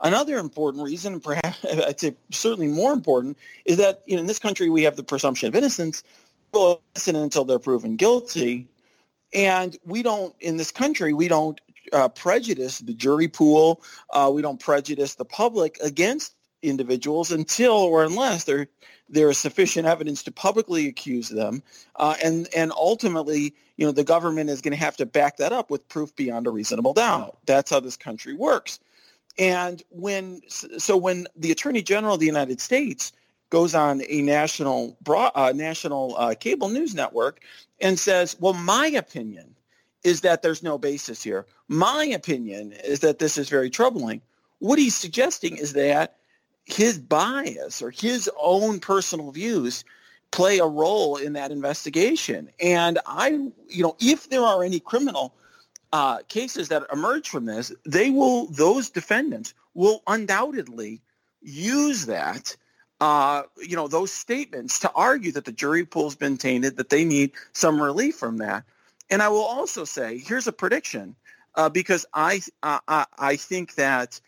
Another 0.03 0.37
important 0.37 0.83
reason, 0.83 1.13
and 1.13 1.23
perhaps 1.23 1.63
I'd 1.65 1.99
say 1.99 2.15
certainly 2.29 2.67
more 2.67 2.91
important, 2.91 3.37
is 3.63 3.77
that 3.77 4.03
you 4.05 4.15
know, 4.15 4.21
in 4.21 4.27
this 4.27 4.39
country 4.39 4.69
we 4.69 4.83
have 4.83 4.97
the 4.97 5.03
presumption 5.03 5.47
of 5.47 5.55
innocence. 5.55 6.03
People 6.51 6.81
innocent 6.95 7.17
until 7.17 7.45
they're 7.45 7.59
proven 7.59 7.95
guilty, 7.95 8.67
and 9.35 9.77
we 9.85 10.01
don't 10.01 10.33
in 10.39 10.57
this 10.57 10.71
country 10.71 11.13
we 11.13 11.27
don't 11.27 11.59
uh, 11.93 12.09
prejudice 12.09 12.79
the 12.79 12.93
jury 12.93 13.27
pool. 13.27 13.81
Uh, 14.11 14.31
we 14.33 14.41
don't 14.41 14.59
prejudice 14.59 15.15
the 15.15 15.25
public 15.25 15.77
against 15.81 16.35
individuals 16.61 17.31
until 17.31 17.73
or 17.73 18.03
unless 18.03 18.45
there 18.45 18.67
there 19.07 19.29
is 19.29 19.37
sufficient 19.37 19.85
evidence 19.85 20.23
to 20.23 20.31
publicly 20.31 20.87
accuse 20.87 21.29
them, 21.29 21.61
uh, 21.97 22.15
and 22.23 22.47
and 22.55 22.71
ultimately, 22.71 23.53
you 23.77 23.85
know, 23.85 23.91
the 23.91 24.03
government 24.03 24.49
is 24.49 24.61
going 24.61 24.71
to 24.71 24.83
have 24.83 24.97
to 24.97 25.05
back 25.05 25.37
that 25.37 25.51
up 25.51 25.69
with 25.69 25.87
proof 25.89 26.15
beyond 26.15 26.47
a 26.47 26.49
reasonable 26.49 26.93
doubt. 26.93 27.37
That's 27.45 27.69
how 27.69 27.79
this 27.79 27.97
country 27.97 28.33
works. 28.33 28.79
And 29.37 29.83
when 29.89 30.41
so 30.49 30.97
when 30.97 31.27
the 31.35 31.51
Attorney 31.51 31.83
General 31.83 32.15
of 32.15 32.19
the 32.19 32.25
United 32.25 32.59
States 32.59 33.11
goes 33.55 33.73
on 33.73 34.01
a 34.09 34.21
national 34.21 34.97
broad, 35.01 35.31
uh, 35.33 35.53
national 35.55 36.13
uh, 36.17 36.35
cable 36.37 36.67
news 36.67 36.93
network 36.93 37.39
and 37.79 37.97
says, 37.97 38.35
"Well, 38.37 38.51
my 38.51 38.87
opinion 38.87 39.55
is 40.03 40.19
that 40.21 40.41
there's 40.41 40.61
no 40.61 40.77
basis 40.77 41.23
here. 41.23 41.45
My 41.69 42.03
opinion 42.03 42.73
is 42.83 42.99
that 42.99 43.19
this 43.19 43.37
is 43.37 43.47
very 43.47 43.69
troubling." 43.69 44.21
What 44.59 44.77
he's 44.77 44.97
suggesting 44.97 45.55
is 45.55 45.71
that 45.71 46.17
his 46.65 46.99
bias 46.99 47.81
or 47.81 47.91
his 47.91 48.29
own 48.37 48.81
personal 48.81 49.31
views 49.31 49.85
play 50.31 50.59
a 50.59 50.65
role 50.65 51.15
in 51.15 51.31
that 51.33 51.51
investigation. 51.51 52.49
And 52.61 52.99
I, 53.05 53.29
you 53.69 53.83
know, 53.83 53.95
if 54.01 54.29
there 54.29 54.41
are 54.41 54.63
any 54.65 54.81
criminal 54.81 55.33
uh, 55.93 56.17
cases 56.27 56.67
that 56.67 56.83
emerge 56.91 57.29
from 57.29 57.45
this, 57.45 57.71
they 57.85 58.09
will 58.09 58.47
those 58.47 58.89
defendants 58.89 59.53
will 59.75 60.03
undoubtedly 60.07 61.01
use 61.41 62.07
that 62.07 62.57
uh, 63.01 63.43
you 63.57 63.75
know, 63.75 63.87
those 63.87 64.11
statements 64.11 64.79
to 64.79 64.91
argue 64.93 65.31
that 65.33 65.45
the 65.45 65.51
jury 65.51 65.85
pool's 65.85 66.15
been 66.15 66.37
tainted, 66.37 66.77
that 66.77 66.89
they 66.89 67.03
need 67.03 67.31
some 67.53 67.81
relief 67.81 68.15
from 68.15 68.37
that. 68.37 68.63
And 69.09 69.21
I 69.21 69.29
will 69.29 69.43
also 69.43 69.85
say, 69.85 70.17
here's 70.17 70.47
a 70.47 70.51
prediction, 70.51 71.15
uh, 71.55 71.69
because 71.69 72.05
I, 72.13 72.41
uh, 72.63 72.79
I 72.87 73.05
I 73.17 73.35
think 73.35 73.75
that 73.75 74.19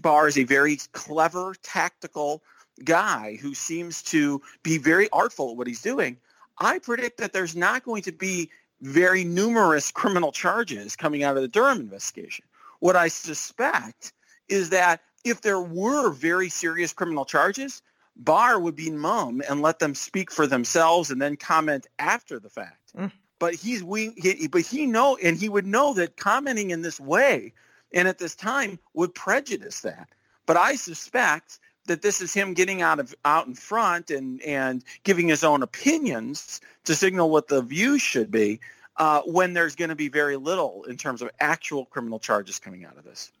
Barr 0.00 0.28
is 0.28 0.38
a 0.38 0.44
very 0.44 0.78
clever, 0.92 1.54
tactical 1.62 2.42
guy 2.84 3.38
who 3.40 3.54
seems 3.54 4.02
to 4.02 4.40
be 4.62 4.78
very 4.78 5.08
artful 5.10 5.50
at 5.50 5.56
what 5.56 5.66
he's 5.66 5.82
doing. 5.82 6.16
I 6.58 6.78
predict 6.78 7.18
that 7.18 7.32
there's 7.32 7.56
not 7.56 7.84
going 7.84 8.02
to 8.02 8.12
be 8.12 8.50
very 8.80 9.24
numerous 9.24 9.90
criminal 9.90 10.32
charges 10.32 10.96
coming 10.96 11.22
out 11.22 11.36
of 11.36 11.42
the 11.42 11.48
Durham 11.48 11.80
investigation. 11.80 12.44
What 12.80 12.96
I 12.96 13.08
suspect 13.08 14.12
is 14.48 14.70
that 14.70 15.00
if 15.24 15.40
there 15.40 15.60
were 15.60 16.10
very 16.10 16.48
serious 16.48 16.92
criminal 16.92 17.24
charges, 17.24 17.82
Barr 18.16 18.60
would 18.60 18.76
be 18.76 18.90
mum 18.90 19.42
and 19.48 19.62
let 19.62 19.78
them 19.78 19.94
speak 19.94 20.30
for 20.30 20.46
themselves 20.46 21.10
and 21.10 21.20
then 21.20 21.36
comment 21.36 21.86
after 21.98 22.38
the 22.38 22.50
fact. 22.50 22.94
Mm. 22.96 23.10
But 23.38 23.54
he's 23.54 23.82
we 23.82 24.12
he, 24.16 24.46
but 24.46 24.62
he 24.62 24.86
know 24.86 25.16
and 25.22 25.36
he 25.36 25.48
would 25.48 25.66
know 25.66 25.94
that 25.94 26.16
commenting 26.16 26.70
in 26.70 26.82
this 26.82 27.00
way 27.00 27.52
and 27.92 28.06
at 28.06 28.18
this 28.18 28.34
time 28.34 28.78
would 28.92 29.14
prejudice 29.14 29.80
that. 29.80 30.08
But 30.46 30.56
I 30.56 30.76
suspect 30.76 31.58
that 31.86 32.02
this 32.02 32.20
is 32.20 32.32
him 32.32 32.54
getting 32.54 32.82
out 32.82 33.00
of 33.00 33.14
out 33.24 33.46
in 33.46 33.54
front 33.54 34.10
and 34.10 34.40
and 34.42 34.84
giving 35.02 35.28
his 35.28 35.42
own 35.42 35.62
opinions 35.62 36.60
to 36.84 36.94
signal 36.94 37.30
what 37.30 37.48
the 37.48 37.62
view 37.62 37.98
should 37.98 38.30
be 38.30 38.60
uh, 38.96 39.22
when 39.22 39.52
there's 39.52 39.74
going 39.74 39.90
to 39.90 39.96
be 39.96 40.08
very 40.08 40.36
little 40.36 40.84
in 40.84 40.96
terms 40.96 41.20
of 41.20 41.30
actual 41.40 41.86
criminal 41.86 42.20
charges 42.20 42.58
coming 42.58 42.84
out 42.84 42.96
of 42.96 43.04
this. 43.04 43.32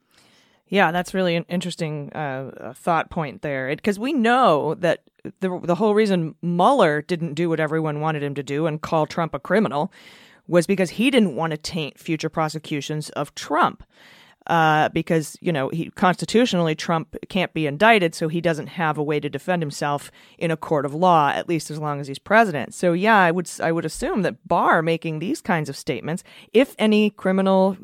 Yeah, 0.74 0.90
that's 0.90 1.14
really 1.14 1.36
an 1.36 1.46
interesting 1.48 2.12
uh, 2.14 2.74
thought 2.74 3.08
point 3.08 3.42
there. 3.42 3.68
Because 3.76 3.96
we 3.96 4.12
know 4.12 4.74
that 4.74 5.04
the 5.38 5.60
the 5.62 5.76
whole 5.76 5.94
reason 5.94 6.34
Mueller 6.42 7.00
didn't 7.00 7.34
do 7.34 7.48
what 7.48 7.60
everyone 7.60 8.00
wanted 8.00 8.24
him 8.24 8.34
to 8.34 8.42
do 8.42 8.66
and 8.66 8.82
call 8.82 9.06
Trump 9.06 9.34
a 9.34 9.38
criminal 9.38 9.92
was 10.48 10.66
because 10.66 10.90
he 10.90 11.12
didn't 11.12 11.36
want 11.36 11.52
to 11.52 11.56
taint 11.56 12.00
future 12.00 12.28
prosecutions 12.28 13.08
of 13.10 13.32
Trump 13.36 13.84
uh, 14.48 14.88
because 14.88 15.38
you 15.40 15.52
know 15.52 15.68
he 15.68 15.90
constitutionally 15.90 16.74
Trump 16.74 17.16
can't 17.28 17.54
be 17.54 17.68
indicted, 17.68 18.12
so 18.12 18.26
he 18.26 18.40
doesn't 18.40 18.66
have 18.66 18.98
a 18.98 19.02
way 19.02 19.20
to 19.20 19.28
defend 19.28 19.62
himself 19.62 20.10
in 20.38 20.50
a 20.50 20.56
court 20.56 20.84
of 20.84 20.92
law, 20.92 21.30
at 21.30 21.48
least 21.48 21.70
as 21.70 21.78
long 21.78 22.00
as 22.00 22.08
he's 22.08 22.18
president. 22.18 22.74
So 22.74 22.94
yeah, 22.94 23.16
I 23.16 23.30
would 23.30 23.48
I 23.62 23.70
would 23.70 23.84
assume 23.84 24.22
that 24.22 24.46
Barr 24.48 24.82
making 24.82 25.20
these 25.20 25.40
kinds 25.40 25.68
of 25.68 25.76
statements, 25.76 26.24
if 26.52 26.74
any 26.80 27.10
criminal. 27.10 27.76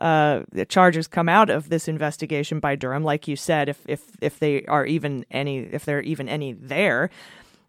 Uh, 0.00 0.44
charges 0.68 1.06
come 1.06 1.28
out 1.28 1.50
of 1.50 1.68
this 1.68 1.86
investigation 1.86 2.58
by 2.58 2.74
Durham, 2.74 3.04
like 3.04 3.28
you 3.28 3.36
said, 3.36 3.68
if 3.68 3.78
if 3.86 4.00
if 4.22 4.38
they 4.38 4.64
are 4.64 4.86
even 4.86 5.26
any, 5.30 5.58
if 5.58 5.84
there 5.84 5.98
are 5.98 6.02
even 6.02 6.26
any 6.26 6.54
there, 6.54 7.10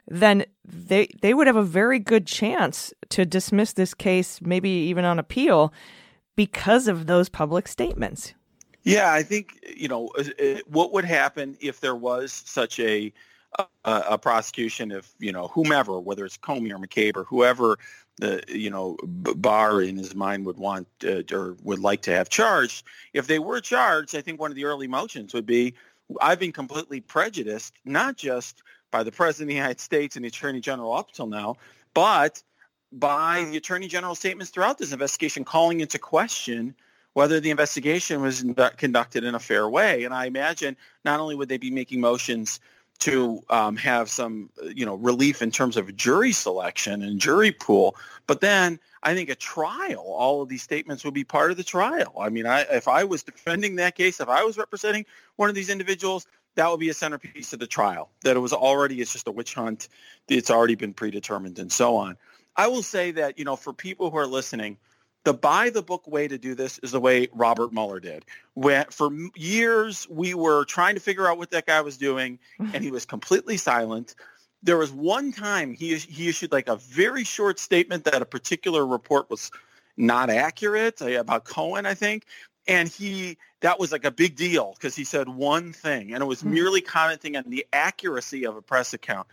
then 0.08 0.46
they 0.64 1.08
they 1.22 1.34
would 1.34 1.48
have 1.48 1.58
a 1.58 1.64
very 1.64 2.00
good 2.00 2.26
chance 2.26 2.94
to 3.10 3.26
dismiss 3.26 3.74
this 3.74 3.94
case, 3.94 4.40
maybe 4.42 4.70
even 4.70 5.04
on 5.04 5.20
appeal, 5.20 5.74
because 6.36 6.88
of 6.88 7.08
those 7.08 7.28
public 7.30 7.68
statements. 7.68 8.34
Yeah, 8.84 9.14
I 9.14 9.24
think 9.24 9.60
you 9.76 9.88
know 9.88 10.10
uh, 10.18 10.60
what 10.68 10.94
would 10.94 11.06
happen 11.06 11.58
if 11.60 11.82
there 11.82 11.96
was 11.96 12.32
such 12.32 12.80
a 12.80 13.14
a, 13.60 13.68
a 13.86 14.18
prosecution 14.18 14.92
if 14.92 15.14
you 15.20 15.32
know 15.32 15.48
whomever, 15.48 16.00
whether 16.00 16.26
it's 16.26 16.38
Comey 16.38 16.72
or 16.72 16.78
McCabe 16.78 17.16
or 17.16 17.24
whoever 17.26 17.78
the 18.18 18.44
you 18.48 18.70
know 18.70 18.98
Barr 19.04 19.82
in 19.82 19.98
his 19.98 20.16
mind 20.16 20.46
would 20.46 20.58
want 20.58 20.88
uh, 21.06 21.24
or 21.32 21.58
would 21.64 21.80
like 21.80 22.02
to 22.04 22.12
have 22.12 22.30
charged. 22.30 22.86
If 23.14 23.28
they 23.28 23.40
were 23.40 23.62
charged, 23.62 24.16
I 24.16 24.22
think 24.22 24.40
one 24.40 24.52
of 24.52 24.56
the 24.56 24.66
early 24.66 24.88
motions 24.88 25.34
would 25.34 25.46
be, 25.46 25.74
I've 26.22 26.40
been 26.40 26.52
completely 26.52 27.02
prejudiced, 27.02 27.74
not 27.86 28.18
just 28.18 28.64
by 28.92 29.04
the 29.04 29.12
President 29.12 29.46
of 29.46 29.50
the 29.50 29.56
United 29.56 29.80
States 29.80 30.16
and 30.16 30.26
the 30.26 30.30
Attorney 30.30 30.60
General 30.60 30.94
up 30.94 31.12
till 31.12 31.28
now, 31.28 31.56
but 31.94 32.44
by 32.92 33.46
the 33.50 33.58
Attorney 33.58 33.88
General's 33.88 34.20
statements 34.20 34.52
throughout 34.52 34.78
this 34.78 34.92
investigation 34.92 35.46
calling 35.46 35.80
into 35.80 35.98
question 35.98 36.76
whether 37.14 37.40
the 37.40 37.50
investigation 37.50 38.22
was 38.22 38.44
conducted 38.78 39.24
in 39.24 39.36
a 39.36 39.40
fair 39.40 39.68
way. 39.68 40.04
And 40.04 40.14
I 40.14 40.26
imagine 40.26 40.78
not 41.04 41.20
only 41.20 41.36
would 41.36 41.50
they 41.50 41.58
be 41.58 41.72
making 41.72 42.00
motions 42.00 42.60
to 43.02 43.44
um, 43.50 43.76
have 43.78 44.10
some, 44.10 44.50
you 44.76 44.86
know, 44.86 44.96
relief 44.96 45.42
in 45.42 45.52
terms 45.52 45.76
of 45.76 45.96
jury 45.96 46.32
selection 46.32 47.02
and 47.02 47.20
jury 47.20 47.52
pool, 47.52 47.96
but 48.28 48.42
then 48.42 48.80
I 49.04 49.14
think 49.16 49.30
a 49.30 49.36
trial, 49.36 50.04
all 50.06 50.44
of 50.44 50.50
these 50.50 50.62
statements 50.62 51.04
would 51.04 51.14
be 51.14 51.24
part 51.24 51.50
of 51.52 51.58
the 51.58 51.64
trial. 51.64 52.14
I 52.20 52.30
mean, 52.30 52.46
I, 52.46 52.62
if 52.62 52.88
I 52.88 53.04
was 53.04 53.24
defending 53.24 53.76
that 53.78 53.96
case, 53.96 54.20
if 54.20 54.30
I 54.30 54.44
was 54.44 54.58
representing 54.58 55.06
one 55.38 55.50
of 55.50 55.56
these 55.56 55.70
individuals, 55.70 56.28
that 56.56 56.70
would 56.70 56.80
be 56.80 56.90
a 56.90 56.94
centerpiece 56.94 57.54
of 57.54 57.60
the 57.60 57.68
trial. 57.68 58.12
That 58.24 58.36
it 58.36 58.40
was 58.40 58.54
already, 58.54 59.02
it's 59.02 59.14
just 59.14 59.28
a 59.28 59.32
witch 59.32 59.56
hunt. 59.56 59.90
It's 60.28 60.52
already 60.52 60.76
been 60.76 60.94
predetermined 60.94 61.58
and 61.58 61.72
so 61.72 61.96
on. 61.96 62.18
I 62.56 62.68
will 62.68 62.84
say 62.84 63.12
that, 63.12 63.40
you 63.40 63.46
know, 63.46 63.56
for 63.56 63.74
people 63.74 64.12
who 64.12 64.18
are 64.18 64.28
listening, 64.28 64.78
the 65.24 65.34
buy 65.34 65.70
the 65.70 65.84
book 65.84 66.08
way 66.08 66.28
to 66.28 66.38
do 66.38 66.56
this 66.56 66.80
is 66.80 66.92
the 66.92 67.00
way 67.00 67.28
Robert 67.34 67.72
Mueller 67.72 68.00
did. 68.00 68.26
When, 68.56 68.86
for 68.86 69.12
years, 69.36 70.08
we 70.10 70.34
were 70.34 70.66
trying 70.66 70.96
to 70.96 71.02
figure 71.02 71.28
out 71.28 71.38
what 71.38 71.52
that 71.52 71.68
guy 71.68 71.82
was 71.82 71.98
doing, 71.98 72.40
and 72.60 72.84
he 72.84 72.92
was 72.92 73.06
completely 73.06 73.58
silent. 73.58 74.16
There 74.64 74.78
was 74.78 74.92
one 74.92 75.32
time 75.32 75.74
he, 75.74 75.96
he 75.98 76.30
issued 76.30 76.52
like 76.52 76.68
a 76.68 76.76
very 76.76 77.24
short 77.24 77.60
statement 77.60 78.04
that 78.06 78.22
a 78.22 78.26
particular 78.26 78.86
report 78.86 79.30
was 79.30 79.52
not 79.98 80.30
accurate 80.30 81.02
uh, 81.02 81.20
about 81.20 81.46
Cohen, 81.46 81.86
I 81.86 81.94
think. 81.94 82.26
And 82.68 82.88
he 82.88 83.38
that 83.62 83.80
was 83.80 83.92
like 83.92 84.06
a 84.06 84.12
big 84.12 84.36
deal 84.36 84.74
because 84.76 84.96
he 84.96 85.04
said 85.04 85.28
one 85.28 85.74
thing, 85.74 86.14
and 86.14 86.22
it 86.22 86.26
was 86.26 86.42
hmm. 86.42 86.54
merely 86.54 86.82
commenting 86.82 87.36
on 87.36 87.44
the 87.48 87.66
accuracy 87.74 88.46
of 88.46 88.56
a 88.56 88.62
press 88.62 88.94
account 88.94 89.28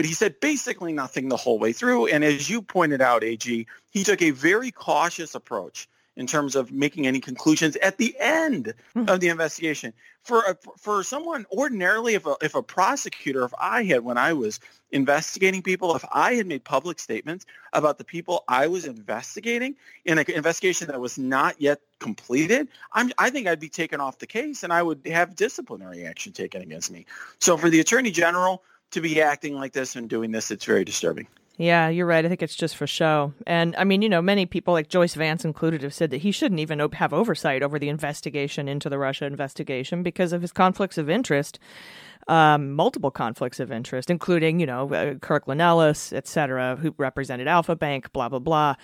but 0.00 0.06
he 0.06 0.14
said 0.14 0.40
basically 0.40 0.94
nothing 0.94 1.28
the 1.28 1.36
whole 1.36 1.58
way 1.58 1.74
through. 1.74 2.06
And 2.06 2.24
as 2.24 2.48
you 2.48 2.62
pointed 2.62 3.02
out, 3.02 3.22
AG, 3.22 3.66
he 3.90 4.02
took 4.02 4.22
a 4.22 4.30
very 4.30 4.70
cautious 4.70 5.34
approach 5.34 5.90
in 6.16 6.26
terms 6.26 6.56
of 6.56 6.72
making 6.72 7.06
any 7.06 7.20
conclusions 7.20 7.76
at 7.76 7.98
the 7.98 8.16
end 8.18 8.72
hmm. 8.94 9.04
of 9.10 9.20
the 9.20 9.28
investigation. 9.28 9.92
For 10.22 10.40
a, 10.40 10.56
for 10.78 11.04
someone 11.04 11.44
ordinarily, 11.52 12.14
if 12.14 12.24
a, 12.24 12.34
if 12.40 12.54
a 12.54 12.62
prosecutor, 12.62 13.44
if 13.44 13.52
I 13.60 13.84
had 13.84 14.02
when 14.02 14.16
I 14.16 14.32
was 14.32 14.58
investigating 14.90 15.60
people, 15.60 15.94
if 15.94 16.04
I 16.10 16.32
had 16.32 16.46
made 16.46 16.64
public 16.64 16.98
statements 16.98 17.44
about 17.74 17.98
the 17.98 18.04
people 18.04 18.44
I 18.48 18.68
was 18.68 18.86
investigating 18.86 19.76
in 20.06 20.16
an 20.16 20.24
investigation 20.30 20.86
that 20.86 20.98
was 20.98 21.18
not 21.18 21.60
yet 21.60 21.82
completed, 21.98 22.68
I'm, 22.94 23.12
I 23.18 23.28
think 23.28 23.46
I'd 23.48 23.60
be 23.60 23.68
taken 23.68 24.00
off 24.00 24.16
the 24.16 24.26
case 24.26 24.62
and 24.62 24.72
I 24.72 24.82
would 24.82 25.06
have 25.08 25.36
disciplinary 25.36 26.06
action 26.06 26.32
taken 26.32 26.62
against 26.62 26.90
me. 26.90 27.04
So 27.38 27.58
for 27.58 27.68
the 27.68 27.80
attorney 27.80 28.10
general 28.10 28.62
to 28.90 29.00
be 29.00 29.20
acting 29.20 29.54
like 29.54 29.72
this 29.72 29.96
and 29.96 30.08
doing 30.08 30.30
this, 30.30 30.50
it's 30.50 30.64
very 30.64 30.84
disturbing. 30.84 31.26
Yeah, 31.56 31.90
you're 31.90 32.06
right. 32.06 32.24
I 32.24 32.28
think 32.28 32.42
it's 32.42 32.56
just 32.56 32.74
for 32.74 32.86
show. 32.86 33.34
And 33.46 33.76
I 33.76 33.84
mean, 33.84 34.00
you 34.00 34.08
know, 34.08 34.22
many 34.22 34.46
people, 34.46 34.72
like 34.72 34.88
Joyce 34.88 35.14
Vance 35.14 35.44
included, 35.44 35.82
have 35.82 35.92
said 35.92 36.10
that 36.10 36.22
he 36.22 36.32
shouldn't 36.32 36.58
even 36.58 36.78
have 36.78 37.12
oversight 37.12 37.62
over 37.62 37.78
the 37.78 37.90
investigation 37.90 38.66
into 38.66 38.88
the 38.88 38.98
Russia 38.98 39.26
investigation 39.26 40.02
because 40.02 40.32
of 40.32 40.40
his 40.40 40.52
conflicts 40.52 40.96
of 40.96 41.10
interest, 41.10 41.58
um, 42.28 42.72
multiple 42.72 43.10
conflicts 43.10 43.60
of 43.60 43.70
interest, 43.70 44.08
including, 44.08 44.58
you 44.58 44.64
know, 44.64 44.90
uh, 44.94 45.14
Kirkland 45.16 45.60
Ellis, 45.60 46.14
et 46.14 46.26
cetera, 46.26 46.76
who 46.76 46.94
represented 46.96 47.46
Alfa 47.46 47.76
Bank, 47.76 48.10
blah, 48.14 48.30
blah, 48.30 48.38
blah 48.38 48.76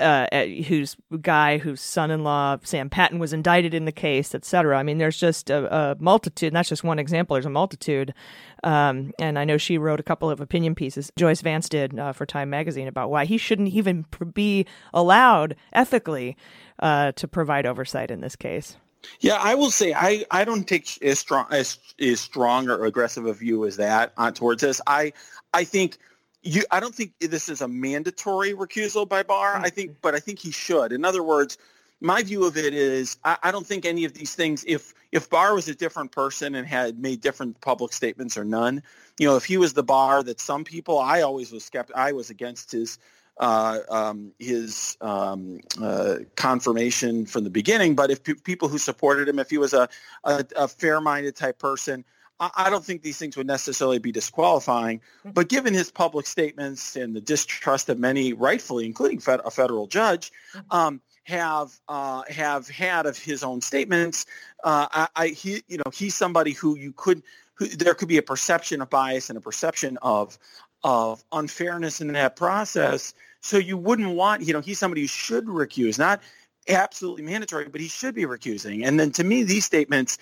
uh, 0.00 0.26
whose 0.66 0.96
guy 1.20 1.58
whose 1.58 1.80
son-in-law 1.80 2.58
Sam 2.62 2.90
Patten 2.90 3.18
was 3.18 3.32
indicted 3.32 3.74
in 3.74 3.84
the 3.84 3.92
case, 3.92 4.34
etc. 4.34 4.78
I 4.78 4.82
mean, 4.82 4.98
there's 4.98 5.18
just 5.18 5.50
a, 5.50 5.74
a 5.74 5.96
multitude. 5.98 6.48
And 6.48 6.56
that's 6.56 6.68
just 6.68 6.84
one 6.84 6.98
example. 6.98 7.34
There's 7.34 7.46
a 7.46 7.50
multitude, 7.50 8.14
um, 8.62 9.12
and 9.18 9.38
I 9.38 9.44
know 9.44 9.58
she 9.58 9.78
wrote 9.78 10.00
a 10.00 10.04
couple 10.04 10.30
of 10.30 10.40
opinion 10.40 10.74
pieces. 10.74 11.10
Joyce 11.16 11.40
Vance 11.40 11.68
did 11.68 11.98
uh, 11.98 12.12
for 12.12 12.26
Time 12.26 12.50
Magazine 12.50 12.88
about 12.88 13.10
why 13.10 13.24
he 13.24 13.38
shouldn't 13.38 13.68
even 13.68 14.04
be 14.32 14.66
allowed 14.92 15.56
ethically 15.72 16.36
uh, 16.80 17.12
to 17.12 17.28
provide 17.28 17.66
oversight 17.66 18.10
in 18.10 18.20
this 18.20 18.36
case. 18.36 18.76
Yeah, 19.20 19.34
I 19.34 19.54
will 19.54 19.70
say 19.70 19.92
I, 19.92 20.24
I 20.30 20.44
don't 20.44 20.66
take 20.66 21.02
as 21.02 21.18
strong 21.18 21.46
as, 21.50 21.78
as 22.00 22.20
strong 22.20 22.68
or 22.70 22.84
aggressive 22.84 23.26
a 23.26 23.34
view 23.34 23.66
as 23.66 23.76
that 23.76 24.12
uh, 24.16 24.30
towards 24.30 24.62
this. 24.62 24.80
I 24.86 25.12
I 25.52 25.64
think 25.64 25.98
you, 26.44 26.64
I 26.70 26.78
don't 26.78 26.94
think 26.94 27.12
this 27.20 27.48
is 27.48 27.60
a 27.60 27.68
mandatory 27.68 28.52
recusal 28.52 29.08
by 29.08 29.22
Barr. 29.22 29.56
I 29.56 29.70
think, 29.70 29.96
but 30.02 30.14
I 30.14 30.20
think 30.20 30.38
he 30.38 30.50
should. 30.50 30.92
In 30.92 31.04
other 31.04 31.22
words, 31.22 31.58
my 32.00 32.22
view 32.22 32.44
of 32.44 32.56
it 32.56 32.74
is 32.74 33.16
I, 33.24 33.38
I, 33.44 33.50
don't 33.50 33.66
think 33.66 33.86
any 33.86 34.04
of 34.04 34.12
these 34.12 34.34
things. 34.34 34.64
If 34.66 34.92
if 35.10 35.30
Barr 35.30 35.54
was 35.54 35.68
a 35.68 35.74
different 35.74 36.12
person 36.12 36.54
and 36.54 36.66
had 36.66 36.98
made 36.98 37.22
different 37.22 37.60
public 37.62 37.92
statements 37.92 38.36
or 38.36 38.44
none, 38.44 38.82
you 39.18 39.26
know, 39.26 39.36
if 39.36 39.44
he 39.44 39.56
was 39.56 39.72
the 39.72 39.82
Barr 39.82 40.22
that 40.22 40.38
some 40.38 40.64
people, 40.64 40.98
I 40.98 41.22
always 41.22 41.50
was 41.50 41.64
skeptical. 41.64 42.00
I 42.00 42.12
was 42.12 42.28
against 42.28 42.72
his 42.72 42.98
uh, 43.38 43.80
um, 43.90 44.32
his 44.38 44.96
um, 45.00 45.60
uh, 45.80 46.16
confirmation 46.36 47.26
from 47.26 47.44
the 47.44 47.50
beginning. 47.50 47.94
But 47.94 48.10
if 48.10 48.22
pe- 48.22 48.34
people 48.34 48.68
who 48.68 48.78
supported 48.78 49.28
him, 49.28 49.38
if 49.38 49.50
he 49.50 49.58
was 49.58 49.72
a, 49.72 49.88
a, 50.24 50.44
a 50.56 50.68
fair-minded 50.68 51.34
type 51.34 51.58
person, 51.58 52.04
I 52.40 52.68
don't 52.68 52.84
think 52.84 53.02
these 53.02 53.16
things 53.16 53.36
would 53.36 53.46
necessarily 53.46 53.98
be 53.98 54.10
disqualifying, 54.10 54.98
mm-hmm. 54.98 55.30
but 55.30 55.48
given 55.48 55.72
his 55.72 55.90
public 55.90 56.26
statements 56.26 56.96
and 56.96 57.14
the 57.14 57.20
distrust 57.20 57.88
of 57.88 57.98
many, 57.98 58.32
rightfully, 58.32 58.86
including 58.86 59.22
a 59.26 59.50
federal 59.50 59.86
judge, 59.86 60.32
mm-hmm. 60.54 60.76
um, 60.76 61.00
have 61.24 61.78
uh, 61.88 62.22
have 62.28 62.68
had 62.68 63.06
of 63.06 63.16
his 63.16 63.42
own 63.42 63.60
statements, 63.60 64.26
uh, 64.62 64.86
I, 64.92 65.08
I, 65.16 65.26
he 65.28 65.62
you 65.68 65.78
know 65.78 65.90
he's 65.92 66.14
somebody 66.14 66.52
who 66.52 66.76
you 66.76 66.92
could 66.92 67.22
who, 67.54 67.66
there 67.66 67.94
could 67.94 68.08
be 68.08 68.18
a 68.18 68.22
perception 68.22 68.82
of 68.82 68.90
bias 68.90 69.30
and 69.30 69.38
a 69.38 69.40
perception 69.40 69.98
of 70.02 70.38
of 70.82 71.24
unfairness 71.32 72.00
in 72.00 72.12
that 72.12 72.36
process. 72.36 73.14
So 73.40 73.56
you 73.56 73.76
wouldn't 73.76 74.10
want, 74.10 74.42
you 74.42 74.52
know, 74.52 74.60
he's 74.60 74.78
somebody 74.78 75.02
who 75.02 75.06
should 75.06 75.46
recuse, 75.46 75.98
not 75.98 76.22
absolutely 76.68 77.22
mandatory, 77.22 77.68
but 77.68 77.80
he 77.80 77.88
should 77.88 78.14
be 78.14 78.24
recusing. 78.24 78.86
And 78.86 79.00
then 79.00 79.10
to 79.12 79.24
me, 79.24 79.44
these 79.44 79.64
statements 79.64 80.18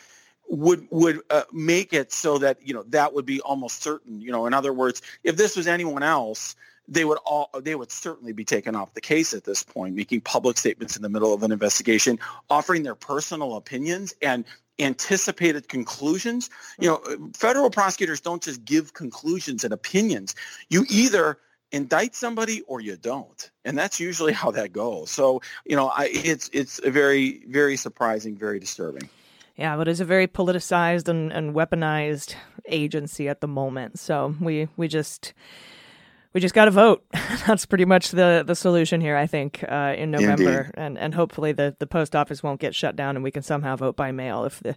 would 0.52 0.86
would 0.90 1.20
uh, 1.30 1.44
make 1.50 1.94
it 1.94 2.12
so 2.12 2.36
that 2.38 2.58
you 2.62 2.74
know 2.74 2.82
that 2.84 3.14
would 3.14 3.24
be 3.24 3.40
almost 3.40 3.82
certain. 3.82 4.20
You 4.20 4.30
know, 4.30 4.46
in 4.46 4.52
other 4.52 4.72
words, 4.72 5.00
if 5.24 5.36
this 5.36 5.56
was 5.56 5.66
anyone 5.66 6.02
else, 6.02 6.54
they 6.86 7.06
would 7.06 7.18
all 7.24 7.48
they 7.60 7.74
would 7.74 7.90
certainly 7.90 8.34
be 8.34 8.44
taken 8.44 8.76
off 8.76 8.92
the 8.92 9.00
case 9.00 9.32
at 9.32 9.44
this 9.44 9.62
point, 9.62 9.96
making 9.96 10.20
public 10.20 10.58
statements 10.58 10.94
in 10.94 11.02
the 11.02 11.08
middle 11.08 11.32
of 11.32 11.42
an 11.42 11.52
investigation, 11.52 12.18
offering 12.50 12.82
their 12.82 12.94
personal 12.94 13.56
opinions 13.56 14.14
and 14.20 14.44
anticipated 14.78 15.68
conclusions. 15.68 16.50
You 16.78 16.88
know, 16.88 17.30
federal 17.34 17.70
prosecutors 17.70 18.20
don't 18.20 18.42
just 18.42 18.62
give 18.62 18.92
conclusions 18.92 19.64
and 19.64 19.72
opinions. 19.72 20.34
You 20.68 20.84
either 20.90 21.38
indict 21.70 22.14
somebody 22.14 22.60
or 22.66 22.82
you 22.82 22.98
don't, 22.98 23.50
and 23.64 23.78
that's 23.78 23.98
usually 23.98 24.34
how 24.34 24.50
that 24.50 24.74
goes. 24.74 25.10
So, 25.10 25.40
you 25.64 25.76
know, 25.76 25.88
I, 25.88 26.10
it's 26.12 26.50
it's 26.52 26.78
very 26.84 27.42
very 27.48 27.78
surprising, 27.78 28.36
very 28.36 28.60
disturbing. 28.60 29.08
Yeah, 29.56 29.76
but 29.76 29.88
it's 29.88 30.00
a 30.00 30.04
very 30.04 30.26
politicized 30.26 31.08
and, 31.08 31.32
and 31.32 31.54
weaponized 31.54 32.34
agency 32.66 33.28
at 33.28 33.40
the 33.40 33.48
moment. 33.48 33.98
So 33.98 34.34
we 34.40 34.68
we 34.76 34.88
just 34.88 35.34
we 36.32 36.40
just 36.40 36.54
got 36.54 36.64
to 36.64 36.70
vote. 36.70 37.04
That's 37.46 37.66
pretty 37.66 37.84
much 37.84 38.10
the 38.10 38.42
the 38.46 38.54
solution 38.54 39.00
here, 39.00 39.16
I 39.16 39.26
think, 39.26 39.64
uh, 39.68 39.94
in 39.96 40.10
November, 40.10 40.60
Indeed. 40.60 40.74
and 40.74 40.98
and 40.98 41.14
hopefully 41.14 41.52
the 41.52 41.76
the 41.78 41.86
post 41.86 42.16
office 42.16 42.42
won't 42.42 42.60
get 42.60 42.74
shut 42.74 42.96
down, 42.96 43.16
and 43.16 43.22
we 43.22 43.30
can 43.30 43.42
somehow 43.42 43.76
vote 43.76 43.96
by 43.96 44.10
mail. 44.12 44.44
If 44.44 44.60
the 44.60 44.76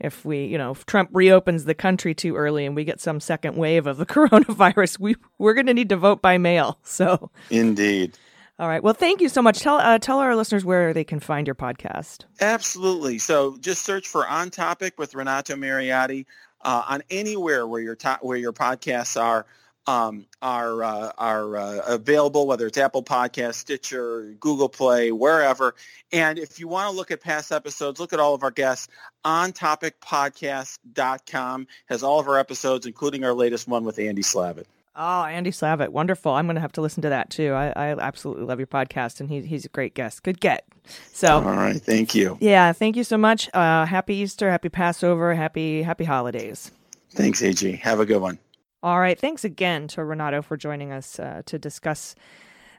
if 0.00 0.24
we 0.24 0.44
you 0.44 0.58
know 0.58 0.72
if 0.72 0.84
Trump 0.86 1.10
reopens 1.12 1.64
the 1.64 1.74
country 1.74 2.14
too 2.14 2.34
early 2.34 2.66
and 2.66 2.74
we 2.74 2.84
get 2.84 3.00
some 3.00 3.20
second 3.20 3.56
wave 3.56 3.86
of 3.86 3.96
the 3.96 4.06
coronavirus, 4.14 4.98
we 4.98 5.16
we're 5.38 5.54
going 5.54 5.66
to 5.66 5.74
need 5.74 5.90
to 5.90 5.96
vote 5.96 6.20
by 6.20 6.38
mail. 6.38 6.78
So 6.82 7.30
Indeed. 7.50 8.18
All 8.58 8.68
right, 8.68 8.82
well, 8.82 8.94
thank 8.94 9.20
you 9.20 9.28
so 9.28 9.42
much. 9.42 9.60
Tell 9.60 9.76
uh, 9.76 9.98
tell 9.98 10.18
our 10.18 10.34
listeners 10.34 10.64
where 10.64 10.94
they 10.94 11.04
can 11.04 11.20
find 11.20 11.46
your 11.46 11.54
podcast. 11.54 12.24
Absolutely. 12.40 13.18
So 13.18 13.58
just 13.58 13.84
search 13.84 14.08
for 14.08 14.26
On 14.26 14.48
Topic 14.50 14.98
with 14.98 15.14
Renato 15.14 15.56
Mariotti 15.56 16.24
uh, 16.62 16.84
on 16.88 17.02
anywhere 17.10 17.66
where 17.66 17.82
your 17.82 17.96
to- 17.96 18.18
where 18.22 18.38
your 18.38 18.54
podcasts 18.54 19.20
are 19.20 19.44
um, 19.86 20.26
are 20.42 20.82
uh, 20.82 21.12
are 21.18 21.56
uh, 21.56 21.80
available, 21.86 22.46
whether 22.46 22.66
it's 22.66 22.78
Apple 22.78 23.02
Podcast, 23.02 23.54
Stitcher, 23.54 24.34
Google 24.40 24.68
Play, 24.68 25.12
wherever. 25.12 25.74
And 26.12 26.38
if 26.38 26.58
you 26.58 26.68
want 26.68 26.90
to 26.90 26.96
look 26.96 27.10
at 27.10 27.20
past 27.20 27.52
episodes, 27.52 28.00
look 28.00 28.12
at 28.12 28.20
all 28.20 28.34
of 28.34 28.42
our 28.42 28.50
guests. 28.50 28.88
OnTopicPodcast.com 29.24 31.66
has 31.86 32.02
all 32.02 32.20
of 32.20 32.28
our 32.28 32.38
episodes, 32.38 32.86
including 32.86 33.24
our 33.24 33.34
latest 33.34 33.68
one 33.68 33.84
with 33.84 33.98
Andy 33.98 34.22
Slavitt. 34.22 34.66
Oh, 34.98 35.24
Andy 35.24 35.50
Slavitt, 35.50 35.90
wonderful! 35.90 36.32
I'm 36.32 36.46
going 36.46 36.54
to 36.54 36.60
have 36.62 36.72
to 36.72 36.80
listen 36.80 37.02
to 37.02 37.10
that 37.10 37.28
too. 37.28 37.52
I, 37.52 37.68
I 37.76 37.88
absolutely 37.98 38.44
love 38.44 38.58
your 38.58 38.66
podcast, 38.66 39.20
and 39.20 39.28
he's 39.28 39.44
he's 39.44 39.64
a 39.66 39.68
great 39.68 39.92
guest. 39.94 40.22
Good 40.22 40.40
get. 40.40 40.64
So, 41.12 41.36
All 41.36 41.42
right, 41.42 41.76
thank 41.80 42.14
you. 42.14 42.38
yeah, 42.40 42.72
thank 42.72 42.96
you 42.96 43.04
so 43.04 43.18
much. 43.18 43.50
Uh, 43.52 43.84
happy 43.84 44.14
Easter, 44.14 44.50
happy 44.50 44.68
Passover, 44.70 45.34
happy 45.34 45.82
happy 45.82 46.04
holidays. 46.04 46.70
Thanks, 47.10 47.42
AG. 47.42 47.70
Have 47.76 48.00
a 48.00 48.06
good 48.06 48.20
one. 48.22 48.38
All 48.82 48.98
right, 49.00 49.18
thanks 49.18 49.44
again 49.44 49.88
to 49.88 50.04
Renato 50.04 50.40
for 50.42 50.56
joining 50.56 50.92
us 50.92 51.18
uh, 51.18 51.42
to 51.46 51.58
discuss 51.58 52.14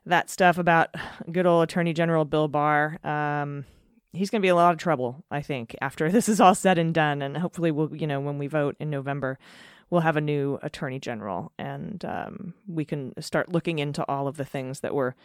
that 0.05 0.29
stuff 0.29 0.57
about 0.57 0.89
good 1.31 1.45
old 1.45 1.63
Attorney 1.63 1.93
General 1.93 2.25
Bill 2.25 2.47
Barr. 2.47 2.97
Um, 3.03 3.65
he's 4.13 4.29
going 4.29 4.41
to 4.41 4.45
be 4.45 4.47
in 4.49 4.53
a 4.53 4.55
lot 4.55 4.73
of 4.73 4.79
trouble, 4.79 5.23
I 5.29 5.41
think, 5.41 5.75
after 5.81 6.11
this 6.11 6.29
is 6.29 6.41
all 6.41 6.55
said 6.55 6.77
and 6.77 6.93
done, 6.93 7.21
and 7.21 7.37
hopefully, 7.37 7.71
we'll 7.71 7.95
you 7.95 8.07
know 8.07 8.19
when 8.19 8.37
we 8.39 8.47
vote 8.47 8.75
in 8.79 8.89
November. 8.89 9.37
We'll 9.89 10.01
have 10.01 10.17
a 10.17 10.21
new 10.21 10.59
attorney 10.61 10.99
general, 10.99 11.51
and 11.57 12.03
um, 12.03 12.53
we 12.67 12.83
can 12.85 13.13
start 13.21 13.51
looking 13.51 13.79
into 13.79 14.03
all 14.09 14.27
of 14.27 14.35
the 14.37 14.43
things 14.45 14.81
that 14.81 14.93
were 14.93 15.15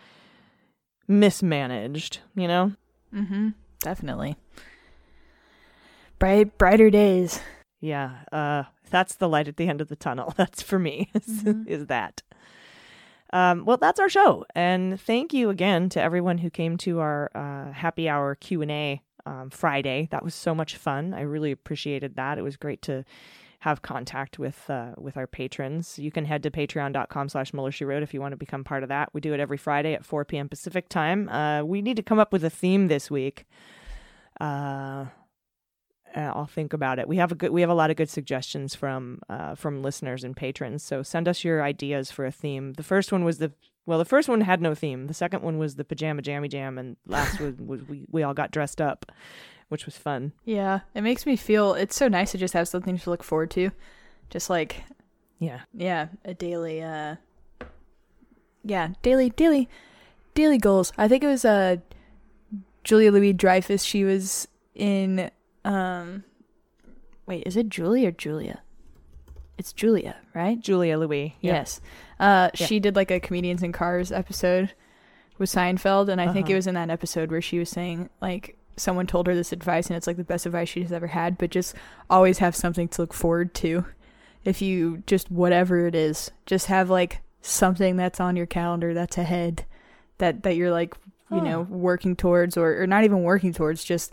mismanaged. 1.08 2.20
You 2.34 2.48
know, 2.48 2.72
Mm-hmm. 3.14 3.48
Definitely. 3.80 4.36
Bright, 6.18 6.56
brighter 6.56 6.88
days. 6.88 7.40
Yeah, 7.80 8.18
uh, 8.30 8.62
that's 8.90 9.16
the 9.16 9.28
light 9.28 9.48
at 9.48 9.56
the 9.56 9.68
end 9.68 9.80
of 9.80 9.88
the 9.88 9.96
tunnel. 9.96 10.32
That's 10.36 10.62
for 10.62 10.78
me. 10.78 11.10
is- 11.14 11.44
Is 11.66 11.86
that? 11.86 12.22
Um, 13.34 13.64
well, 13.64 13.78
that's 13.78 13.98
our 13.98 14.10
show, 14.10 14.44
and 14.54 15.00
thank 15.00 15.32
you 15.32 15.48
again 15.48 15.88
to 15.90 16.00
everyone 16.02 16.36
who 16.38 16.50
came 16.50 16.76
to 16.78 17.00
our 17.00 17.30
uh, 17.34 17.72
happy 17.72 18.06
hour 18.06 18.34
Q 18.34 18.60
and 18.60 18.70
A 18.70 19.02
um, 19.24 19.48
Friday. 19.48 20.06
That 20.10 20.22
was 20.22 20.34
so 20.34 20.54
much 20.54 20.76
fun. 20.76 21.14
I 21.14 21.22
really 21.22 21.50
appreciated 21.50 22.14
that. 22.16 22.36
It 22.36 22.42
was 22.42 22.56
great 22.58 22.82
to 22.82 23.06
have 23.62 23.80
contact 23.80 24.40
with 24.40 24.68
uh, 24.68 24.90
with 24.98 25.16
our 25.16 25.28
patrons. 25.28 25.96
You 25.96 26.10
can 26.10 26.24
head 26.24 26.42
to 26.42 26.50
patreon.com 26.50 27.28
slash 27.28 27.52
Mueller 27.52 27.70
She 27.70 27.84
Wrote 27.84 28.02
if 28.02 28.12
you 28.12 28.20
want 28.20 28.32
to 28.32 28.36
become 28.36 28.64
part 28.64 28.82
of 28.82 28.88
that. 28.88 29.10
We 29.12 29.20
do 29.20 29.32
it 29.34 29.38
every 29.38 29.56
Friday 29.56 29.94
at 29.94 30.04
4 30.04 30.24
p.m. 30.24 30.48
Pacific 30.48 30.88
time. 30.88 31.28
Uh, 31.28 31.62
we 31.62 31.80
need 31.80 31.96
to 31.96 32.02
come 32.02 32.18
up 32.18 32.32
with 32.32 32.42
a 32.42 32.50
theme 32.50 32.88
this 32.88 33.08
week. 33.08 33.46
Uh, 34.40 35.06
uh, 36.16 36.32
I'll 36.34 36.46
think 36.46 36.72
about 36.72 36.98
it. 36.98 37.06
We 37.06 37.18
have 37.18 37.30
a 37.30 37.36
good, 37.36 37.52
we 37.52 37.60
have 37.60 37.70
a 37.70 37.74
lot 37.74 37.90
of 37.90 37.96
good 37.96 38.10
suggestions 38.10 38.74
from 38.74 39.20
uh, 39.28 39.54
from 39.54 39.80
listeners 39.80 40.24
and 40.24 40.36
patrons. 40.36 40.82
So 40.82 41.04
send 41.04 41.28
us 41.28 41.44
your 41.44 41.62
ideas 41.62 42.10
for 42.10 42.26
a 42.26 42.32
theme. 42.32 42.72
The 42.72 42.82
first 42.82 43.12
one 43.12 43.22
was 43.22 43.38
the 43.38 43.52
well, 43.86 44.00
the 44.00 44.04
first 44.04 44.28
one 44.28 44.40
had 44.40 44.60
no 44.60 44.74
theme. 44.74 45.06
The 45.06 45.14
second 45.14 45.44
one 45.44 45.58
was 45.58 45.76
the 45.76 45.84
pajama 45.84 46.22
jammy 46.22 46.48
jam, 46.48 46.78
and 46.78 46.96
last 47.06 47.38
was, 47.40 47.54
was 47.58 47.82
we 47.84 48.06
we 48.10 48.24
all 48.24 48.34
got 48.34 48.50
dressed 48.50 48.80
up, 48.80 49.12
which 49.72 49.86
was 49.86 49.96
fun. 49.96 50.32
Yeah, 50.44 50.80
it 50.94 51.00
makes 51.00 51.26
me 51.26 51.34
feel 51.36 51.74
it's 51.74 51.96
so 51.96 52.06
nice 52.06 52.30
to 52.32 52.38
just 52.38 52.54
have 52.54 52.68
something 52.68 52.96
to 52.98 53.10
look 53.10 53.24
forward 53.24 53.50
to. 53.52 53.70
Just 54.30 54.48
like 54.48 54.84
Yeah, 55.40 55.62
yeah, 55.74 56.08
a 56.24 56.34
daily 56.34 56.80
uh 56.82 57.16
yeah, 58.64 58.90
daily 59.02 59.30
daily 59.30 59.68
daily 60.34 60.58
goals. 60.58 60.92
I 60.96 61.08
think 61.08 61.24
it 61.24 61.28
was 61.28 61.44
uh 61.44 61.76
Julia 62.84 63.10
Louis 63.10 63.32
Dreyfus. 63.32 63.82
She 63.82 64.04
was 64.04 64.46
in 64.74 65.30
um 65.64 66.24
wait, 67.26 67.42
is 67.46 67.56
it 67.56 67.68
Julie 67.68 68.06
or 68.06 68.10
Julia? 68.12 68.60
It's 69.58 69.72
Julia, 69.72 70.16
right? 70.34 70.58
Julia 70.60 70.98
Louis. 70.98 71.36
Yeah. 71.40 71.52
Yes. 71.54 71.80
Uh 72.20 72.50
Yeah. 72.54 72.66
she 72.66 72.80
did 72.80 72.96
like 72.96 73.10
a 73.10 73.20
comedians 73.20 73.62
in 73.62 73.72
cars 73.72 74.12
episode 74.12 74.72
with 75.38 75.50
Seinfeld 75.50 76.08
and 76.08 76.20
I 76.20 76.32
think 76.32 76.46
Uh-huh. 76.46 76.52
it 76.52 76.56
was 76.56 76.66
in 76.66 76.74
that 76.74 76.90
episode 76.90 77.30
where 77.30 77.42
she 77.42 77.58
was 77.58 77.68
saying 77.70 78.10
like 78.20 78.56
someone 78.76 79.06
told 79.06 79.26
her 79.26 79.34
this 79.34 79.52
advice 79.52 79.88
and 79.88 79.96
it's 79.96 80.06
like 80.06 80.16
the 80.16 80.24
best 80.24 80.46
advice 80.46 80.68
she's 80.68 80.92
ever 80.92 81.08
had, 81.08 81.38
but 81.38 81.50
just 81.50 81.74
always 82.08 82.38
have 82.38 82.56
something 82.56 82.88
to 82.88 83.02
look 83.02 83.12
forward 83.12 83.54
to. 83.54 83.84
If 84.44 84.60
you 84.60 85.02
just 85.06 85.30
whatever 85.30 85.86
it 85.86 85.94
is, 85.94 86.30
just 86.46 86.66
have 86.66 86.90
like 86.90 87.20
something 87.42 87.96
that's 87.96 88.20
on 88.20 88.36
your 88.36 88.46
calendar 88.46 88.94
that's 88.94 89.18
ahead 89.18 89.64
that 90.18 90.42
that 90.42 90.56
you're 90.56 90.70
like, 90.70 90.94
you 91.30 91.40
Huh. 91.40 91.44
know, 91.44 91.60
working 91.62 92.16
towards 92.16 92.56
or 92.56 92.82
or 92.82 92.86
not 92.86 93.04
even 93.04 93.22
working 93.22 93.52
towards, 93.52 93.84
just 93.84 94.12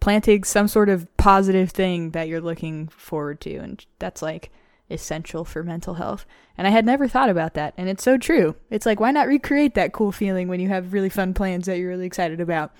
planting 0.00 0.44
some 0.44 0.66
sort 0.66 0.88
of 0.88 1.06
positive 1.18 1.70
thing 1.70 2.10
that 2.10 2.26
you're 2.28 2.40
looking 2.40 2.88
forward 2.88 3.40
to 3.42 3.56
and 3.56 3.84
that's 3.98 4.22
like 4.22 4.50
essential 4.90 5.44
for 5.44 5.62
mental 5.62 5.94
health. 5.94 6.26
And 6.58 6.66
I 6.66 6.70
had 6.70 6.84
never 6.84 7.06
thought 7.06 7.30
about 7.30 7.54
that 7.54 7.74
and 7.76 7.88
it's 7.88 8.02
so 8.02 8.16
true. 8.18 8.56
It's 8.70 8.86
like 8.86 8.98
why 8.98 9.10
not 9.12 9.28
recreate 9.28 9.74
that 9.74 9.92
cool 9.92 10.10
feeling 10.10 10.48
when 10.48 10.58
you 10.58 10.68
have 10.68 10.92
really 10.92 11.10
fun 11.10 11.34
plans 11.34 11.66
that 11.66 11.78
you're 11.78 11.90
really 11.90 12.06
excited 12.06 12.40
about? 12.40 12.72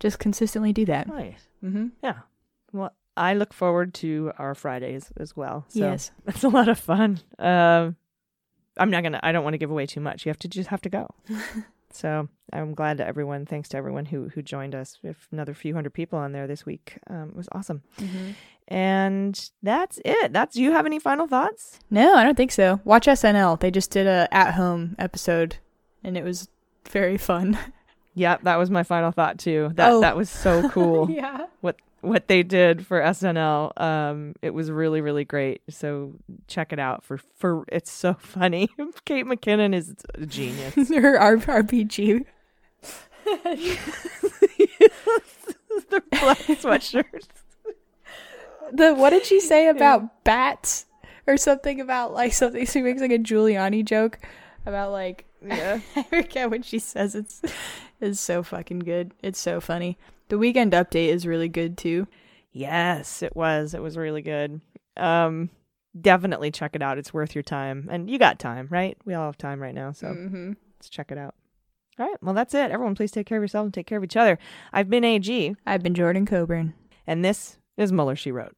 Just 0.00 0.18
consistently 0.18 0.72
do 0.72 0.84
that. 0.86 1.08
Nice. 1.08 1.48
Mhm. 1.64 1.92
Yeah. 2.02 2.18
Well, 2.72 2.92
I 3.16 3.32
look 3.34 3.52
forward 3.54 3.94
to 3.94 4.32
our 4.38 4.54
Fridays 4.54 5.10
as 5.16 5.34
well. 5.36 5.64
So 5.68 5.80
Yes. 5.80 6.10
It's 6.26 6.44
a 6.44 6.48
lot 6.48 6.68
of 6.68 6.78
fun. 6.78 7.20
Um, 7.38 7.96
I'm 8.76 8.90
not 8.90 9.02
gonna. 9.02 9.20
I 9.22 9.32
don't 9.32 9.42
want 9.44 9.54
to 9.54 9.58
give 9.58 9.70
away 9.70 9.86
too 9.86 10.00
much. 10.00 10.26
You 10.26 10.30
have 10.30 10.38
to 10.40 10.48
just 10.48 10.68
have 10.68 10.82
to 10.82 10.90
go. 10.90 11.14
so 11.90 12.28
I'm 12.52 12.74
glad 12.74 12.98
to 12.98 13.06
everyone. 13.06 13.46
Thanks 13.46 13.70
to 13.70 13.78
everyone 13.78 14.04
who 14.04 14.28
who 14.28 14.42
joined 14.42 14.74
us. 14.74 14.98
We 15.02 15.06
have 15.08 15.26
another 15.32 15.54
few 15.54 15.72
hundred 15.72 15.94
people 15.94 16.18
on 16.18 16.32
there 16.32 16.46
this 16.46 16.66
week. 16.66 16.98
Um, 17.08 17.30
it 17.30 17.36
was 17.36 17.48
awesome. 17.52 17.82
Mhm. 17.98 18.34
And 18.68 19.50
that's 19.62 19.98
it. 20.04 20.32
That's. 20.34 20.54
Do 20.56 20.62
you 20.62 20.72
have 20.72 20.84
any 20.84 20.98
final 20.98 21.26
thoughts? 21.26 21.78
No, 21.88 22.16
I 22.16 22.22
don't 22.24 22.36
think 22.36 22.52
so. 22.52 22.80
Watch 22.84 23.06
SNL. 23.06 23.58
They 23.60 23.70
just 23.70 23.90
did 23.90 24.06
a 24.06 24.28
at 24.30 24.54
home 24.54 24.94
episode 24.98 25.56
and 26.04 26.18
it 26.18 26.24
was 26.24 26.48
very 26.90 27.16
fun. 27.16 27.56
Yeah, 28.18 28.38
that 28.44 28.56
was 28.56 28.70
my 28.70 28.82
final 28.82 29.12
thought 29.12 29.38
too. 29.38 29.70
That 29.74 29.92
Oh. 29.92 30.00
that 30.00 30.16
was 30.16 30.30
so 30.30 30.68
cool. 30.70 31.10
Yeah. 31.10 31.46
What 31.60 31.76
what 32.00 32.28
they 32.28 32.42
did 32.42 32.86
for 32.86 33.00
SNL. 33.00 33.78
Um 33.80 34.34
it 34.42 34.50
was 34.54 34.70
really 34.70 35.00
really 35.02 35.24
great. 35.26 35.60
So 35.68 36.14
check 36.48 36.72
it 36.72 36.78
out 36.78 37.04
for 37.04 37.18
for 37.36 37.64
it's 37.68 37.90
so 37.92 38.14
funny. 38.18 38.68
Kate 39.04 39.26
McKinnon 39.26 39.74
is 39.74 39.94
a 40.14 40.24
genius. 40.26 40.74
Her 40.88 41.18
R- 41.20 41.36
RBG. 41.36 42.24
the 45.90 46.02
black 46.10 46.38
sweatshirts. 46.38 47.26
The 48.72 48.94
what 48.94 49.10
did 49.10 49.24
she 49.26 49.40
say 49.40 49.68
about 49.68 50.24
bats 50.24 50.86
or 51.26 51.36
something 51.36 51.80
about 51.80 52.12
like 52.12 52.32
something 52.32 52.64
she 52.66 52.82
makes 52.82 53.00
like 53.00 53.12
a 53.12 53.18
Giuliani 53.18 53.84
joke 53.84 54.18
about 54.64 54.90
like 54.92 55.24
Yeah. 55.44 55.80
I 55.94 56.02
forget 56.04 56.50
what 56.50 56.64
she 56.64 56.78
says. 56.78 57.14
It's 57.14 57.42
it's 58.00 58.20
so 58.20 58.42
fucking 58.42 58.80
good. 58.80 59.12
It's 59.22 59.40
so 59.40 59.60
funny. 59.60 59.98
The 60.28 60.38
weekend 60.38 60.72
update 60.72 61.08
is 61.08 61.26
really 61.26 61.48
good 61.48 61.78
too. 61.78 62.06
Yes, 62.52 63.22
it 63.22 63.36
was. 63.36 63.74
It 63.74 63.82
was 63.82 63.96
really 63.96 64.22
good. 64.22 64.60
Um 64.96 65.50
definitely 65.98 66.50
check 66.50 66.74
it 66.76 66.82
out. 66.82 66.98
It's 66.98 67.14
worth 67.14 67.34
your 67.34 67.42
time. 67.42 67.88
And 67.90 68.10
you 68.10 68.18
got 68.18 68.38
time, 68.38 68.68
right? 68.70 68.96
We 69.04 69.14
all 69.14 69.26
have 69.26 69.38
time 69.38 69.60
right 69.62 69.74
now, 69.74 69.92
so 69.92 70.08
Mm-hmm. 70.08 70.52
let's 70.78 70.90
check 70.90 71.10
it 71.10 71.18
out. 71.18 71.34
All 71.98 72.06
right. 72.06 72.16
Well, 72.22 72.34
that's 72.34 72.54
it. 72.54 72.70
Everyone, 72.70 72.94
please 72.94 73.10
take 73.12 73.26
care 73.26 73.38
of 73.38 73.42
yourself 73.42 73.64
and 73.64 73.72
take 73.74 73.86
care 73.86 73.98
of 73.98 74.04
each 74.04 74.16
other. 74.16 74.38
I've 74.72 74.90
been 74.90 75.04
AG, 75.04 75.54
I've 75.66 75.82
been 75.82 75.94
Jordan 75.94 76.26
Coburn. 76.26 76.74
and 77.06 77.24
this 77.24 77.58
is 77.76 77.92
Mueller 77.92 78.16
She 78.16 78.32
Wrote. 78.32 78.55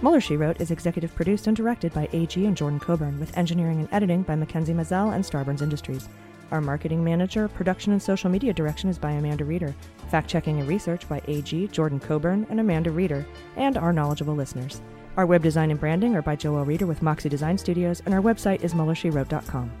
Mueller 0.00 0.20
She 0.20 0.36
Wrote 0.36 0.60
is 0.60 0.70
executive 0.70 1.12
produced 1.14 1.48
and 1.48 1.56
directed 1.56 1.92
by 1.92 2.08
AG 2.12 2.44
and 2.46 2.56
Jordan 2.56 2.78
Coburn, 2.78 3.18
with 3.18 3.36
engineering 3.36 3.80
and 3.80 3.88
editing 3.90 4.22
by 4.22 4.36
Mackenzie 4.36 4.72
Mazzell 4.72 5.12
and 5.14 5.24
Starburns 5.24 5.60
Industries. 5.60 6.08
Our 6.52 6.60
marketing 6.60 7.02
manager, 7.02 7.48
production, 7.48 7.92
and 7.92 8.00
social 8.00 8.30
media 8.30 8.52
direction 8.52 8.88
is 8.88 8.96
by 8.96 9.10
Amanda 9.12 9.44
Reeder. 9.44 9.74
Fact 10.08 10.30
checking 10.30 10.60
and 10.60 10.68
research 10.68 11.08
by 11.08 11.20
AG, 11.26 11.66
Jordan 11.68 11.98
Coburn, 11.98 12.46
and 12.48 12.60
Amanda 12.60 12.92
Reeder, 12.92 13.26
and 13.56 13.76
our 13.76 13.92
knowledgeable 13.92 14.36
listeners. 14.36 14.80
Our 15.16 15.26
web 15.26 15.42
design 15.42 15.72
and 15.72 15.80
branding 15.80 16.14
are 16.14 16.22
by 16.22 16.36
Joel 16.36 16.64
Reeder 16.64 16.86
with 16.86 17.02
Moxie 17.02 17.28
Design 17.28 17.58
Studios, 17.58 18.00
and 18.06 18.14
our 18.14 18.22
website 18.22 18.62
is 18.62 18.74
MuellerSheWrote.com. 18.74 19.72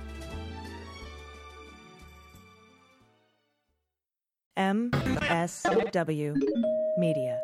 MSW 4.56 6.36
Media. 6.98 7.40